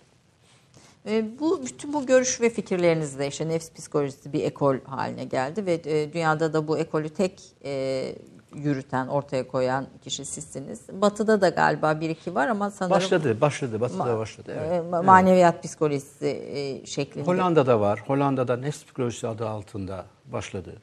[1.07, 5.73] E, bu bütün bu görüş ve fikirlerinizle işte nefs psikolojisi bir ekol haline geldi ve
[5.85, 8.15] e, dünyada da bu ekolü tek e,
[8.55, 10.81] yürüten, ortaya koyan kişi sizsiniz.
[10.91, 13.81] Batı'da da galiba bir iki var ama sanırım Başladı, başladı.
[13.81, 14.51] Batı'da başladı.
[14.51, 14.83] e, Evet.
[14.91, 17.25] ma- maneviyat psikolojisi e, şeklinde.
[17.25, 18.03] Hollanda'da var.
[18.07, 20.81] Hollanda'da nefs psikolojisi adı altında başladı.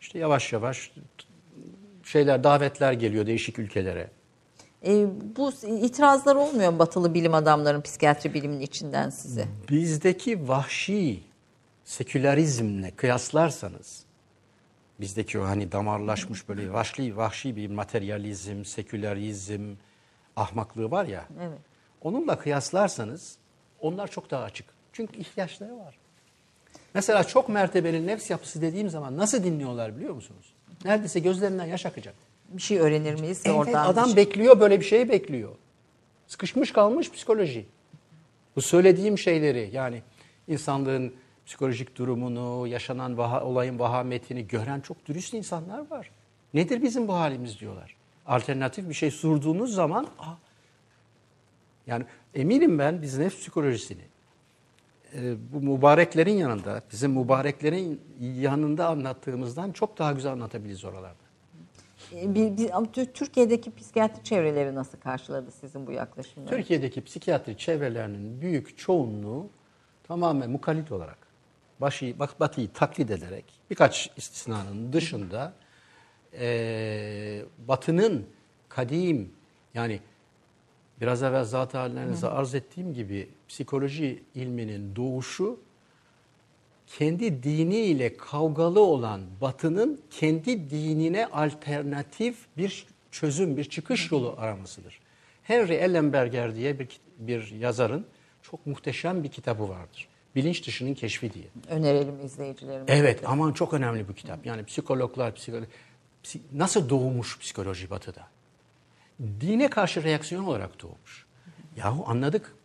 [0.00, 0.92] İşte yavaş yavaş
[2.04, 4.10] şeyler, davetler geliyor değişik ülkelere.
[4.86, 5.06] E,
[5.36, 9.44] bu itirazlar olmuyor mu batılı bilim adamların psikiyatri biliminin içinden size?
[9.70, 11.22] Bizdeki vahşi
[11.84, 14.04] sekülerizmle kıyaslarsanız
[15.00, 19.74] bizdeki o hani damarlaşmış böyle vahşi vahşi bir materyalizm, sekülerizm,
[20.36, 21.24] ahmaklığı var ya.
[21.40, 21.58] Evet.
[22.02, 23.36] Onunla kıyaslarsanız
[23.80, 24.66] onlar çok daha açık.
[24.92, 25.98] Çünkü ihtiyaçları var.
[26.94, 30.52] Mesela çok mertebeli nefs yapısı dediğim zaman nasıl dinliyorlar biliyor musunuz?
[30.84, 32.14] Neredeyse gözlerinden yaş akacak.
[32.48, 35.52] Bir şey öğrenir miyiz ve Evet, oradan adam şey- bekliyor böyle bir şeyi bekliyor.
[36.26, 37.66] Sıkışmış kalmış psikoloji.
[38.56, 40.02] Bu söylediğim şeyleri yani
[40.48, 41.14] insanlığın
[41.46, 46.10] psikolojik durumunu, yaşanan vaha- olayın vahametini gören çok dürüst insanlar var.
[46.54, 47.96] Nedir bizim bu halimiz diyorlar.
[48.26, 50.32] Alternatif bir şey sorduğunuz zaman Aa,
[51.86, 52.04] yani
[52.34, 54.02] eminim ben biz nefs psikolojisini
[55.14, 61.25] e, bu mübareklerin yanında, bizim mübareklerin yanında anlattığımızdan çok daha güzel anlatabiliriz oralarda.
[62.14, 66.56] E, bir- bir- Türkiye'deki psikiyatri çevreleri nasıl karşıladı sizin bu yaklaşımları?
[66.56, 69.46] Türkiye'deki psikiyatri çevrelerinin büyük çoğunluğu
[70.04, 71.18] tamamen mukallit olarak,
[71.80, 75.52] başı, bak- batıyı taklit ederek birkaç istisnanın dışında
[76.32, 78.26] eee, batının
[78.68, 79.32] kadim
[79.74, 80.00] yani
[81.00, 85.60] biraz evvel zat-ı hallerinize arz ettiğim gibi psikoloji ilminin doğuşu
[86.86, 95.00] kendi diniyle kavgalı olan Batı'nın kendi dinine alternatif bir çözüm, bir çıkış yolu aramasıdır.
[95.42, 96.88] Henry Ellenberger diye bir,
[97.18, 98.06] bir yazarın
[98.42, 100.08] çok muhteşem bir kitabı vardır.
[100.34, 101.44] Bilinç dışının keşfi diye.
[101.68, 102.92] Önerelim izleyicilerimize.
[102.94, 104.46] Evet aman çok önemli bu kitap.
[104.46, 105.66] Yani psikologlar, psikolo-
[106.24, 108.26] psi- nasıl doğmuş psikoloji batıda?
[109.20, 111.26] Dine karşı reaksiyon olarak doğmuş.
[111.76, 112.55] Yahu anladık.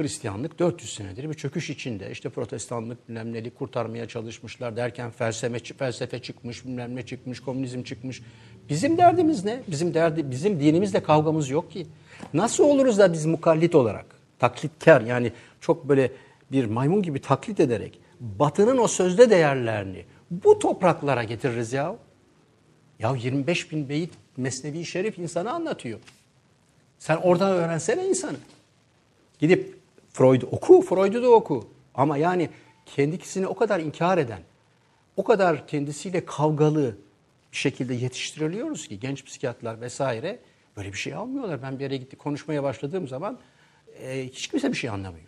[0.00, 2.10] Hristiyanlık 400 senedir bir çöküş içinde.
[2.10, 8.22] İşte protestanlık bilmem neli kurtarmaya çalışmışlar derken felsefe, felsefe çıkmış, bilmem ne çıkmış, komünizm çıkmış.
[8.68, 9.62] Bizim derdimiz ne?
[9.68, 11.86] Bizim derdi bizim dinimizle kavgamız yok ki.
[12.34, 14.06] Nasıl oluruz da biz mukallit olarak,
[14.38, 16.12] taklitkar yani çok böyle
[16.52, 21.96] bir maymun gibi taklit ederek Batı'nın o sözde değerlerini bu topraklara getiririz ya.
[22.98, 25.98] Ya 25 bin beyit Mesnevi Şerif insana anlatıyor.
[26.98, 28.36] Sen oradan öğrensene insanı.
[29.38, 29.79] Gidip
[30.12, 31.68] Freud oku, Freud'u da oku.
[31.94, 32.50] Ama yani
[32.86, 34.42] kendisini o kadar inkar eden,
[35.16, 36.96] o kadar kendisiyle kavgalı
[37.52, 40.38] bir şekilde yetiştiriliyoruz ki genç psikiyatrlar vesaire
[40.76, 41.62] böyle bir şey almıyorlar.
[41.62, 43.38] Ben bir yere gitti konuşmaya başladığım zaman
[44.02, 45.26] e, hiç kimse bir şey anlamıyor.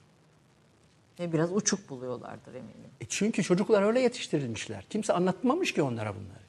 [1.21, 2.91] Ve biraz uçuk buluyorlardır eminim.
[3.01, 4.85] E çünkü çocuklar öyle yetiştirilmişler.
[4.91, 6.43] Kimse anlatmamış ki onlara bunları.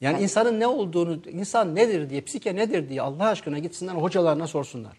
[0.00, 4.96] Yani insanın ne olduğunu, insan nedir diye, psike nedir diye Allah aşkına gitsinler hocalarına sorsunlar.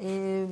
[0.00, 0.46] Ee,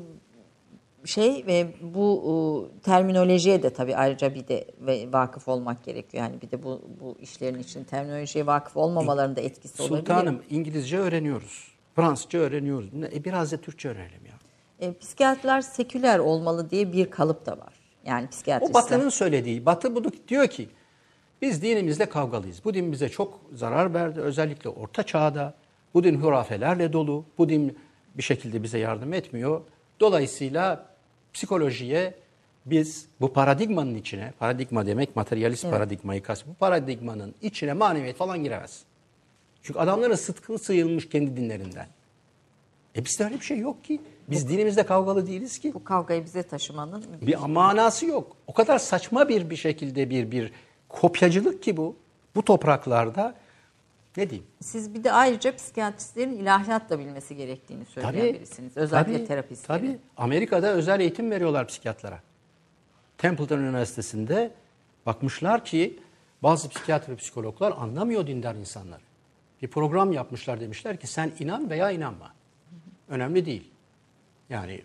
[1.07, 4.67] şey ve bu e, terminolojiye de tabii ayrıca bir de
[5.13, 6.25] vakıf olmak gerekiyor.
[6.25, 9.99] Yani bir de bu bu işlerin için terminolojiye vakıf olmamalarında etkisi olabilir.
[9.99, 11.77] Sultanım İngilizce öğreniyoruz.
[11.97, 12.89] Fransızca öğreniyoruz.
[13.15, 14.33] E biraz da Türkçe öğrenelim ya.
[14.81, 17.75] E, psikiyatrlar seküler olmalı diye bir kalıp da var.
[18.05, 18.81] Yani psikiyatristler.
[18.81, 19.67] O Batı'nın söylediği.
[19.67, 20.69] Batı bunu diyor ki
[21.43, 22.65] biz dinimizle kavgalıyız.
[22.65, 24.21] Bu din bize çok zarar verdi.
[24.21, 25.55] Özellikle orta çağda.
[25.95, 27.25] Bu din hurafelerle dolu.
[27.39, 27.79] Bu din
[28.15, 29.61] bir şekilde bize yardım etmiyor.
[30.01, 30.87] Dolayısıyla
[31.37, 32.15] psikolojiye
[32.67, 38.83] biz bu paradigmanın içine, paradigma demek materyalist paradigmayı kast, bu paradigmanın içine maneviyat falan giremez.
[39.63, 41.87] Çünkü adamların sıtkı sıyılmış kendi dinlerinden.
[42.97, 44.01] E bizde öyle bir şey yok ki.
[44.29, 45.75] Biz dinimizde kavgalı değiliz ki.
[45.75, 48.37] bu kavgayı bize taşımanın Bir manası yok.
[48.47, 50.53] O kadar saçma bir bir şekilde bir bir
[50.89, 51.97] kopyacılık ki bu.
[52.35, 53.35] Bu topraklarda
[54.17, 54.47] ne diyeyim?
[54.61, 58.77] siz bir de ayrıca psikiyatristlerin ilahiyat da bilmesi gerektiğini söyleyen birisiniz.
[58.77, 59.79] Özellikle tabii, terapistlerin.
[59.87, 59.99] Tabii.
[60.17, 62.21] Amerika'da özel eğitim veriyorlar psikiyatlara.
[63.19, 64.51] Templeton Üniversitesi'nde
[65.07, 65.99] bakmışlar ki
[66.43, 69.01] bazı psikiyatr ve psikologlar anlamıyor dindar insanlar.
[69.63, 72.35] Bir program yapmışlar demişler ki sen inan veya inanma.
[73.09, 73.71] Önemli değil.
[74.51, 74.83] Yani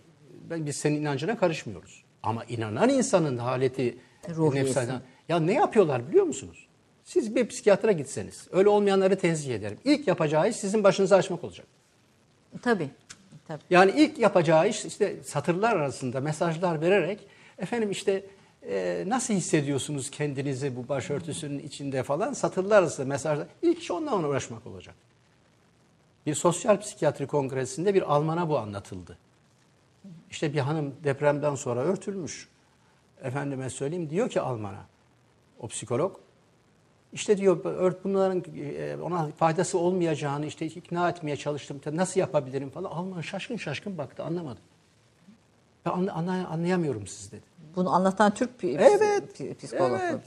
[0.50, 2.04] ben, biz senin inancına karışmıyoruz.
[2.24, 3.98] Ama inanan insanın haleti
[4.30, 4.80] Ruhiyesi.
[4.80, 5.00] nefsane-
[5.30, 6.68] Ya ne yapıyorlar biliyor musunuz?
[7.12, 9.78] Siz bir psikiyatra gitseniz, öyle olmayanları tenzih ederim.
[9.84, 11.68] İlk yapacağı iş sizin başınızı açmak olacak.
[12.62, 12.90] Tabii.
[13.48, 13.62] Tabii.
[13.70, 17.28] Yani ilk yapacağı iş işte satırlar arasında mesajlar vererek
[17.58, 18.26] efendim işte
[18.64, 23.48] e, nasıl hissediyorsunuz kendinizi bu başörtüsünün içinde falan satırlar arası mesajlar.
[23.62, 24.96] İlk iş onunla uğraşmak olacak.
[26.26, 29.18] Bir sosyal psikiyatri kongresinde bir Alman'a bu anlatıldı.
[30.30, 32.50] İşte bir hanım depremden sonra örtülmüş.
[33.24, 34.86] Efendime söyleyeyim diyor ki Alman'a
[35.60, 36.18] o psikolog
[37.14, 41.82] işte diyor ört bunların e, ona faydası olmayacağını işte ikna etmeye çalıştım.
[41.94, 42.92] Nasıl yapabilirim falan.
[42.92, 44.60] Alman şaşkın şaşkın baktı anlamadı.
[45.86, 47.42] Ben anla- anla- anlayamıyorum siz dedi.
[47.76, 50.22] Bunu anlatan Türk Evet, psikolog evet.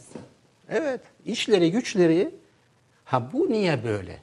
[0.69, 1.01] Evet.
[1.25, 2.35] İşleri güçleri
[3.05, 4.21] ha bu niye böyle?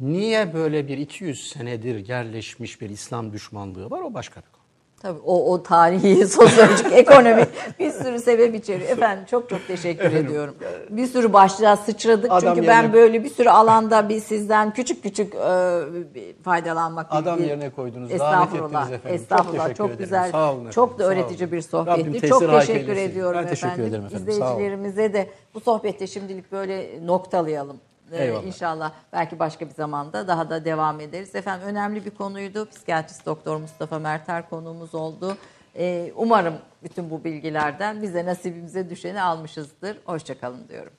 [0.00, 4.53] Niye böyle bir 200 senedir yerleşmiş bir İslam düşmanlığı var o başka bir.
[5.02, 7.48] Tabii o, o tarihi, sosyolojik, ekonomik
[7.78, 8.90] bir sürü sebep içeriyor.
[8.90, 10.54] Efendim çok çok teşekkür ediyorum.
[10.90, 15.02] Bir sürü başlığa sıçradık Adam çünkü ben yerine- böyle bir sürü alanda bir sizden küçük
[15.02, 15.38] küçük e,
[16.14, 18.82] bir faydalanmak Adam bilgi- yerine koydunuz, davet Estağfurullah.
[18.82, 19.00] ettiniz efendim.
[19.02, 19.62] Çok Estağfurullah.
[19.62, 19.98] teşekkür Çok, ederim.
[20.04, 20.30] güzel.
[20.30, 21.56] Sağ olun çok da efendim, öğretici olun.
[21.56, 22.28] bir sohbetti.
[22.28, 23.86] Çok teşekkür ediyorum Ben teşekkür efendim.
[23.88, 24.28] ederim efendim.
[24.28, 27.76] İzleyicilerimize de bu sohbette şimdilik böyle noktalayalım.
[28.14, 28.42] Ee, Eyvallah.
[28.44, 31.34] İnşallah belki başka bir zamanda daha da devam ederiz.
[31.34, 32.68] Efendim önemli bir konuydu.
[32.70, 35.36] Psikiyatrist Doktor Mustafa Merter konuğumuz oldu.
[35.76, 39.98] Ee, umarım bütün bu bilgilerden bize nasibimize düşeni almışızdır.
[40.04, 40.92] Hoşçakalın diyorum.